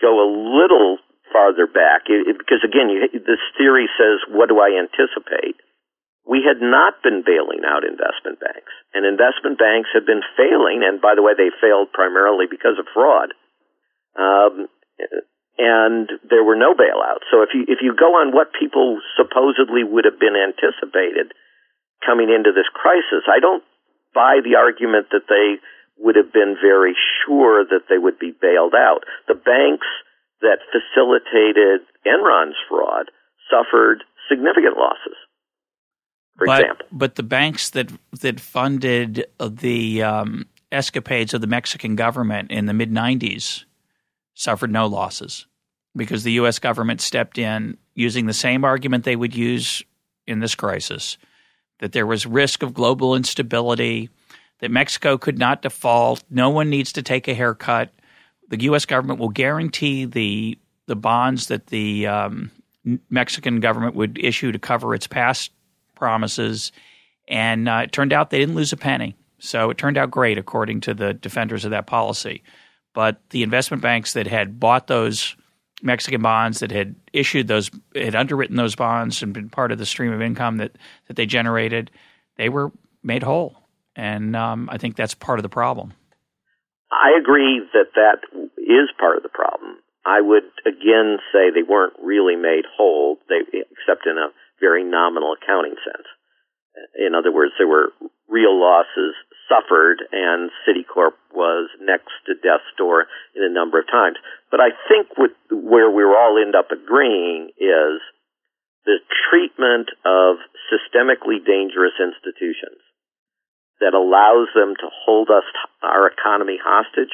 go 0.00 0.20
a 0.20 0.28
little 0.28 0.98
farther 1.32 1.66
back, 1.66 2.02
it, 2.06 2.38
because 2.38 2.62
again, 2.62 2.90
you, 2.90 3.08
this 3.12 3.42
theory 3.58 3.88
says, 3.98 4.20
"What 4.28 4.48
do 4.48 4.60
I 4.60 4.78
anticipate?" 4.78 5.56
We 6.26 6.40
had 6.40 6.62
not 6.62 7.02
been 7.02 7.20
bailing 7.20 7.68
out 7.68 7.84
investment 7.84 8.40
banks, 8.40 8.72
and 8.94 9.04
investment 9.04 9.58
banks 9.58 9.90
had 9.92 10.06
been 10.06 10.22
failing. 10.36 10.80
And 10.80 11.00
by 11.00 11.14
the 11.14 11.22
way, 11.22 11.32
they 11.36 11.52
failed 11.60 11.92
primarily 11.92 12.46
because 12.48 12.80
of 12.80 12.86
fraud. 12.94 13.34
Um, 14.16 14.68
and 15.58 16.10
there 16.28 16.42
were 16.42 16.56
no 16.56 16.74
bailouts. 16.74 17.30
So 17.30 17.42
if 17.42 17.50
you 17.54 17.62
if 17.68 17.78
you 17.80 17.94
go 17.94 18.18
on 18.18 18.34
what 18.34 18.50
people 18.58 19.00
supposedly 19.16 19.84
would 19.84 20.04
have 20.04 20.18
been 20.18 20.34
anticipated 20.34 21.32
coming 22.04 22.28
into 22.28 22.50
this 22.50 22.66
crisis, 22.74 23.24
I 23.30 23.40
don't 23.40 23.62
buy 24.14 24.40
the 24.42 24.56
argument 24.56 25.10
that 25.10 25.26
they 25.28 25.62
would 25.98 26.16
have 26.16 26.32
been 26.32 26.56
very 26.60 26.94
sure 27.22 27.64
that 27.64 27.86
they 27.88 27.98
would 27.98 28.18
be 28.18 28.34
bailed 28.34 28.74
out. 28.74 29.04
The 29.28 29.34
banks 29.34 29.86
that 30.40 30.58
facilitated 30.74 31.86
Enron's 32.04 32.58
fraud 32.68 33.10
suffered 33.50 34.02
significant 34.28 34.76
losses. 34.76 35.16
For 36.36 36.46
but, 36.46 36.60
example, 36.60 36.86
but 36.90 37.14
the 37.14 37.22
banks 37.22 37.70
that 37.70 37.92
that 38.20 38.40
funded 38.40 39.26
the 39.38 40.02
um, 40.02 40.46
escapades 40.72 41.32
of 41.32 41.40
the 41.40 41.46
Mexican 41.46 41.94
government 41.94 42.50
in 42.50 42.66
the 42.66 42.74
mid 42.74 42.90
'90s 42.90 43.64
suffered 44.34 44.70
no 44.70 44.86
losses 44.86 45.46
because 45.96 46.24
the 46.24 46.32
U.S. 46.32 46.58
government 46.58 47.00
stepped 47.00 47.38
in 47.38 47.78
using 47.94 48.26
the 48.26 48.32
same 48.32 48.64
argument 48.64 49.04
they 49.04 49.16
would 49.16 49.34
use 49.34 49.82
in 50.26 50.40
this 50.40 50.54
crisis 50.54 51.16
that 51.80 51.92
there 51.92 52.06
was 52.06 52.26
risk 52.26 52.62
of 52.62 52.74
global 52.74 53.14
instability, 53.14 54.08
that 54.60 54.70
Mexico 54.70 55.18
could 55.18 55.38
not 55.38 55.62
default, 55.62 56.22
no 56.30 56.50
one 56.50 56.70
needs 56.70 56.92
to 56.92 57.02
take 57.02 57.28
a 57.28 57.34
haircut. 57.34 57.92
The 58.48 58.62
U.S. 58.62 58.86
government 58.86 59.20
will 59.20 59.30
guarantee 59.30 60.04
the 60.04 60.58
the 60.86 60.96
bonds 60.96 61.46
that 61.46 61.68
the 61.68 62.06
um, 62.06 62.50
Mexican 63.08 63.60
government 63.60 63.94
would 63.94 64.18
issue 64.22 64.52
to 64.52 64.58
cover 64.58 64.94
its 64.94 65.06
past 65.06 65.50
promises, 65.94 66.72
and 67.26 67.68
uh, 67.68 67.82
it 67.84 67.92
turned 67.92 68.12
out 68.12 68.30
they 68.30 68.38
didn't 68.38 68.54
lose 68.54 68.72
a 68.72 68.76
penny. 68.76 69.16
So 69.38 69.70
it 69.70 69.78
turned 69.78 69.96
out 69.96 70.10
great, 70.10 70.38
according 70.38 70.82
to 70.82 70.94
the 70.94 71.14
defenders 71.14 71.64
of 71.64 71.70
that 71.70 71.86
policy. 71.86 72.42
But 72.94 73.18
the 73.30 73.42
investment 73.42 73.82
banks 73.82 74.14
that 74.14 74.26
had 74.26 74.58
bought 74.58 74.86
those 74.86 75.36
Mexican 75.82 76.22
bonds, 76.22 76.60
that 76.60 76.70
had 76.70 76.94
issued 77.12 77.48
those, 77.48 77.70
had 77.94 78.14
underwritten 78.14 78.56
those 78.56 78.74
bonds 78.74 79.22
and 79.22 79.34
been 79.34 79.50
part 79.50 79.72
of 79.72 79.78
the 79.78 79.86
stream 79.86 80.12
of 80.12 80.22
income 80.22 80.56
that, 80.56 80.72
that 81.08 81.16
they 81.16 81.26
generated, 81.26 81.90
they 82.36 82.48
were 82.48 82.72
made 83.02 83.22
whole. 83.22 83.56
And 83.96 84.34
um, 84.34 84.68
I 84.72 84.78
think 84.78 84.96
that's 84.96 85.14
part 85.14 85.38
of 85.38 85.42
the 85.42 85.48
problem. 85.48 85.92
I 86.90 87.18
agree 87.18 87.60
that 87.72 87.92
that 87.94 88.22
is 88.56 88.88
part 88.98 89.16
of 89.16 89.22
the 89.22 89.28
problem. 89.28 89.76
I 90.06 90.20
would 90.20 90.44
again 90.66 91.18
say 91.32 91.50
they 91.50 91.62
weren't 91.66 91.94
really 92.02 92.36
made 92.36 92.64
whole, 92.76 93.18
they, 93.28 93.40
except 93.52 94.06
in 94.06 94.18
a 94.18 94.30
very 94.60 94.84
nominal 94.84 95.34
accounting 95.34 95.76
sense. 95.84 96.06
In 96.98 97.14
other 97.14 97.32
words, 97.32 97.52
there 97.58 97.68
were 97.68 97.92
real 98.28 98.58
losses 98.58 99.14
suffered, 99.48 100.00
and 100.12 100.50
Citicorp 100.64 101.16
was 101.32 101.68
next 101.80 102.12
to 102.26 102.34
death's 102.34 102.68
door 102.76 103.06
in 103.36 103.44
a 103.44 103.52
number 103.52 103.78
of 103.78 103.86
times. 103.86 104.16
But 104.50 104.60
I 104.60 104.70
think 104.88 105.08
what, 105.16 105.32
where 105.50 105.90
we 105.90 106.02
all 106.04 106.40
end 106.40 106.54
up 106.54 106.70
agreeing 106.72 107.50
is 107.58 108.00
the 108.84 109.00
treatment 109.30 109.88
of 110.04 110.36
systemically 110.68 111.44
dangerous 111.44 111.96
institutions 112.00 112.80
that 113.80 113.94
allows 113.94 114.48
them 114.54 114.74
to 114.76 114.88
hold 115.04 115.28
us 115.30 115.44
our 115.82 116.08
economy 116.08 116.58
hostage 116.62 117.12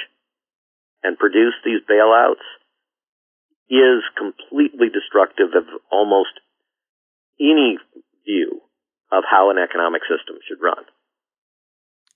and 1.03 1.18
produce 1.18 1.55
these 1.64 1.80
bailouts 1.89 2.45
is 3.70 4.03
completely 4.18 4.91
destructive 4.91 5.55
of 5.55 5.64
almost 5.91 6.35
any 7.41 7.78
view 8.26 8.61
of 9.11 9.24
how 9.24 9.51
an 9.51 9.59
economic 9.59 10.03
system 10.03 10.37
should 10.47 10.61
run 10.61 10.85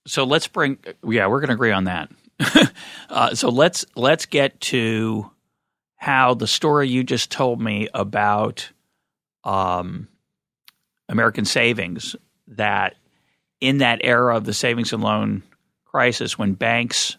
so 0.07 0.23
let's 0.23 0.47
bring 0.47 0.77
yeah 1.07 1.27
we're 1.27 1.39
going 1.39 1.49
to 1.49 1.53
agree 1.55 1.71
on 1.71 1.85
that. 1.85 2.11
Uh, 3.07 3.33
so 3.35 3.49
let's 3.49 3.85
let's 3.95 4.25
get 4.25 4.59
to 4.59 5.29
how 5.95 6.33
the 6.33 6.47
story 6.47 6.89
you 6.89 7.03
just 7.03 7.31
told 7.31 7.61
me 7.61 7.87
about 7.93 8.69
um, 9.43 10.07
American 11.07 11.45
savings 11.45 12.15
that 12.47 12.95
in 13.61 13.77
that 13.77 13.99
era 14.03 14.35
of 14.35 14.43
the 14.43 14.53
savings 14.53 14.91
and 14.91 15.03
loan 15.03 15.43
crisis 15.85 16.37
when 16.37 16.53
banks 16.53 17.15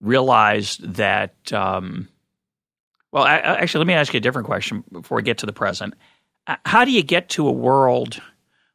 realized 0.00 0.82
that 0.94 1.52
um, 1.52 2.08
well 3.12 3.22
I, 3.22 3.36
actually 3.36 3.78
let 3.78 3.86
me 3.86 3.94
ask 3.94 4.12
you 4.12 4.18
a 4.18 4.20
different 4.20 4.46
question 4.46 4.82
before 4.92 5.16
we 5.16 5.22
get 5.22 5.38
to 5.38 5.46
the 5.46 5.52
present. 5.52 5.94
How 6.66 6.84
do 6.84 6.90
you 6.90 7.02
get 7.02 7.30
to 7.30 7.48
a 7.48 7.52
world 7.52 8.20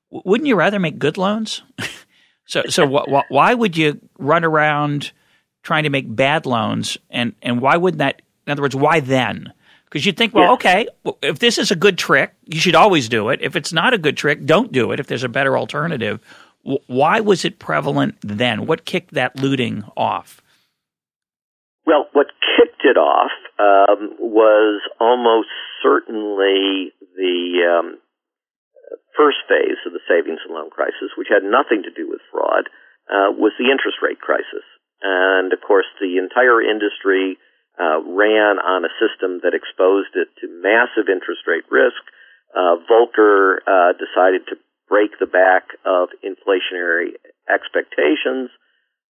wouldn't 0.10 0.48
you 0.48 0.56
rather 0.56 0.80
make 0.80 0.98
good 0.98 1.18
loans 1.18 1.62
So, 2.50 2.64
so 2.68 2.88
wh- 2.88 3.30
why 3.30 3.54
would 3.54 3.78
you 3.78 4.02
run 4.18 4.44
around 4.44 5.12
trying 5.62 5.84
to 5.84 5.92
make 5.92 6.14
bad 6.16 6.48
loans, 6.48 6.98
and 7.12 7.36
and 7.44 7.62
why 7.62 7.78
wouldn't 7.78 8.00
that 8.00 8.24
In 8.48 8.52
other 8.52 8.64
words, 8.64 8.76
why 8.76 9.02
then? 9.02 9.54
Because 9.86 10.04
you'd 10.04 10.18
think, 10.18 10.34
well, 10.34 10.46
yeah. 10.46 10.54
okay, 10.54 10.88
if 11.22 11.38
this 11.40 11.60
is 11.60 11.70
a 11.70 11.76
good 11.76 11.98
trick, 11.98 12.34
you 12.46 12.60
should 12.60 12.76
always 12.76 13.08
do 13.08 13.30
it. 13.30 13.40
If 13.42 13.56
it's 13.56 13.72
not 13.72 13.94
a 13.94 14.00
good 14.00 14.18
trick, 14.18 14.46
don't 14.46 14.72
do 14.72 14.92
it. 14.92 15.00
If 15.00 15.08
there's 15.08 15.24
a 15.24 15.30
better 15.30 15.58
alternative, 15.58 16.20
why 16.88 17.20
was 17.20 17.46
it 17.46 17.60
prevalent 17.60 18.16
then? 18.22 18.66
What 18.66 18.86
kicked 18.86 19.14
that 19.14 19.36
looting 19.36 19.84
off? 19.96 20.42
Well, 21.86 22.08
what 22.14 22.28
kicked 22.58 22.84
it 22.84 22.98
off 22.98 23.32
um, 23.60 24.16
was 24.20 24.82
almost 25.00 25.50
certainly 25.84 26.94
the 27.16 27.80
um, 27.80 27.98
first 29.20 29.44
phase 29.52 29.76
of 29.84 29.92
the 29.92 30.06
savings 30.08 30.40
and 30.48 30.56
loan 30.56 30.72
crisis, 30.72 31.12
which 31.20 31.28
had 31.28 31.44
nothing 31.44 31.84
to 31.84 31.92
do 31.92 32.08
with 32.08 32.24
fraud, 32.32 32.72
uh, 33.12 33.36
was 33.36 33.52
the 33.60 33.68
interest 33.68 34.00
rate 34.00 34.24
crisis. 34.24 34.64
And 35.04 35.52
of 35.52 35.60
course, 35.60 35.88
the 36.00 36.16
entire 36.16 36.64
industry 36.64 37.36
uh, 37.76 38.00
ran 38.08 38.64
on 38.64 38.88
a 38.88 38.96
system 38.96 39.44
that 39.44 39.52
exposed 39.52 40.16
it 40.16 40.32
to 40.40 40.48
massive 40.64 41.12
interest 41.12 41.44
rate 41.44 41.68
risk. 41.68 42.00
Uh, 42.56 42.80
Volcker 42.88 43.60
uh, 43.68 43.92
decided 44.00 44.48
to 44.48 44.56
break 44.88 45.20
the 45.20 45.28
back 45.28 45.76
of 45.84 46.10
inflationary 46.24 47.20
expectations, 47.48 48.50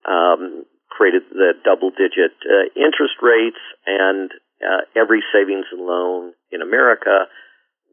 um, 0.04 0.66
created 0.90 1.22
the 1.30 1.54
double 1.64 1.90
digit 1.90 2.34
uh, 2.44 2.66
interest 2.74 3.16
rates, 3.22 3.62
and 3.86 4.30
uh, 4.60 4.84
every 4.94 5.22
savings 5.32 5.66
and 5.72 5.80
loan 5.80 6.32
in 6.52 6.62
America 6.62 7.30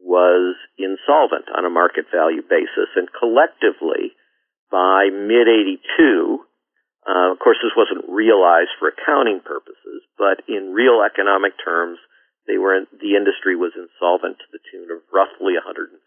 was 0.00 0.56
insolvent 0.78 1.46
on 1.54 1.64
a 1.64 1.70
market 1.70 2.06
value 2.12 2.42
basis. 2.42 2.90
And 2.96 3.08
collectively, 3.12 4.14
by 4.70 5.10
mid 5.10 5.48
82, 5.48 6.40
uh, 7.08 7.32
of 7.32 7.38
course, 7.38 7.58
this 7.62 7.72
wasn't 7.76 8.04
realized 8.08 8.74
for 8.78 8.88
accounting 8.88 9.40
purposes, 9.40 10.04
but 10.18 10.44
in 10.46 10.72
real 10.72 11.00
economic 11.00 11.52
terms, 11.62 11.98
they 12.46 12.58
were 12.58 12.76
in, 12.76 12.86
the 13.00 13.16
industry 13.16 13.56
was 13.56 13.72
insolvent 13.76 14.38
to 14.38 14.48
the 14.52 14.58
tune 14.72 14.90
of 14.90 15.02
roughly 15.12 15.54
150 15.54 15.98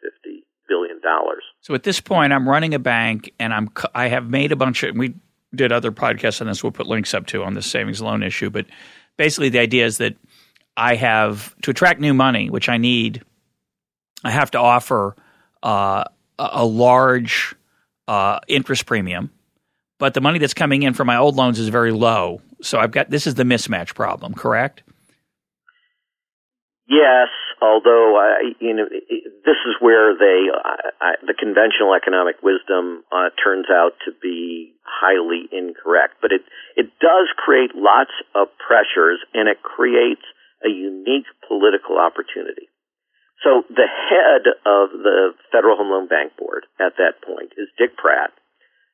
billion 0.67 1.01
dollars. 1.01 1.43
So 1.61 1.73
at 1.75 1.83
this 1.83 1.99
point, 1.99 2.33
I'm 2.33 2.47
running 2.47 2.73
a 2.73 2.79
bank, 2.79 3.33
and 3.39 3.53
I'm 3.53 3.69
I 3.93 4.07
have 4.07 4.29
made 4.29 4.51
a 4.51 4.55
bunch 4.55 4.83
of. 4.83 4.95
We 4.95 5.15
did 5.53 5.71
other 5.71 5.91
podcasts 5.91 6.41
on 6.41 6.47
this. 6.47 6.63
We'll 6.63 6.71
put 6.71 6.87
links 6.87 7.13
up 7.13 7.27
to 7.27 7.43
on 7.43 7.53
the 7.53 7.61
savings 7.61 8.01
loan 8.01 8.23
issue, 8.23 8.49
but 8.49 8.65
basically 9.17 9.49
the 9.49 9.59
idea 9.59 9.85
is 9.85 9.97
that 9.97 10.15
I 10.77 10.95
have 10.95 11.55
to 11.63 11.71
attract 11.71 11.99
new 11.99 12.13
money, 12.13 12.49
which 12.49 12.69
I 12.69 12.77
need. 12.77 13.23
I 14.23 14.31
have 14.31 14.51
to 14.51 14.59
offer 14.59 15.15
uh, 15.63 16.03
a 16.37 16.65
large 16.65 17.55
uh, 18.07 18.39
interest 18.47 18.85
premium 18.85 19.31
but 20.01 20.15
the 20.15 20.21
money 20.21 20.39
that's 20.39 20.55
coming 20.55 20.81
in 20.81 20.95
from 20.95 21.05
my 21.05 21.15
old 21.15 21.35
loans 21.35 21.59
is 21.59 21.69
very 21.69 21.91
low. 21.91 22.41
So 22.63 22.79
I've 22.79 22.89
got 22.89 23.11
this 23.11 23.27
is 23.27 23.35
the 23.35 23.43
mismatch 23.43 23.93
problem, 23.93 24.33
correct? 24.33 24.81
Yes, 26.89 27.29
although 27.61 28.17
uh, 28.17 28.49
you 28.59 28.73
know 28.73 28.89
this 28.89 29.61
is 29.69 29.75
where 29.79 30.17
they 30.17 30.49
uh, 30.49 31.21
the 31.21 31.35
conventional 31.37 31.93
economic 31.93 32.41
wisdom 32.41 33.03
uh, 33.13 33.29
turns 33.37 33.67
out 33.69 33.91
to 34.05 34.11
be 34.19 34.73
highly 34.81 35.45
incorrect. 35.53 36.15
But 36.19 36.31
it 36.31 36.41
it 36.75 36.89
does 36.99 37.29
create 37.37 37.75
lots 37.75 38.11
of 38.33 38.47
pressures, 38.57 39.21
and 39.35 39.47
it 39.47 39.61
creates 39.61 40.25
a 40.65 40.69
unique 40.69 41.29
political 41.47 42.01
opportunity. 42.01 42.70
So 43.43 43.65
the 43.73 43.89
head 43.89 44.45
of 44.69 44.93
the 44.93 45.33
Federal 45.51 45.77
Home 45.77 45.89
Loan 45.89 46.07
Bank 46.07 46.37
Board 46.37 46.69
at 46.77 46.93
that 47.01 47.25
point 47.25 47.57
is 47.57 47.73
Dick 47.77 47.97
Pratt, 47.97 48.29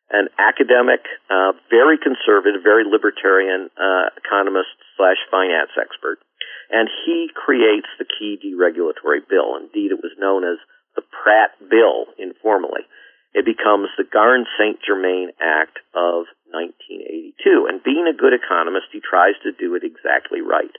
an 0.10 0.32
academic, 0.40 1.04
uh, 1.28 1.52
very 1.70 2.00
conservative, 2.00 2.64
very 2.64 2.88
libertarian 2.88 3.68
uh, 3.76 4.08
economist 4.16 4.72
slash 4.96 5.20
finance 5.28 5.76
expert, 5.76 6.24
and 6.72 6.88
he 7.06 7.28
creates 7.36 7.92
the 8.00 8.08
key 8.08 8.40
deregulatory 8.40 9.20
bill. 9.28 9.60
Indeed, 9.60 9.92
it 9.92 10.00
was 10.00 10.16
known 10.16 10.48
as 10.48 10.58
the 10.96 11.04
Pratt 11.04 11.52
Bill 11.60 12.08
informally. 12.16 12.88
It 13.36 13.44
becomes 13.44 13.92
the 14.00 14.08
Garn 14.08 14.48
St. 14.56 14.80
Germain 14.80 15.36
Act 15.44 15.84
of 15.92 16.32
1982. 16.56 17.68
And 17.68 17.84
being 17.84 18.08
a 18.08 18.16
good 18.16 18.34
economist, 18.34 18.96
he 18.96 19.04
tries 19.04 19.36
to 19.44 19.52
do 19.52 19.76
it 19.76 19.84
exactly 19.84 20.40
right. 20.40 20.72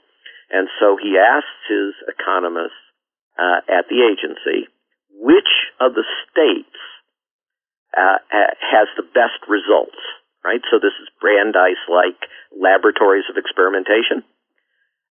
And 0.49 0.67
so 0.81 0.97
he 0.97 1.21
asks 1.21 1.69
his 1.69 1.93
economists 2.09 2.88
uh, 3.39 3.63
at 3.71 3.87
the 3.87 4.03
agency 4.03 4.67
which 5.19 5.51
of 5.83 5.93
the 5.93 6.07
states 6.31 6.79
uh, 7.91 8.23
has 8.63 8.87
the 8.95 9.03
best 9.03 9.43
results, 9.51 9.99
right? 10.47 10.63
So 10.71 10.79
this 10.79 10.95
is 11.03 11.11
Brandeis 11.19 11.79
like 11.91 12.17
laboratories 12.55 13.27
of 13.27 13.35
experimentation. 13.35 14.23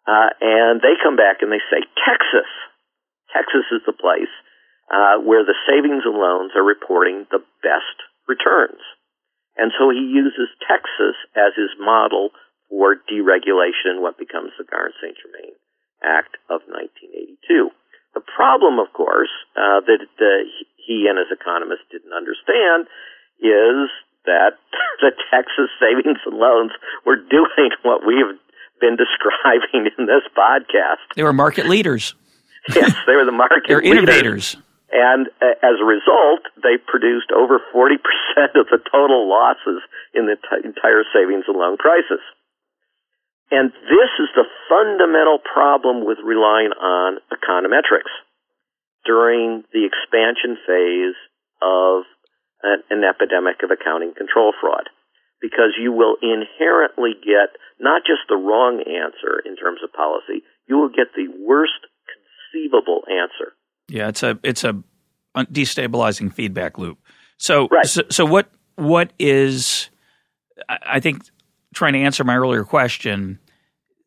Uh, 0.09 0.33
and 0.41 0.81
they 0.81 0.97
come 0.97 1.21
back 1.21 1.45
and 1.45 1.53
they 1.53 1.61
say, 1.69 1.85
Texas. 2.09 2.49
Texas 3.37 3.69
is 3.69 3.85
the 3.85 3.93
place 3.93 4.33
uh, 4.89 5.21
where 5.21 5.45
the 5.45 5.59
savings 5.69 6.09
and 6.09 6.17
loans 6.17 6.57
are 6.57 6.65
reporting 6.65 7.29
the 7.29 7.45
best 7.61 7.97
returns. 8.25 8.81
And 9.61 9.69
so 9.77 9.93
he 9.93 10.01
uses 10.01 10.49
Texas 10.65 11.21
as 11.37 11.53
his 11.53 11.69
model 11.77 12.33
for 12.73 12.97
deregulation 12.97 14.01
what 14.01 14.17
becomes 14.17 14.57
the 14.57 14.65
Garn 14.65 14.97
St. 14.97 15.13
Germain 15.21 15.53
Act 16.01 16.41
of 16.49 16.65
1982. 16.65 17.69
The 18.19 18.27
problem, 18.35 18.83
of 18.83 18.91
course, 18.93 19.31
uh, 19.55 19.79
that 19.87 20.03
uh, 20.03 20.27
he 20.75 21.07
and 21.07 21.23
his 21.23 21.31
economists 21.31 21.87
didn't 21.87 22.11
understand 22.11 22.91
is 23.39 23.87
that 24.27 24.59
the 25.01 25.15
Texas 25.31 25.71
savings 25.79 26.19
and 26.27 26.35
loans 26.35 26.73
were 27.07 27.15
doing 27.15 27.71
what 27.87 28.03
we've 28.03 28.35
been 28.83 28.99
describing 28.99 29.87
in 29.95 30.07
this 30.11 30.27
podcast. 30.35 31.15
They 31.15 31.23
were 31.23 31.33
market 31.33 31.69
leaders. 31.69 32.15
yes, 32.75 32.91
they 33.07 33.15
were 33.15 33.25
the 33.25 33.31
market 33.31 33.63
They're 33.69 33.81
innovators. 33.81 34.57
And 34.91 35.29
uh, 35.39 35.55
as 35.63 35.79
a 35.79 35.87
result, 35.87 36.43
they 36.59 36.75
produced 36.75 37.31
over 37.31 37.63
40% 37.71 38.03
of 38.59 38.67
the 38.67 38.83
total 38.91 39.31
losses 39.31 39.79
in 40.15 40.27
the 40.27 40.35
t- 40.35 40.67
entire 40.67 41.05
savings 41.15 41.45
and 41.47 41.57
loan 41.57 41.77
crisis. 41.77 42.19
And 43.51 43.73
this 43.73 44.13
is 44.21 44.29
the 44.37 44.45
fundamental 44.69 45.39
problem 45.41 46.05
with 46.05 46.19
relying 46.23 46.73
on 46.77 47.19
econometrics 47.33 48.13
during 49.05 49.65
the 49.73 49.89
expansion 49.89 50.59
phase 50.67 51.17
of 51.63 52.05
an, 52.63 52.83
an 52.91 53.03
epidemic 53.05 53.63
of 53.65 53.71
accounting 53.71 54.13
control 54.17 54.53
fraud. 54.61 54.91
Because 55.41 55.79
you 55.81 55.93
will 55.93 56.17
inherently 56.21 57.13
get 57.15 57.57
not 57.79 58.03
just 58.03 58.27
the 58.29 58.37
wrong 58.37 58.83
answer 58.83 59.39
in 59.47 59.57
terms 59.57 59.79
of 59.85 59.93
policy, 59.93 60.43
you 60.67 60.77
will 60.77 60.89
get 60.89 61.15
the 61.15 61.29
worst 61.47 61.87
conceivable 62.53 63.05
answer. 63.09 63.55
Yeah, 63.89 64.09
it's 64.09 64.23
a 64.25 64.39
it's 64.43 64.65
a 64.65 64.83
destabilizing 65.37 66.33
feedback 66.33 66.77
loop. 66.77 66.99
So, 67.39 67.69
right. 67.69 67.87
so, 67.87 68.03
so 68.11 68.27
what 68.27 68.51
what 68.75 69.13
is 69.19 69.91
I 70.69 71.01
think 71.01 71.23
trying 71.75 71.93
to 71.95 72.01
answer 72.01 72.25
my 72.25 72.37
earlier 72.37 72.65
question, 72.65 73.39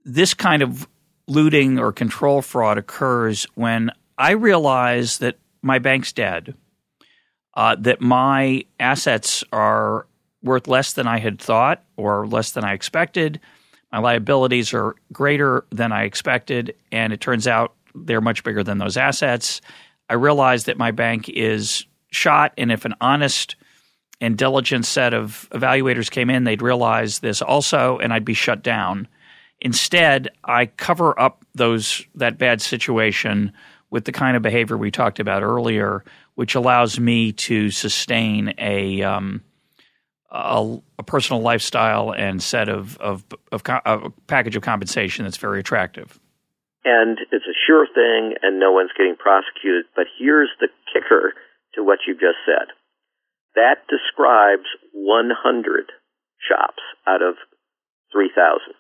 this 0.03 0.33
kind 0.33 0.61
of 0.61 0.87
looting 1.27 1.79
or 1.79 1.91
control 1.91 2.41
fraud 2.41 2.77
occurs 2.77 3.45
when 3.55 3.91
I 4.17 4.31
realize 4.31 5.19
that 5.19 5.37
my 5.61 5.79
bank's 5.79 6.11
dead, 6.11 6.55
uh, 7.53 7.75
that 7.79 8.01
my 8.01 8.65
assets 8.79 9.43
are 9.51 10.07
worth 10.43 10.67
less 10.67 10.93
than 10.93 11.07
I 11.07 11.19
had 11.19 11.39
thought 11.39 11.83
or 11.97 12.27
less 12.27 12.51
than 12.51 12.63
I 12.63 12.73
expected. 12.73 13.39
My 13.91 13.99
liabilities 13.99 14.73
are 14.73 14.95
greater 15.11 15.65
than 15.69 15.91
I 15.91 16.03
expected, 16.03 16.75
and 16.91 17.13
it 17.13 17.21
turns 17.21 17.47
out 17.47 17.73
they're 17.93 18.21
much 18.21 18.43
bigger 18.43 18.63
than 18.63 18.77
those 18.77 18.97
assets. 18.97 19.61
I 20.09 20.15
realize 20.15 20.65
that 20.65 20.77
my 20.77 20.91
bank 20.91 21.29
is 21.29 21.85
shot, 22.11 22.53
and 22.57 22.71
if 22.71 22.85
an 22.85 22.95
honest 23.01 23.55
and 24.21 24.37
diligent 24.37 24.85
set 24.85 25.13
of 25.13 25.49
evaluators 25.51 26.09
came 26.09 26.29
in, 26.29 26.43
they'd 26.43 26.61
realize 26.61 27.19
this 27.19 27.41
also, 27.41 27.97
and 27.97 28.13
I'd 28.13 28.23
be 28.23 28.35
shut 28.35 28.63
down. 28.63 29.07
Instead, 29.59 30.29
I 30.43 30.67
cover 30.67 31.19
up 31.19 31.43
those 31.53 32.05
that 32.15 32.37
bad 32.37 32.61
situation 32.61 33.51
with 33.89 34.05
the 34.05 34.11
kind 34.11 34.37
of 34.37 34.43
behavior 34.43 34.77
we 34.77 34.91
talked 34.91 35.19
about 35.19 35.43
earlier, 35.43 36.03
which 36.35 36.55
allows 36.55 36.99
me 36.99 37.33
to 37.33 37.69
sustain 37.71 38.53
a 38.57 39.01
um, 39.01 39.41
a, 40.31 40.77
a, 40.97 41.03
personal 41.03 41.41
lifestyle 41.41 42.13
and 42.13 42.41
set 42.41 42.69
of, 42.69 42.97
of, 42.99 43.25
of, 43.51 43.61
a 43.85 44.09
package 44.27 44.55
of 44.55 44.63
compensation 44.63 45.25
that's 45.25 45.35
very 45.35 45.59
attractive. 45.59 46.17
And 46.85 47.19
it's 47.31 47.45
a 47.45 47.57
sure 47.67 47.85
thing, 47.93 48.35
and 48.41 48.57
no 48.57 48.71
one's 48.71 48.91
getting 48.97 49.17
prosecuted. 49.17 49.85
But 49.93 50.05
here's 50.17 50.49
the 50.61 50.69
kicker 50.93 51.33
to 51.75 51.83
what 51.83 51.99
you 52.07 52.13
just 52.13 52.39
said. 52.45 52.69
That 53.55 53.83
describes 53.89 54.67
100 54.93 55.91
shops 56.47 56.83
out 57.07 57.21
of 57.21 57.35
3,000. 58.11 58.73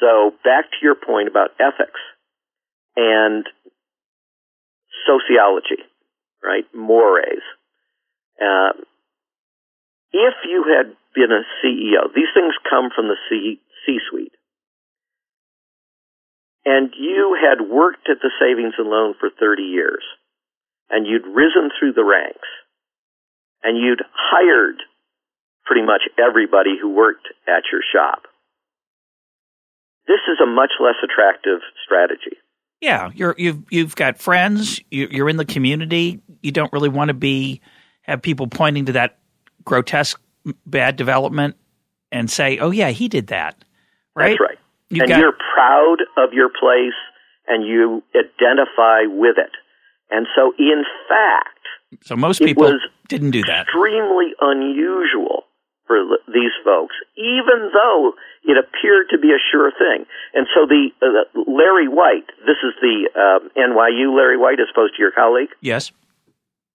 So 0.00 0.32
back 0.44 0.70
to 0.70 0.78
your 0.82 0.94
point 0.94 1.28
about 1.28 1.50
ethics 1.60 2.00
and 2.96 3.44
sociology, 5.06 5.82
right? 6.42 6.64
Mores. 6.74 7.42
Uh, 8.40 8.72
if 10.12 10.34
you 10.46 10.64
had 10.64 10.94
been 11.14 11.30
a 11.32 11.42
CEO, 11.62 12.12
these 12.14 12.30
things 12.34 12.54
come 12.68 12.90
from 12.94 13.08
the 13.08 13.16
C 13.30 13.60
suite. 14.10 14.32
and 16.64 16.92
you 16.98 17.36
had 17.36 17.60
worked 17.68 18.08
at 18.08 18.18
the 18.22 18.32
savings 18.40 18.74
and 18.78 18.88
loan 18.88 19.14
for 19.20 19.28
30 19.28 19.62
years, 19.62 20.02
and 20.90 21.06
you'd 21.06 21.26
risen 21.26 21.70
through 21.78 21.92
the 21.92 22.04
ranks, 22.04 22.48
and 23.64 23.78
you'd 23.78 24.02
hired 24.12 24.76
pretty 25.64 25.82
much 25.82 26.02
everybody 26.18 26.76
who 26.80 26.90
worked 26.90 27.26
at 27.48 27.64
your 27.72 27.80
shop. 27.92 28.24
This 30.06 30.20
is 30.30 30.38
a 30.42 30.46
much 30.46 30.72
less 30.78 30.96
attractive 31.02 31.60
strategy. 31.84 32.36
Yeah, 32.80 33.10
you're 33.14 33.34
you've 33.38 33.62
you've 33.70 33.96
got 33.96 34.18
friends. 34.18 34.78
You're 34.90 35.30
in 35.30 35.38
the 35.38 35.46
community. 35.46 36.20
You 36.42 36.52
don't 36.52 36.72
really 36.72 36.90
want 36.90 37.08
to 37.08 37.14
be 37.14 37.62
have 38.02 38.20
people 38.20 38.46
pointing 38.46 38.84
to 38.86 38.92
that 38.92 39.18
grotesque 39.64 40.20
bad 40.66 40.96
development 40.96 41.56
and 42.12 42.30
say, 42.30 42.58
"Oh 42.58 42.70
yeah, 42.70 42.90
he 42.90 43.08
did 43.08 43.28
that." 43.28 43.56
Right. 44.14 44.30
That's 44.30 44.40
right. 44.40 44.58
You've 44.90 45.02
and 45.02 45.08
got, 45.08 45.20
you're 45.20 45.32
proud 45.54 45.96
of 46.18 46.34
your 46.34 46.50
place 46.50 46.98
and 47.48 47.66
you 47.66 48.02
identify 48.14 49.06
with 49.08 49.36
it. 49.38 49.50
And 50.10 50.26
so, 50.36 50.52
in 50.58 50.84
fact, 51.08 51.53
so 52.02 52.16
most 52.16 52.40
people 52.40 52.78
didn't 53.08 53.30
do 53.30 53.42
that. 53.42 53.66
Extremely 53.68 54.32
unusual 54.40 55.44
for 55.86 56.00
these 56.28 56.54
folks, 56.64 56.94
even 57.16 57.70
though 57.72 58.14
it 58.44 58.56
appeared 58.56 59.08
to 59.10 59.18
be 59.18 59.32
a 59.32 59.40
sure 59.52 59.70
thing. 59.70 60.06
And 60.32 60.46
so, 60.54 60.66
the 60.66 60.90
uh, 61.00 61.28
Larry 61.46 61.88
White, 61.88 62.28
this 62.46 62.60
is 62.64 62.72
the 62.80 63.08
um, 63.16 63.50
NYU 63.56 64.16
Larry 64.16 64.38
White, 64.38 64.60
as 64.60 64.68
opposed 64.72 64.96
to 64.96 65.02
your 65.02 65.12
colleague. 65.12 65.52
Yes. 65.60 65.92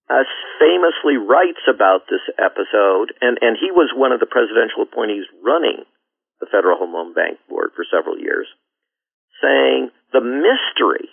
Uh, 0.10 0.26
famously 0.58 1.18
writes 1.18 1.62
about 1.70 2.10
this 2.10 2.26
episode, 2.42 3.14
and, 3.22 3.38
and 3.42 3.58
he 3.62 3.70
was 3.70 3.94
one 3.94 4.12
of 4.12 4.20
the 4.20 4.26
presidential 4.26 4.82
appointees 4.82 5.26
running 5.46 5.86
the 6.42 6.48
Federal 6.50 6.78
Home 6.78 6.94
Loan 6.94 7.14
Bank 7.14 7.38
Board 7.48 7.72
for 7.76 7.86
several 7.86 8.18
years, 8.18 8.48
saying 9.42 9.92
the 10.14 10.22
mystery 10.22 11.10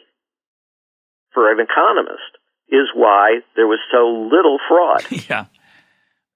for 1.35 1.53
an 1.53 1.61
economist 1.61 2.41
is 2.69 2.89
why 2.95 3.41
there 3.55 3.67
was 3.67 3.79
so 3.93 4.29
little 4.31 4.59
fraud. 4.69 5.05
yeah. 5.29 5.47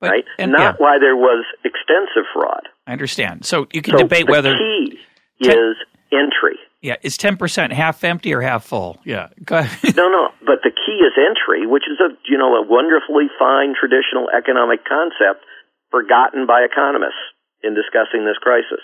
But, 0.00 0.10
right? 0.10 0.24
And, 0.38 0.52
Not 0.52 0.60
yeah. 0.60 0.72
why 0.78 0.98
there 0.98 1.16
was 1.16 1.44
extensive 1.64 2.24
fraud. 2.32 2.68
I 2.86 2.92
understand. 2.92 3.44
So 3.44 3.66
you 3.72 3.82
can 3.82 3.98
so 3.98 4.04
debate 4.04 4.26
the 4.26 4.32
whether. 4.32 4.56
key 4.56 4.98
ten, 5.42 5.52
is 5.52 5.76
entry. 6.12 6.58
Yeah. 6.80 6.96
Is 7.02 7.18
10% 7.18 7.72
half 7.72 8.02
empty 8.04 8.32
or 8.32 8.40
half 8.40 8.64
full? 8.64 8.98
Yeah. 9.04 9.28
no, 9.50 10.08
no. 10.08 10.28
But 10.40 10.64
the 10.64 10.72
key 10.72 10.98
is 11.04 11.12
entry, 11.18 11.66
which 11.66 11.84
is 11.84 12.00
a, 12.00 12.16
you 12.24 12.38
know, 12.38 12.56
a 12.56 12.64
wonderfully 12.66 13.28
fine 13.38 13.74
traditional 13.78 14.30
economic 14.30 14.84
concept 14.88 15.44
forgotten 15.90 16.46
by 16.46 16.64
economists 16.64 17.20
in 17.62 17.74
discussing 17.74 18.24
this 18.24 18.38
crisis. 18.40 18.80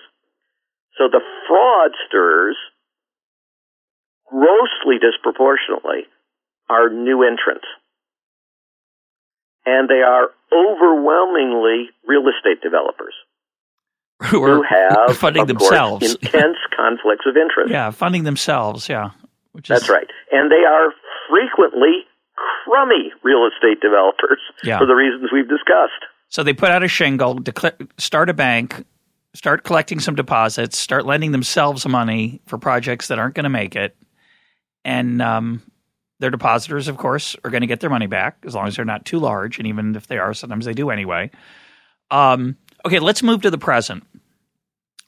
So 0.99 1.09
the 1.09 1.24
fraudsters, 1.49 2.57
grossly 4.28 4.99
disproportionately, 5.01 6.09
are 6.69 6.89
new 6.89 7.23
entrants. 7.23 7.67
And 9.64 9.89
they 9.89 10.03
are 10.03 10.31
overwhelmingly 10.53 11.91
real 12.07 12.25
estate 12.29 12.62
developers 12.62 13.14
who, 14.25 14.45
who 14.45 14.62
have 14.62 15.17
funding 15.19 15.47
themselves 15.47 16.07
course, 16.07 16.14
intense 16.23 16.59
conflicts 16.77 17.27
of 17.27 17.37
interest. 17.37 17.71
Yeah, 17.71 17.91
funding 17.91 18.25
themselves. 18.25 18.89
Yeah, 18.89 19.11
which 19.53 19.71
is... 19.71 19.81
that's 19.81 19.91
right, 19.91 20.07
and 20.31 20.51
they 20.51 20.64
are 20.64 20.93
frequently 21.29 22.05
crummy 22.64 23.12
real 23.23 23.49
estate 23.49 23.81
developers 23.81 24.41
yeah. 24.62 24.79
for 24.79 24.87
the 24.87 24.95
reasons 24.95 25.31
we've 25.33 25.49
discussed. 25.49 26.05
So 26.29 26.43
they 26.43 26.53
put 26.53 26.71
out 26.71 26.83
a 26.83 26.89
shingle, 26.89 27.39
start 27.99 28.31
a 28.31 28.35
bank, 28.35 28.85
start 29.35 29.64
collecting 29.64 30.01
some 30.01 30.14
deposits, 30.14 30.79
start 30.79 31.07
lending 31.07 31.33
themselves 31.33 31.87
money 31.87 32.41
for 32.47 32.59
projects 32.59 33.09
that 33.09 33.19
aren't 33.19 33.35
going 33.35 33.45
to 33.45 33.51
make 33.51 33.77
it, 33.77 33.97
and 34.85 35.21
um, 35.21 35.62
their 36.19 36.31
depositors, 36.31 36.89
of 36.89 36.97
course, 36.97 37.37
are 37.45 37.51
going 37.51 37.61
to 37.61 37.67
get 37.67 37.81
their 37.81 37.91
money 37.91 38.07
back 38.07 38.39
as 38.45 38.55
long 38.55 38.67
as 38.67 38.77
they're 38.77 38.85
not 38.85 39.05
too 39.05 39.19
large, 39.19 39.59
and 39.59 39.67
even 39.67 39.95
if 39.97 40.07
they 40.07 40.19
are, 40.19 40.33
sometimes 40.35 40.64
they 40.64 40.73
do 40.73 40.91
anyway. 40.91 41.31
Um, 42.11 42.57
okay, 42.85 42.99
let's 42.99 43.23
move 43.23 43.43
to 43.43 43.51
the 43.51 43.59
present 43.59 44.05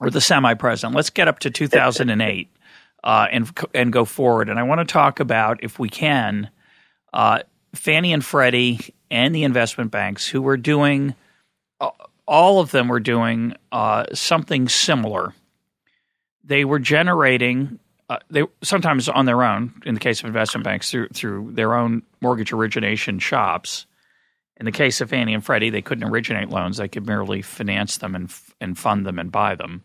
or 0.01 0.11
the 0.11 0.21
semi-present. 0.21 0.95
Let's 0.95 1.11
get 1.11 1.29
up 1.29 1.41
to 1.41 1.51
2008 1.51 2.51
uh, 3.05 3.27
and 3.31 3.59
and 3.75 3.93
go 3.93 4.05
forward. 4.05 4.49
And 4.49 4.59
I 4.59 4.63
want 4.65 4.87
to 4.87 4.93
talk 4.93 5.21
about, 5.21 5.63
if 5.63 5.79
we 5.79 5.89
can, 5.89 6.51
uh, 7.13 7.41
Fannie 7.75 8.13
and 8.13 8.25
Freddie 8.25 8.95
and 9.11 9.35
the 9.35 9.45
investment 9.45 9.91
banks 9.91 10.27
who 10.27 10.43
were 10.43 10.57
doing, 10.57 11.15
uh, 11.81 11.91
all 12.27 12.61
of 12.61 12.71
them 12.71 12.89
were 12.89 13.01
doing 13.01 13.55
uh, 13.73 14.05
something 14.13 14.69
similar. 14.69 15.35
They 16.45 16.65
were 16.65 16.79
generating, 16.79 17.79
uh, 18.09 18.19
they 18.31 18.43
sometimes 18.63 19.09
on 19.09 19.27
their 19.27 19.43
own, 19.43 19.75
in 19.85 19.95
the 19.95 20.01
case 20.01 20.21
of 20.21 20.27
investment 20.27 20.65
banks, 20.65 20.91
through 20.91 21.09
through 21.09 21.53
their 21.53 21.75
own 21.75 22.03
mortgage 22.21 22.53
origination 22.53 23.19
shops. 23.19 23.87
In 24.57 24.65
the 24.65 24.73
case 24.73 25.01
of 25.01 25.11
Fannie 25.11 25.35
and 25.35 25.45
Freddie, 25.45 25.71
they 25.71 25.83
couldn't 25.83 26.09
originate 26.09 26.49
loans; 26.49 26.79
they 26.79 26.89
could 26.89 27.07
merely 27.07 27.43
finance 27.43 27.99
them 27.99 28.15
and 28.15 28.33
and 28.61 28.79
fund 28.79 29.05
them 29.05 29.19
and 29.19 29.31
buy 29.31 29.55
them. 29.55 29.83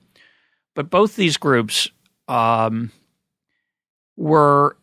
But 0.74 0.90
both 0.90 1.16
these 1.16 1.38
groups 1.38 1.90
um, 2.28 2.92
were 4.16 4.78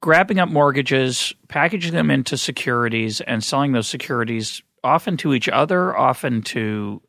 grabbing 0.00 0.38
up 0.38 0.48
mortgages, 0.48 1.34
packaging 1.48 1.92
them 1.92 2.10
into 2.10 2.36
securities, 2.36 3.20
and 3.22 3.42
selling 3.42 3.72
those 3.72 3.88
securities 3.88 4.62
often 4.84 5.16
to 5.16 5.32
each 5.32 5.48
other, 5.48 5.96
often 5.96 6.42
to 6.42 7.00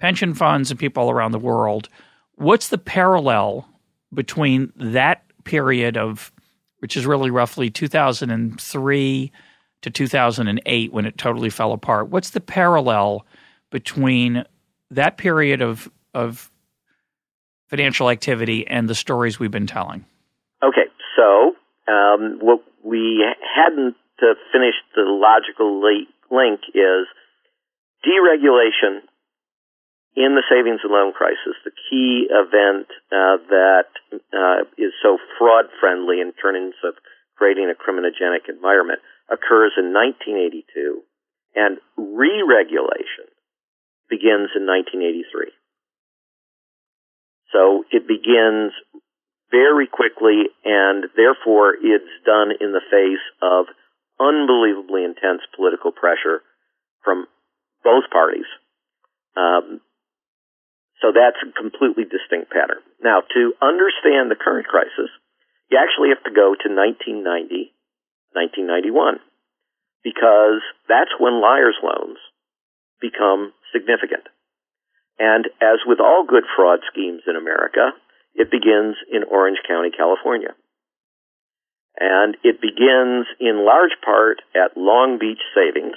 pension 0.00 0.34
funds 0.34 0.70
and 0.70 0.80
people 0.80 1.10
around 1.10 1.32
the 1.32 1.38
world. 1.38 1.88
What's 2.36 2.68
the 2.68 2.78
parallel 2.78 3.68
between 4.16 4.72
that 4.74 5.22
period 5.44 5.96
of, 5.96 6.32
which 6.80 6.96
is 6.96 7.06
really 7.06 7.30
roughly 7.30 7.70
2003 7.70 9.32
to 9.82 9.90
2008 9.90 10.92
when 10.92 11.06
it 11.06 11.18
totally 11.18 11.50
fell 11.50 11.72
apart? 11.72 12.08
What's 12.08 12.30
the 12.30 12.40
parallel 12.40 13.24
between 13.70 14.44
that 14.90 15.16
period 15.16 15.62
of, 15.62 15.88
of 16.14 16.50
financial 17.68 18.10
activity 18.10 18.66
and 18.66 18.88
the 18.88 18.94
stories 18.94 19.38
we've 19.38 19.50
been 19.50 19.66
telling? 19.66 20.04
Okay, 20.62 20.86
so 21.14 21.54
um, 21.86 22.38
what 22.40 22.64
we 22.82 23.24
hadn't 23.54 23.96
uh, 24.22 24.34
finished 24.52 24.82
the 24.94 25.02
logical 25.02 25.80
link 26.30 26.60
is 26.74 27.06
deregulation 28.04 29.02
in 30.16 30.32
the 30.32 30.42
savings 30.48 30.80
and 30.82 30.90
loan 30.90 31.12
crisis, 31.12 31.60
the 31.62 31.76
key 31.76 32.24
event 32.32 32.88
uh, 33.12 33.36
that 33.52 33.92
uh, 34.32 34.64
is 34.80 34.96
so 35.04 35.20
fraud 35.36 35.68
friendly 35.78 36.24
in 36.24 36.32
terms 36.32 36.74
of 36.82 36.96
creating 37.36 37.68
a 37.68 37.76
criminogenic 37.76 38.48
environment 38.48 39.00
occurs 39.28 39.76
in 39.76 39.92
1982, 39.92 41.04
and 41.54 41.76
re 42.00 42.40
regulation 42.40 43.28
begins 44.08 44.56
in 44.56 44.64
1983. 44.64 45.52
So 47.52 47.84
it 47.92 48.08
begins 48.08 48.72
very 49.52 49.86
quickly, 49.86 50.48
and 50.64 51.12
therefore 51.12 51.76
it's 51.76 52.14
done 52.24 52.56
in 52.56 52.72
the 52.72 52.82
face 52.88 53.22
of 53.42 53.66
unbelievably 54.18 55.04
intense 55.04 55.44
political 55.54 55.92
pressure 55.92 56.40
from 57.04 57.26
both 57.84 58.08
parties. 58.10 58.48
Um, 59.36 59.80
so 61.00 61.12
that's 61.12 61.36
a 61.44 61.52
completely 61.52 62.04
distinct 62.08 62.48
pattern. 62.48 62.80
Now, 63.02 63.20
to 63.20 63.52
understand 63.60 64.32
the 64.32 64.40
current 64.40 64.66
crisis, 64.66 65.12
you 65.68 65.76
actually 65.76 66.10
have 66.14 66.24
to 66.24 66.32
go 66.32 66.56
to 66.56 66.68
1990, 66.72 67.74
1991, 68.32 69.20
because 70.04 70.62
that's 70.88 71.12
when 71.20 71.42
liar's 71.42 71.76
loans 71.82 72.16
become 73.00 73.52
significant. 73.72 74.24
And 75.18 75.48
as 75.60 75.84
with 75.84 76.00
all 76.00 76.24
good 76.24 76.44
fraud 76.56 76.80
schemes 76.92 77.22
in 77.26 77.36
America, 77.36 77.92
it 78.34 78.50
begins 78.50 78.96
in 79.10 79.24
Orange 79.24 79.58
County, 79.66 79.90
California. 79.90 80.52
And 81.98 82.36
it 82.44 82.60
begins 82.60 83.24
in 83.40 83.64
large 83.64 83.96
part 84.04 84.40
at 84.54 84.76
Long 84.76 85.18
Beach 85.18 85.40
Savings. 85.56 85.96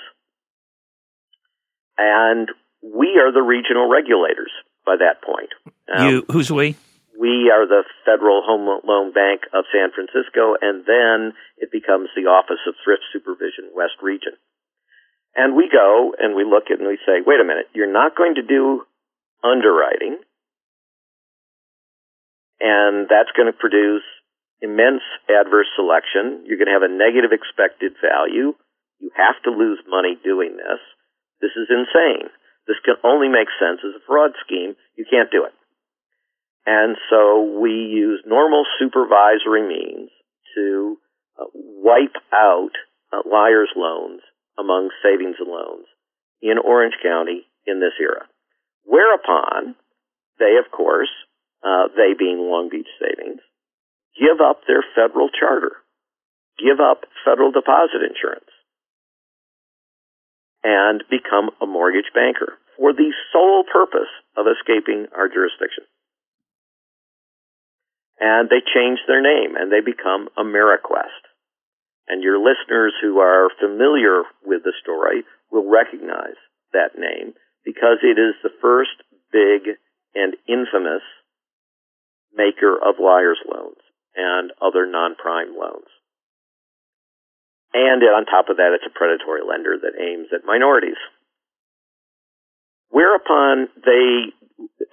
And 1.98 2.48
we 2.82 3.20
are 3.20 3.32
the 3.32 3.44
regional 3.44 3.90
regulators 3.90 4.52
by 4.90 4.98
that 4.98 5.22
point. 5.22 5.54
Um, 5.86 6.10
you, 6.10 6.26
who's 6.34 6.50
we? 6.50 6.74
We 7.14 7.54
are 7.54 7.70
the 7.70 7.86
Federal 8.10 8.42
Home 8.42 8.66
Loan 8.66 9.14
Bank 9.14 9.46
of 9.54 9.70
San 9.70 9.94
Francisco, 9.94 10.58
and 10.58 10.82
then 10.82 11.38
it 11.62 11.70
becomes 11.70 12.10
the 12.18 12.26
Office 12.26 12.66
of 12.66 12.74
Thrift 12.82 13.06
Supervision 13.14 13.70
West 13.78 14.02
Region. 14.02 14.34
And 15.36 15.54
we 15.54 15.70
go 15.70 16.18
and 16.18 16.34
we 16.34 16.42
look 16.42 16.74
at 16.74 16.78
it 16.78 16.80
and 16.82 16.90
we 16.90 16.98
say, 17.06 17.22
wait 17.22 17.38
a 17.38 17.46
minute, 17.46 17.70
you're 17.78 17.92
not 17.92 18.18
going 18.18 18.34
to 18.36 18.42
do 18.42 18.82
underwriting 19.46 20.18
and 22.60 23.08
that's 23.08 23.32
going 23.36 23.48
to 23.48 23.56
produce 23.56 24.04
immense 24.62 25.04
adverse 25.32 25.72
selection. 25.76 26.44
You're 26.44 26.60
going 26.60 26.68
to 26.68 26.76
have 26.76 26.84
a 26.84 26.92
negative 26.92 27.32
expected 27.32 27.96
value. 28.04 28.52
You 29.00 29.10
have 29.16 29.40
to 29.48 29.52
lose 29.52 29.80
money 29.88 30.20
doing 30.20 30.60
this. 30.60 30.82
This 31.40 31.56
is 31.56 31.72
insane. 31.72 32.28
This 32.70 32.78
can 32.86 33.02
only 33.04 33.30
make 33.34 33.50
sense 33.58 33.82
as 33.82 33.98
a 33.98 34.06
fraud 34.06 34.38
scheme. 34.46 34.78
You 34.94 35.04
can't 35.10 35.34
do 35.34 35.44
it. 35.44 35.54
And 36.70 36.98
so 37.10 37.42
we 37.58 37.72
use 37.72 38.22
normal 38.28 38.64
supervisory 38.78 39.66
means 39.66 40.12
to 40.54 41.00
uh, 41.42 41.50
wipe 41.56 42.22
out 42.32 42.78
uh, 43.12 43.26
liar's 43.26 43.74
loans 43.76 44.22
among 44.54 44.92
savings 45.02 45.38
and 45.40 45.50
loans 45.50 45.88
in 46.44 46.62
Orange 46.62 46.94
County 47.02 47.50
in 47.66 47.80
this 47.80 47.98
era. 48.00 48.30
Whereupon 48.86 49.74
they, 50.38 50.62
of 50.64 50.70
course, 50.72 51.10
uh, 51.66 51.90
they 51.98 52.14
being 52.14 52.38
Long 52.38 52.70
Beach 52.70 52.88
Savings, 53.02 53.42
give 54.14 54.46
up 54.46 54.62
their 54.68 54.86
federal 54.94 55.30
charter, 55.30 55.82
give 56.60 56.80
up 56.80 57.02
federal 57.26 57.52
deposit 57.52 58.06
insurance, 58.06 58.49
and 60.64 61.04
become 61.10 61.52
a 61.62 61.66
mortgage 61.66 62.12
banker 62.14 62.60
for 62.78 62.94
the 62.94 63.12
sole 63.32 63.64
purpose 63.72 64.12
of 64.36 64.46
escaping 64.48 65.08
our 65.16 65.28
jurisdiction. 65.28 65.84
And 68.20 68.50
they 68.50 68.60
change 68.60 69.00
their 69.08 69.22
name 69.22 69.56
and 69.56 69.72
they 69.72 69.80
become 69.80 70.28
AmeriQuest. 70.38 71.24
And 72.08 72.24
your 72.24 72.40
listeners 72.40 72.94
who 73.02 73.20
are 73.20 73.50
familiar 73.60 74.24
with 74.44 74.64
the 74.64 74.74
story 74.82 75.24
will 75.52 75.70
recognize 75.70 76.40
that 76.74 76.98
name 76.98 77.34
because 77.64 78.00
it 78.04 78.20
is 78.20 78.36
the 78.44 78.56
first 78.62 78.98
big 79.32 79.78
and 80.16 80.36
infamous 80.48 81.06
maker 82.34 82.76
of 82.76 83.00
liar's 83.00 83.40
loans 83.48 83.82
and 84.16 84.52
other 84.62 84.86
non-prime 84.86 85.56
loans. 85.58 85.88
And 87.74 88.02
on 88.02 88.26
top 88.26 88.50
of 88.50 88.58
that, 88.58 88.74
it's 88.74 88.88
a 88.88 88.98
predatory 88.98 89.42
lender 89.46 89.78
that 89.78 90.00
aims 90.00 90.34
at 90.34 90.46
minorities. 90.46 90.98
Whereupon 92.90 93.70
they, 93.86 94.34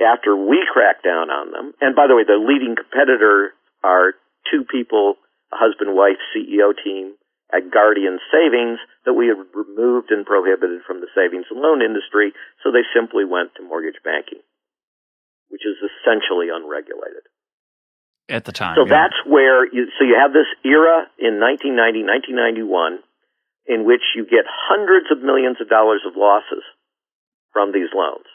after 0.04 0.36
we 0.36 0.60
crack 0.68 1.02
down 1.02 1.32
on 1.32 1.52
them, 1.52 1.72
and 1.80 1.96
by 1.96 2.06
the 2.06 2.14
way, 2.14 2.24
the 2.28 2.36
leading 2.36 2.76
competitor 2.76 3.56
are 3.82 4.12
two 4.52 4.68
people, 4.68 5.16
a 5.52 5.56
husband-wife 5.56 6.20
CEO 6.36 6.76
team 6.76 7.16
at 7.48 7.72
Guardian 7.72 8.18
Savings 8.28 8.78
that 9.06 9.14
we 9.14 9.32
had 9.32 9.40
removed 9.54 10.10
and 10.10 10.26
prohibited 10.26 10.82
from 10.84 11.00
the 11.00 11.08
savings 11.16 11.46
and 11.48 11.62
loan 11.62 11.80
industry, 11.80 12.34
so 12.60 12.68
they 12.68 12.84
simply 12.92 13.24
went 13.24 13.54
to 13.56 13.64
mortgage 13.64 14.02
banking, 14.04 14.42
which 15.48 15.64
is 15.64 15.80
essentially 15.80 16.52
unregulated. 16.52 17.24
At 18.28 18.44
the 18.44 18.52
time. 18.52 18.74
So 18.74 18.82
yeah. 18.82 19.06
that's 19.06 19.18
where 19.22 19.66
you, 19.70 19.86
so 19.98 20.02
you 20.02 20.18
have 20.18 20.34
this 20.34 20.50
era 20.66 21.06
in 21.14 21.38
1990, 21.38 22.02
1991, 22.34 22.98
in 23.70 23.86
which 23.86 24.02
you 24.18 24.26
get 24.26 24.42
hundreds 24.46 25.06
of 25.14 25.22
millions 25.22 25.62
of 25.62 25.70
dollars 25.70 26.02
of 26.02 26.18
losses 26.18 26.66
from 27.54 27.70
these 27.70 27.90
loans. 27.94 28.26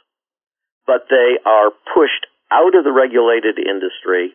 But 0.88 1.12
they 1.12 1.40
are 1.44 1.76
pushed 1.92 2.24
out 2.52 2.76
of 2.76 2.88
the 2.88 2.96
regulated 2.96 3.60
industry. 3.60 4.32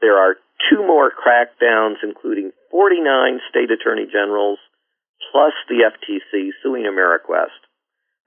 There 0.00 0.16
are 0.16 0.40
two 0.72 0.80
more 0.80 1.12
crackdowns, 1.12 2.00
including 2.02 2.52
49 2.70 3.40
state 3.48 3.70
attorney 3.70 4.08
generals, 4.08 4.58
plus 5.32 5.52
the 5.68 5.84
FTC 5.84 6.56
suing 6.62 6.84
AmeriQuest. 6.84 7.60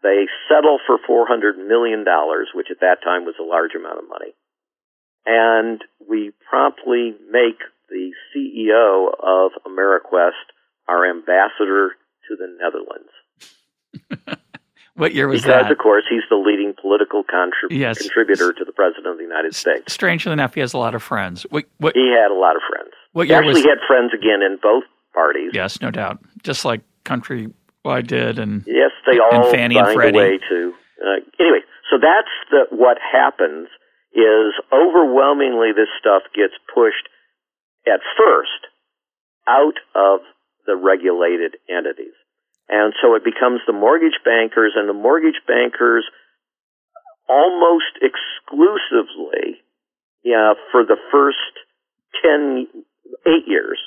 They 0.04 0.30
settle 0.50 0.80
for 0.86 0.98
$400 1.02 1.58
million, 1.58 2.06
which 2.54 2.70
at 2.70 2.82
that 2.82 3.02
time 3.04 3.26
was 3.26 3.36
a 3.42 3.44
large 3.44 3.74
amount 3.74 4.00
of 4.00 4.10
money. 4.10 4.34
And 5.30 5.82
we 6.10 6.32
promptly 6.50 7.14
make 7.30 7.60
the 7.90 8.12
CEO 8.34 9.10
of 9.22 9.52
AmeriQuest 9.66 10.32
our 10.88 11.10
ambassador 11.10 11.92
to 12.30 12.36
the 12.38 12.48
Netherlands. 12.60 13.12
what 14.96 15.14
year 15.14 15.28
was 15.28 15.42
because, 15.42 15.64
that? 15.64 15.72
of 15.72 15.78
course, 15.78 16.04
he's 16.10 16.24
the 16.30 16.36
leading 16.38 16.74
political 16.80 17.24
contrib- 17.24 17.72
Yes. 17.72 18.00
contributor 18.00 18.54
to 18.54 18.64
the 18.66 18.72
President 18.72 19.08
of 19.08 19.18
the 19.18 19.24
United 19.24 19.54
States. 19.54 19.92
Strangely 19.94 20.32
enough, 20.32 20.54
he 20.54 20.62
has 20.62 20.74
a 20.74 20.78
lot 20.78 20.96
of 20.96 21.04
friends. 21.04 21.44
What, 21.50 21.66
what, 21.78 21.94
He 21.96 22.10
had 22.10 22.32
a 22.32 22.40
lot 22.40 22.56
of 22.56 22.62
friends. 22.70 22.94
what 23.14 23.28
He 23.28 23.30
year 23.34 23.40
actually 23.40 23.62
was? 23.62 23.66
had 23.66 23.80
friends 23.88 24.12
again 24.14 24.42
in 24.42 24.58
both 24.62 24.84
parties. 25.14 25.52
Yes, 25.54 25.82
no 25.82 25.92
doubt. 25.92 26.20
Just 26.44 26.64
like 26.66 26.82
Countrywide 27.06 28.08
did, 28.08 28.40
and 28.40 28.64
Yes, 28.66 28.92
they 29.06 29.14
And 29.14 29.22
all 29.44 29.52
Fannie 29.52 29.78
and 29.78 29.88
find 29.88 29.96
Freddie. 29.96 30.18
a 30.18 30.22
way 30.22 30.38
to. 30.50 30.74
Uh, 31.04 31.20
anyway, 31.40 31.60
so 31.92 31.98
that's 32.00 32.32
the 32.50 32.66
what 32.76 32.98
happens 33.00 33.68
is 34.18 34.58
overwhelmingly 34.74 35.78
this 35.78 35.94
stuff 36.02 36.24
gets 36.34 36.58
pushed 36.74 37.06
at 37.86 38.02
first 38.18 38.66
out 39.48 39.78
of 39.94 40.26
the 40.66 40.76
regulated 40.76 41.56
entities. 41.70 42.18
And 42.68 42.94
so 43.02 43.16
it 43.16 43.24
becomes 43.24 43.62
the 43.66 43.78
mortgage 43.78 44.20
bankers 44.26 44.74
and 44.76 44.90
the 44.90 44.98
mortgage 44.98 45.40
bankers 45.48 46.04
almost 47.30 47.96
exclusively 48.02 49.62
yeah, 50.28 50.54
for 50.72 50.84
the 50.84 50.98
first 51.10 51.38
10, 52.22 52.68
eight 53.26 53.48
years 53.48 53.80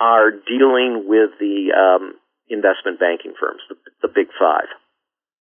are 0.00 0.30
dealing 0.30 1.04
with 1.08 1.30
the 1.40 1.72
um, 1.74 2.14
investment 2.48 3.00
banking 3.00 3.34
firms, 3.38 3.60
the, 3.68 3.74
the 4.02 4.08
big 4.14 4.28
five. 4.38 4.68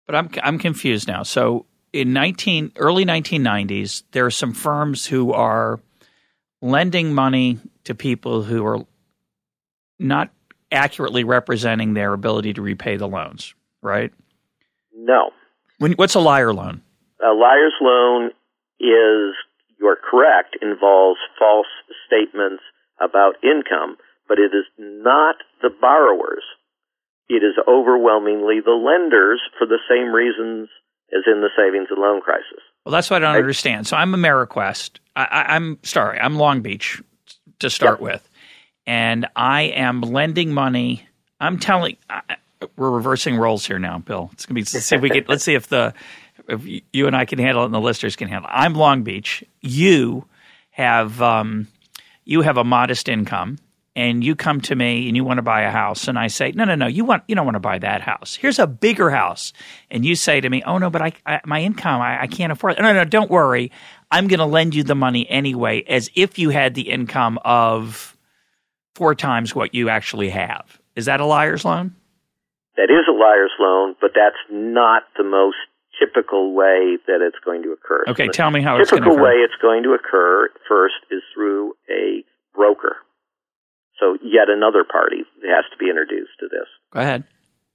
But 0.06 0.16
I'm 0.16 0.30
I'm 0.44 0.60
confused 0.60 1.08
now. 1.08 1.24
So 1.24 1.66
in 1.98 2.14
19 2.14 2.74
early 2.76 3.06
1990s, 3.06 4.04
there 4.12 4.26
are 4.26 4.32
some 4.32 4.54
firms 4.54 5.08
who 5.08 5.34
are 5.34 5.80
lending 6.62 7.14
money 7.14 7.58
to 7.86 7.96
people 7.96 8.44
who 8.44 8.66
are 8.66 8.86
not 9.98 10.30
accurately 10.72 11.24
representing 11.24 11.96
their 11.96 12.14
ability 12.14 12.54
to 12.54 12.62
repay 12.62 12.98
the 12.98 13.08
loans, 13.08 13.56
right? 13.82 14.14
No. 14.96 15.32
When, 15.80 15.94
what's 15.94 16.14
a 16.14 16.20
liar 16.20 16.54
loan? 16.54 16.82
A 17.20 17.34
liar's 17.34 17.74
loan 17.82 18.28
is, 18.80 19.34
you're 19.80 19.98
correct, 19.98 20.58
involves 20.62 21.20
false 21.40 21.68
statements 22.06 22.62
about 23.02 23.44
income, 23.44 23.98
but 24.28 24.38
it 24.38 24.54
is 24.54 24.66
not 24.78 25.38
the 25.64 25.72
borrowers. 25.82 26.44
It 27.28 27.42
is 27.44 27.56
overwhelmingly 27.68 28.60
the 28.64 28.78
lenders 28.78 29.42
for 29.58 29.66
the 29.66 29.80
same 29.90 30.14
reasons 30.14 30.70
as 31.16 31.24
in 31.28 31.42
the 31.42 31.50
savings 31.58 31.88
and 31.90 32.00
loan 32.00 32.22
crisis. 32.22 32.60
Well, 32.86 32.92
that's 32.94 33.10
what 33.10 33.24
I 33.24 33.28
don't 33.28 33.38
understand. 33.38 33.88
So 33.88 33.98
I'm 33.98 34.12
AmeriQuest. 34.14 35.00
I, 35.16 35.24
I, 35.26 35.56
I'm 35.56 35.80
sorry, 35.84 36.20
I'm 36.20 36.36
Long 36.36 36.62
Beach 36.62 37.02
to 37.60 37.70
start 37.70 38.00
Yep. 38.00 38.02
with, 38.02 38.30
and 38.86 39.28
I 39.36 39.64
am 39.64 40.02
lending 40.02 40.54
money. 40.54 41.08
I'm 41.40 41.60
telling. 41.60 41.98
I, 42.10 42.22
we're 42.76 42.90
reversing 42.90 43.36
roles 43.38 43.66
here 43.66 43.78
now, 43.80 44.00
Bill. 44.00 44.30
It's 44.34 44.46
gonna 44.46 44.56
be. 44.56 44.62
Let's 44.62 44.86
see 44.86 44.96
if 44.96 45.02
we 45.02 45.10
get. 45.10 45.28
let's 45.30 45.44
see 45.44 45.54
if 45.56 45.68
the 45.68 45.94
if 46.48 46.62
you 46.94 47.08
and 47.08 47.16
I 47.16 47.26
can 47.26 47.40
handle 47.40 47.64
it 47.64 47.66
and 47.66 47.74
the 47.74 47.80
listeners 47.82 48.16
can 48.16 48.28
handle 48.30 48.50
it. 48.50 48.54
I'm 48.54 48.74
Long 48.74 49.04
Beach. 49.04 49.44
You 49.62 50.26
have 50.72 51.22
um, 51.22 51.68
you 52.26 52.42
have 52.42 52.58
a 52.58 52.64
modest 52.64 53.10
income. 53.10 53.58
And 53.98 54.24
you 54.24 54.36
come 54.36 54.62
to 54.62 54.76
me 54.76 55.08
and 55.08 55.18
you 55.18 55.24
want 55.24 55.40
to 55.40 55.42
buy 55.42 55.64
a 55.64 55.72
house, 55.72 56.08
and 56.08 56.20
I 56.20 56.28
say, 56.28 56.52
no, 56.52 56.66
no, 56.66 56.76
no, 56.76 56.86
you 56.86 57.04
want 57.04 57.24
you 57.28 57.34
don't 57.34 57.46
want 57.46 57.56
to 57.56 57.60
buy 57.60 57.80
that 57.80 58.02
house. 58.02 58.36
Here's 58.36 58.60
a 58.60 58.68
bigger 58.68 59.10
house, 59.10 59.54
and 59.90 60.06
you 60.06 60.16
say 60.16 60.40
to 60.40 60.48
me, 60.48 60.62
oh 60.68 60.78
no, 60.78 60.92
but 60.92 61.02
I, 61.02 61.14
I 61.26 61.42
my 61.46 61.64
income, 61.64 62.00
I, 62.00 62.22
I 62.22 62.28
can't 62.28 62.52
afford 62.52 62.74
it. 62.74 62.82
No, 62.84 62.94
no, 62.94 63.06
don't 63.06 63.32
worry, 63.32 63.72
I'm 64.12 64.28
going 64.28 64.40
to 64.40 64.46
lend 64.46 64.76
you 64.76 64.84
the 64.84 64.94
money 64.94 65.28
anyway, 65.28 65.84
as 65.88 66.12
if 66.14 66.38
you 66.38 66.52
had 66.52 66.76
the 66.76 66.92
income 66.92 67.40
of 67.44 68.16
four 68.94 69.16
times 69.16 69.56
what 69.56 69.74
you 69.74 69.90
actually 69.90 70.30
have. 70.30 70.80
Is 70.96 71.06
that 71.06 71.20
a 71.20 71.26
liar's 71.26 71.66
loan? 71.66 71.96
That 72.76 72.92
is 72.92 73.10
a 73.10 73.18
liar's 73.18 73.52
loan, 73.60 73.96
but 74.00 74.12
that's 74.14 74.38
not 74.52 75.06
the 75.18 75.24
most 75.24 75.58
typical 76.00 76.54
way 76.54 76.98
that 77.08 77.26
it's 77.26 77.40
going 77.44 77.64
to 77.64 77.72
occur. 77.72 78.04
Okay, 78.10 78.28
The 78.28 78.34
tell 78.34 78.52
me 78.52 78.62
how 78.62 78.78
it's 78.78 78.92
going 78.92 79.02
to 79.02 79.10
typical 79.10 79.24
way 79.24 79.34
it's 79.38 79.60
going 79.60 79.82
to 79.82 79.94
occur 79.94 80.50
first 80.70 80.96
is 81.10 81.24
through 81.34 81.74
a 81.90 82.24
broker. 82.54 82.98
So 84.00 84.18
yet 84.22 84.50
another 84.50 84.86
party 84.86 85.26
has 85.46 85.66
to 85.74 85.78
be 85.78 85.90
introduced 85.90 86.38
to 86.40 86.48
this. 86.48 86.70
Go 86.94 87.02
ahead. 87.02 87.24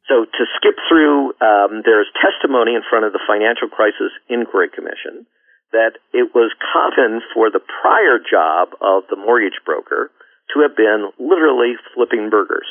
So 0.08 0.24
to 0.26 0.42
skip 0.58 0.76
through, 0.90 1.34
um, 1.40 1.82
there's 1.86 2.10
testimony 2.18 2.74
in 2.74 2.82
front 2.88 3.06
of 3.06 3.12
the 3.12 3.22
Financial 3.26 3.68
Crisis 3.68 4.10
Inquiry 4.28 4.68
Commission 4.70 5.26
that 5.72 5.96
it 6.12 6.34
was 6.34 6.52
common 6.60 7.22
for 7.32 7.50
the 7.50 7.60
prior 7.60 8.20
job 8.20 8.76
of 8.80 9.04
the 9.08 9.16
mortgage 9.16 9.56
broker 9.64 10.10
to 10.52 10.60
have 10.60 10.76
been 10.76 11.10
literally 11.18 11.74
flipping 11.94 12.28
burgers. 12.30 12.66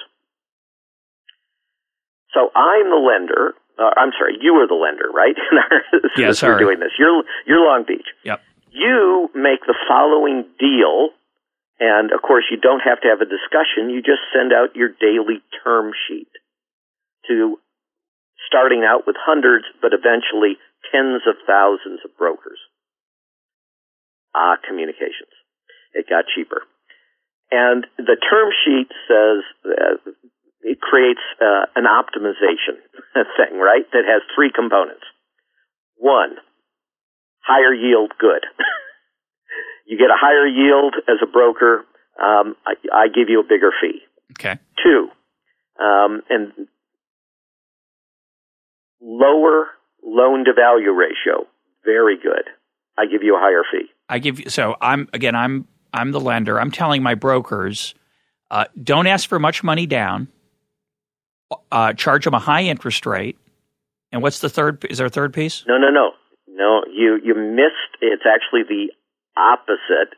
So 2.33 2.49
I'm 2.55 2.87
the 2.89 3.01
lender. 3.01 3.55
Uh, 3.79 3.91
I'm 3.97 4.11
sorry, 4.17 4.37
you 4.39 4.53
are 4.61 4.67
the 4.67 4.77
lender, 4.77 5.09
right? 5.09 5.35
yes, 6.17 6.41
Yeah, 6.43 6.49
we're 6.49 6.59
doing 6.59 6.79
this. 6.79 6.91
You're 6.99 7.23
you're 7.47 7.65
Long 7.65 7.83
Beach. 7.87 8.07
Yep. 8.23 8.41
You 8.71 9.29
make 9.35 9.65
the 9.67 9.75
following 9.87 10.45
deal, 10.59 11.09
and 11.82 12.13
of 12.13 12.21
course 12.21 12.45
you 12.53 12.61
don't 12.61 12.86
have 12.86 13.01
to 13.01 13.09
have 13.09 13.19
a 13.19 13.27
discussion. 13.27 13.89
You 13.89 14.05
just 14.05 14.21
send 14.29 14.53
out 14.53 14.77
your 14.77 14.93
daily 14.93 15.41
term 15.65 15.91
sheet 16.07 16.29
to 17.27 17.57
starting 18.47 18.86
out 18.86 19.09
with 19.09 19.17
hundreds, 19.17 19.65
but 19.82 19.91
eventually 19.91 20.61
tens 20.93 21.25
of 21.25 21.41
thousands 21.49 22.05
of 22.05 22.15
brokers. 22.17 22.61
Ah, 24.34 24.55
communications. 24.61 25.34
It 25.93 26.05
got 26.07 26.25
cheaper. 26.29 26.61
And 27.51 27.86
the 27.97 28.15
term 28.15 28.49
sheet 28.63 28.88
says 29.09 29.43
uh, 29.65 30.11
it 30.61 30.79
creates 30.79 31.19
uh, 31.41 31.65
an 31.75 31.84
optimization 31.84 32.79
thing, 33.36 33.59
right? 33.59 33.84
That 33.91 34.05
has 34.05 34.21
three 34.36 34.51
components. 34.53 35.03
One, 35.97 36.38
higher 37.41 37.73
yield 37.73 38.13
good. 38.19 38.45
you 39.91 39.97
get 39.97 40.09
a 40.09 40.15
higher 40.15 40.47
yield 40.47 40.95
as 41.09 41.17
a 41.21 41.29
broker. 41.29 41.85
Um, 42.17 42.55
I, 42.65 42.75
I 42.93 43.07
give 43.07 43.27
you 43.27 43.41
a 43.41 43.43
bigger 43.43 43.71
fee. 43.81 43.99
Okay. 44.31 44.57
Two, 44.81 45.09
um, 45.83 46.21
and 46.29 46.53
lower 49.01 49.67
loan 50.01 50.45
to 50.45 50.53
value 50.53 50.91
ratio. 50.91 51.45
Very 51.83 52.15
good. 52.15 52.49
I 52.97 53.05
give 53.05 53.21
you 53.21 53.35
a 53.35 53.39
higher 53.39 53.63
fee. 53.69 53.89
I 54.07 54.19
give 54.19 54.39
you 54.39 54.49
so 54.49 54.77
I'm 54.79 55.09
again 55.11 55.35
I'm 55.35 55.67
I'm 55.93 56.11
the 56.11 56.21
lender. 56.21 56.57
I'm 56.57 56.71
telling 56.71 57.03
my 57.03 57.15
brokers, 57.15 57.93
uh, 58.49 58.65
don't 58.81 59.07
ask 59.07 59.27
for 59.27 59.39
much 59.39 59.61
money 59.61 59.87
down. 59.87 60.29
Uh, 61.69 61.91
charge 61.91 62.23
them 62.23 62.33
a 62.33 62.39
high 62.39 62.63
interest 62.63 63.05
rate. 63.05 63.37
And 64.13 64.21
what's 64.21 64.39
the 64.39 64.47
third? 64.47 64.85
Is 64.89 64.99
there 64.99 65.07
a 65.07 65.09
third 65.11 65.33
piece? 65.33 65.65
No, 65.67 65.77
no, 65.77 65.89
no, 65.89 66.11
no. 66.47 66.83
You 66.93 67.19
you 67.21 67.35
missed. 67.35 67.99
It's 67.99 68.23
actually 68.25 68.63
the 68.63 68.93
opposite. 69.38 70.15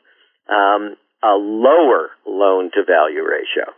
Um, 0.50 0.98
a 1.24 1.40
lower 1.40 2.10
loan 2.28 2.70
to 2.72 2.84
value 2.84 3.24
ratio. 3.24 3.72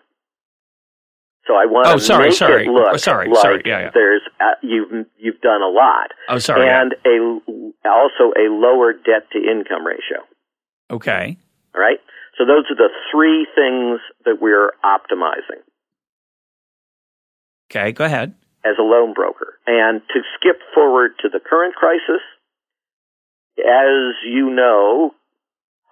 So 1.46 1.54
I 1.54 1.70
want 1.70 1.88
oh, 1.88 1.98
to 1.98 2.00
sorry, 2.00 2.30
make 2.30 2.38
sorry. 2.38 2.66
it 2.66 2.70
look 2.70 2.88
oh, 2.90 2.98
sorry, 2.98 3.30
like 3.30 3.38
sorry. 3.42 3.62
Yeah, 3.66 3.80
yeah. 3.82 3.92
there's 3.94 4.22
uh, 4.42 4.58
you've 4.64 5.06
you've 5.18 5.42
done 5.42 5.62
a 5.62 5.70
lot. 5.70 6.10
Oh, 6.28 6.40
sorry. 6.40 6.68
And 6.68 6.96
a 7.06 7.88
also 7.88 8.34
a 8.34 8.50
lower 8.50 8.94
debt 8.94 9.30
to 9.34 9.38
income 9.38 9.86
ratio. 9.86 10.26
Okay. 10.90 11.38
All 11.76 11.82
right. 11.82 12.00
So 12.38 12.46
those 12.46 12.66
are 12.72 12.76
the 12.76 12.90
three 13.12 13.46
things 13.56 14.02
that 14.26 14.42
we're 14.42 14.72
optimizing. 14.84 15.62
Okay, 17.70 17.92
go 17.92 18.06
ahead. 18.06 18.34
As 18.66 18.76
a 18.80 18.84
loan 18.84 19.14
broker. 19.14 19.60
And 19.68 20.02
to 20.14 20.22
skip 20.36 20.60
forward 20.74 21.12
to 21.22 21.30
the 21.30 21.40
current 21.40 21.76
crisis, 21.76 22.22
as 23.60 24.16
you 24.28 24.50
know, 24.50 25.14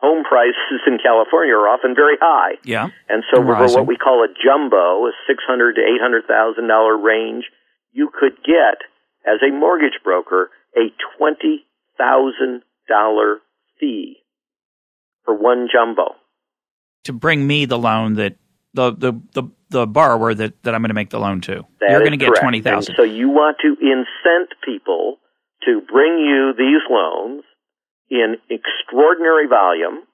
home 0.04 0.26
prices 0.28 0.84
in 0.86 0.99
California 0.99 1.56
are 1.56 1.72
often 1.72 1.95
very 1.95 2.18
high. 2.20 2.60
Yeah. 2.66 2.91
And 3.08 3.24
so 3.32 3.41
for 3.41 3.56
what 3.56 3.88
we 3.88 3.95
call 3.95 4.24
a 4.24 4.28
jumbo, 4.28 5.08
a 5.08 5.12
six 5.26 5.41
hundred 5.47 5.76
to 5.76 5.82
eight 5.82 6.01
hundred 6.04 6.28
thousand 6.28 6.68
dollar 6.68 6.97
range, 6.97 7.45
you 7.93 8.12
could 8.12 8.36
get 8.43 8.84
as 9.26 9.39
a 9.41 9.51
mortgage 9.51 9.97
broker 10.04 10.51
a 10.76 10.91
twenty 11.18 11.66
thousand 11.97 12.64
dollar 12.89 13.39
fee 13.80 14.18
for 15.24 15.34
one 15.34 15.70
jumbo. 15.72 16.16
To 17.06 17.14
bring 17.14 17.47
me 17.47 17.64
the 17.66 17.80
loan 17.80 18.16
that 18.16 18.36
the 18.74 18.91
the 18.91 19.14
the, 19.34 19.43
the 19.70 19.88
borrower 19.88 20.34
that, 20.34 20.62
that 20.64 20.76
I'm 20.76 20.82
going 20.82 20.89
to 20.89 20.95
make 20.95 21.12
the 21.12 21.20
loan 21.20 21.39
to. 21.41 21.64
That 21.80 21.91
You're 21.91 21.99
going 21.99 22.12
to 22.12 22.18
get 22.18 22.36
twenty 22.36 22.62
thousand. 22.62 22.95
And 22.95 22.97
So 22.97 23.04
you 23.04 23.30
want 23.30 23.58
to 23.62 23.78
incent 23.80 24.51
people 24.66 25.20
to 25.64 25.82
bring 25.89 26.20
you 26.20 26.54
these 26.58 26.84
loans 26.89 27.43
in 28.14 28.38
extraordinary 28.49 29.47
volume 29.47 30.05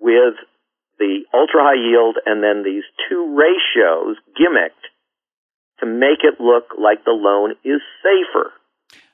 with 0.00 0.34
the 0.98 1.22
ultra 1.32 1.62
high 1.62 1.78
yield 1.78 2.18
and 2.26 2.42
then 2.42 2.64
these 2.64 2.82
two 3.08 3.38
ratios 3.38 4.16
gimmicked 4.34 4.90
to 5.78 5.86
make 5.86 6.24
it 6.24 6.40
look 6.40 6.74
like 6.78 7.04
the 7.04 7.12
loan 7.14 7.52
is 7.64 7.80
safer. 8.02 8.50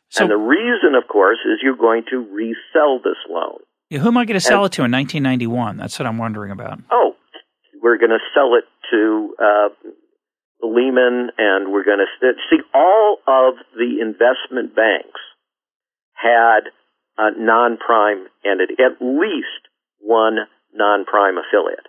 So 0.09 0.25
and 0.25 0.31
the 0.31 0.37
reason, 0.37 0.95
of 0.95 1.09
course, 1.09 1.39
is 1.45 1.61
you're 1.63 1.77
going 1.77 2.05
to 2.11 2.19
resell 2.19 3.01
this 3.03 3.19
loan. 3.29 3.59
who 3.91 4.09
am 4.09 4.17
I 4.17 4.25
going 4.25 4.39
to 4.39 4.41
sell 4.41 4.65
it 4.65 4.73
to 4.73 4.85
in 4.85 4.93
1991? 4.93 5.77
That's 5.77 5.99
what 5.99 6.07
I'm 6.07 6.19
wondering 6.19 6.53
about. 6.53 6.79
Oh, 6.91 7.17
we're 7.83 7.99
going 7.99 8.11
to 8.11 8.25
sell 8.35 8.55
it 8.55 8.65
to 8.91 9.35
uh, 9.39 9.69
Lehman, 10.63 11.31
and 11.39 11.73
we're 11.73 11.85
going 11.85 11.99
to 11.99 12.33
see 12.51 12.61
all 12.75 13.19
of 13.27 13.55
the 13.75 14.01
investment 14.01 14.77
banks 14.77 15.21
had 16.15 16.71
a 17.19 17.31
non-prime 17.39 18.27
entity, 18.45 18.75
at 18.83 19.01
least 19.05 19.69
one 20.01 20.39
non-prime 20.75 21.37
affiliate. 21.39 21.87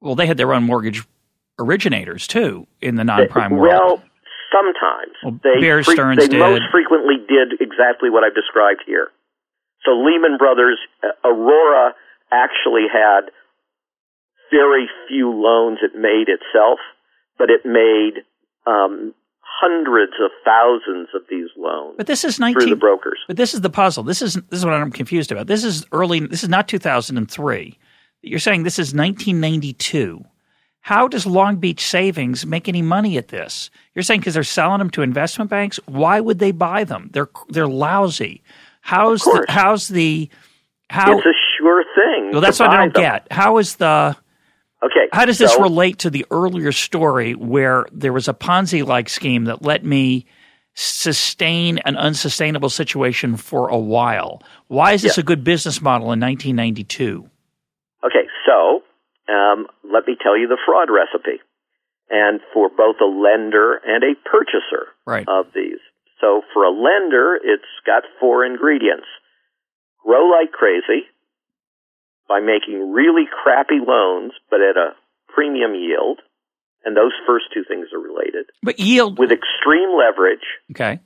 Well, 0.00 0.14
they 0.14 0.26
had 0.26 0.36
their 0.36 0.52
own 0.54 0.64
mortgage 0.64 1.04
originators 1.58 2.26
too 2.26 2.66
in 2.80 2.94
the 2.96 3.04
non-prime 3.04 3.50
world. 3.56 3.68
Well, 3.68 4.02
sometimes 4.52 5.12
Well, 5.24 5.40
they 5.42 5.60
Bear 5.60 5.82
fre- 5.82 5.92
Stearns 5.92 6.18
they 6.18 6.28
did. 6.28 6.38
most 6.38 6.62
frequently 6.70 7.16
did 7.28 7.60
exactly 7.60 8.10
what 8.10 8.22
I've 8.24 8.34
described 8.34 8.82
here. 8.86 9.08
So 9.84 9.92
Lehman 9.92 10.38
Brothers, 10.38 10.78
uh, 11.02 11.08
Aurora 11.28 11.94
actually 12.32 12.86
had 12.92 13.30
very 14.50 14.88
few 15.08 15.30
loans 15.30 15.78
it 15.82 15.94
made 15.98 16.26
itself, 16.28 16.78
but 17.38 17.50
it 17.50 17.66
made 17.66 18.22
um, 18.66 19.14
hundreds 19.60 20.12
of 20.22 20.30
thousands 20.44 21.08
of 21.14 21.22
these 21.28 21.48
loans 21.56 21.94
but 21.96 22.06
this 22.06 22.24
is 22.24 22.36
through 22.36 22.52
19. 22.54 22.70
the 22.70 22.76
brokers. 22.76 23.18
But 23.26 23.36
this 23.36 23.54
is 23.54 23.60
the 23.60 23.70
puzzle. 23.70 24.04
This 24.04 24.22
is 24.22 24.34
this 24.34 24.60
is 24.60 24.64
what 24.64 24.74
I'm 24.74 24.92
confused 24.92 25.32
about. 25.32 25.46
This 25.46 25.64
is 25.64 25.84
early. 25.92 26.20
This 26.20 26.42
is 26.42 26.48
not 26.48 26.68
2003. 26.68 27.78
You're 28.22 28.38
saying 28.38 28.62
this 28.62 28.78
is 28.78 28.94
1992. 28.94 30.24
How 30.80 31.08
does 31.08 31.26
Long 31.26 31.56
Beach 31.56 31.84
Savings 31.84 32.46
make 32.46 32.68
any 32.68 32.82
money 32.82 33.18
at 33.18 33.28
this? 33.28 33.70
You're 33.94 34.02
saying 34.02 34.20
because 34.20 34.34
they're 34.34 34.44
selling 34.44 34.78
them 34.78 34.90
to 34.90 35.02
investment 35.02 35.50
banks. 35.50 35.78
Why 35.86 36.20
would 36.20 36.38
they 36.38 36.52
buy 36.52 36.84
them? 36.84 37.10
They're 37.12 37.28
they're 37.48 37.68
lousy. 37.68 38.42
How's 38.80 39.22
the, 39.22 39.44
how's 39.48 39.88
the 39.88 40.30
how? 40.88 41.18
It's 41.18 41.26
a 41.26 41.36
sure 41.58 41.84
thing. 41.94 42.30
well, 42.32 42.40
that's 42.40 42.60
what 42.60 42.70
I 42.70 42.76
don't 42.76 42.94
them. 42.94 43.02
get. 43.02 43.26
How 43.30 43.58
is 43.58 43.76
the 43.76 44.16
Okay. 44.82 45.08
how 45.12 45.24
does 45.24 45.38
this 45.38 45.54
so, 45.54 45.60
relate 45.62 45.98
to 46.00 46.10
the 46.10 46.24
earlier 46.30 46.70
story 46.70 47.34
where 47.34 47.86
there 47.90 48.12
was 48.12 48.28
a 48.28 48.34
Ponzi 48.34 48.86
like 48.86 49.08
scheme 49.08 49.44
that 49.44 49.62
let 49.62 49.84
me 49.84 50.26
sustain 50.74 51.78
an 51.78 51.96
unsustainable 51.96 52.70
situation 52.70 53.36
for 53.36 53.68
a 53.68 53.78
while? 53.78 54.42
Why 54.68 54.92
is 54.92 55.02
this 55.02 55.16
Yeah. 55.16 55.22
a 55.22 55.24
good 55.24 55.42
business 55.42 55.82
model 55.82 56.12
in 56.12 56.20
1992? 56.20 57.28
Okay, 58.04 58.28
so 58.46 58.84
um, 59.28 59.66
let 59.82 60.06
me 60.06 60.16
tell 60.22 60.38
you 60.38 60.46
the 60.46 60.58
fraud 60.64 60.88
recipe, 60.90 61.42
and 62.08 62.40
for 62.54 62.68
both 62.68 62.96
a 63.00 63.04
lender 63.04 63.74
and 63.84 64.04
a 64.04 64.14
purchaser 64.24 64.94
Right. 65.04 65.26
of 65.28 65.46
these. 65.54 65.80
So 66.20 66.42
for 66.54 66.62
a 66.64 66.70
lender, 66.70 67.34
it's 67.42 67.66
got 67.84 68.04
four 68.20 68.44
ingredients: 68.44 69.06
grow 70.04 70.26
like 70.30 70.52
crazy 70.52 71.06
by 72.28 72.40
making 72.40 72.92
really 72.92 73.24
crappy 73.26 73.80
loans, 73.84 74.32
but 74.50 74.60
at 74.60 74.76
a 74.76 74.92
premium 75.28 75.74
yield, 75.74 76.20
and 76.84 76.96
those 76.96 77.12
first 77.26 77.46
two 77.54 77.64
things 77.66 77.88
are 77.92 77.98
related. 78.00 78.46
But 78.62 78.78
yield. 78.78 79.18
With 79.18 79.30
extreme 79.32 79.96
leverage 79.96 80.44
Okay. 80.72 81.00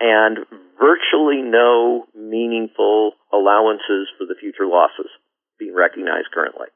and 0.00 0.38
virtually 0.80 1.42
no 1.42 2.06
meaningful 2.16 3.12
allowances 3.32 4.08
for 4.18 4.24
the 4.26 4.34
future 4.40 4.66
losses 4.66 5.06
being 5.58 5.74
recognized 5.74 6.28
currently. 6.34 6.66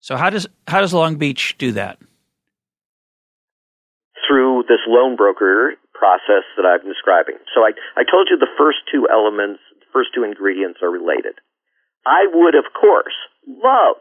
So 0.00 0.16
how 0.16 0.30
does 0.30 0.46
how 0.66 0.80
does 0.80 0.92
Long 0.94 1.16
Beach 1.16 1.56
do 1.58 1.72
that? 1.72 1.98
through 4.26 4.64
this 4.68 4.80
loan 4.88 5.14
broker 5.14 5.74
process 5.94 6.42
that 6.56 6.66
I'm 6.66 6.82
describing. 6.88 7.36
So 7.54 7.60
I, 7.62 7.70
I 7.96 8.02
told 8.02 8.26
you 8.28 8.36
the 8.36 8.50
first 8.58 8.78
two 8.90 9.06
elements, 9.08 9.60
the 9.78 9.86
first 9.92 10.10
two 10.14 10.24
ingredients 10.24 10.80
are 10.82 10.90
related. 10.90 11.38
I 12.06 12.30
would, 12.32 12.54
of 12.54 12.70
course, 12.70 13.18
love 13.46 13.98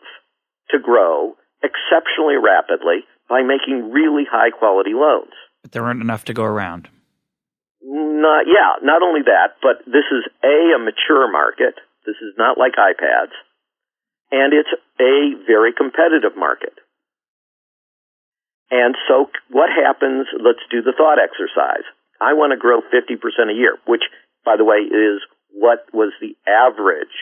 to 0.69 0.77
grow 0.77 1.33
exceptionally 1.65 2.37
rapidly 2.37 3.01
by 3.27 3.41
making 3.41 3.89
really 3.89 4.23
high 4.29 4.53
quality 4.53 4.93
loans. 4.93 5.33
But 5.63 5.71
there 5.73 5.83
aren't 5.83 6.05
enough 6.05 6.25
to 6.25 6.33
go 6.33 6.43
around. 6.43 6.87
Not, 7.81 8.45
yeah, 8.45 8.77
not 8.85 9.01
only 9.01 9.21
that, 9.25 9.57
but 9.61 9.81
this 9.85 10.05
is 10.13 10.29
A, 10.45 10.77
a 10.77 10.79
mature 10.79 11.25
market. 11.31 11.81
This 12.05 12.21
is 12.21 12.37
not 12.37 12.57
like 12.57 12.77
iPads. 12.77 13.33
And 14.31 14.53
it's 14.53 14.69
a 15.01 15.33
very 15.45 15.73
competitive 15.73 16.37
market. 16.37 16.73
And 18.69 18.95
so 19.07 19.29
what 19.49 19.69
happens, 19.69 20.27
let's 20.37 20.61
do 20.69 20.81
the 20.81 20.93
thought 20.97 21.17
exercise. 21.17 21.85
I 22.21 22.33
want 22.33 22.53
to 22.53 22.57
grow 22.57 22.81
50% 22.81 23.17
a 23.49 23.53
year, 23.53 23.77
which, 23.87 24.01
by 24.45 24.57
the 24.57 24.65
way, 24.65 24.77
is 24.77 25.21
what 25.53 25.85
was 25.93 26.13
the 26.21 26.33
average 26.49 27.13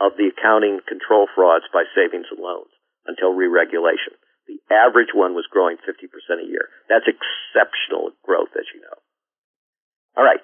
of 0.00 0.16
the 0.16 0.32
accounting 0.32 0.80
control 0.88 1.28
frauds 1.36 1.68
by 1.72 1.84
savings 1.94 2.26
and 2.32 2.40
loans 2.40 2.72
until 3.06 3.36
re-regulation. 3.36 4.16
The 4.48 4.58
average 4.72 5.12
one 5.14 5.36
was 5.36 5.46
growing 5.46 5.76
50% 5.76 6.08
a 6.42 6.48
year. 6.48 6.72
That's 6.88 7.06
exceptional 7.06 8.16
growth, 8.24 8.50
as 8.58 8.66
you 8.74 8.80
know. 8.80 8.96
All 10.16 10.24
right. 10.24 10.40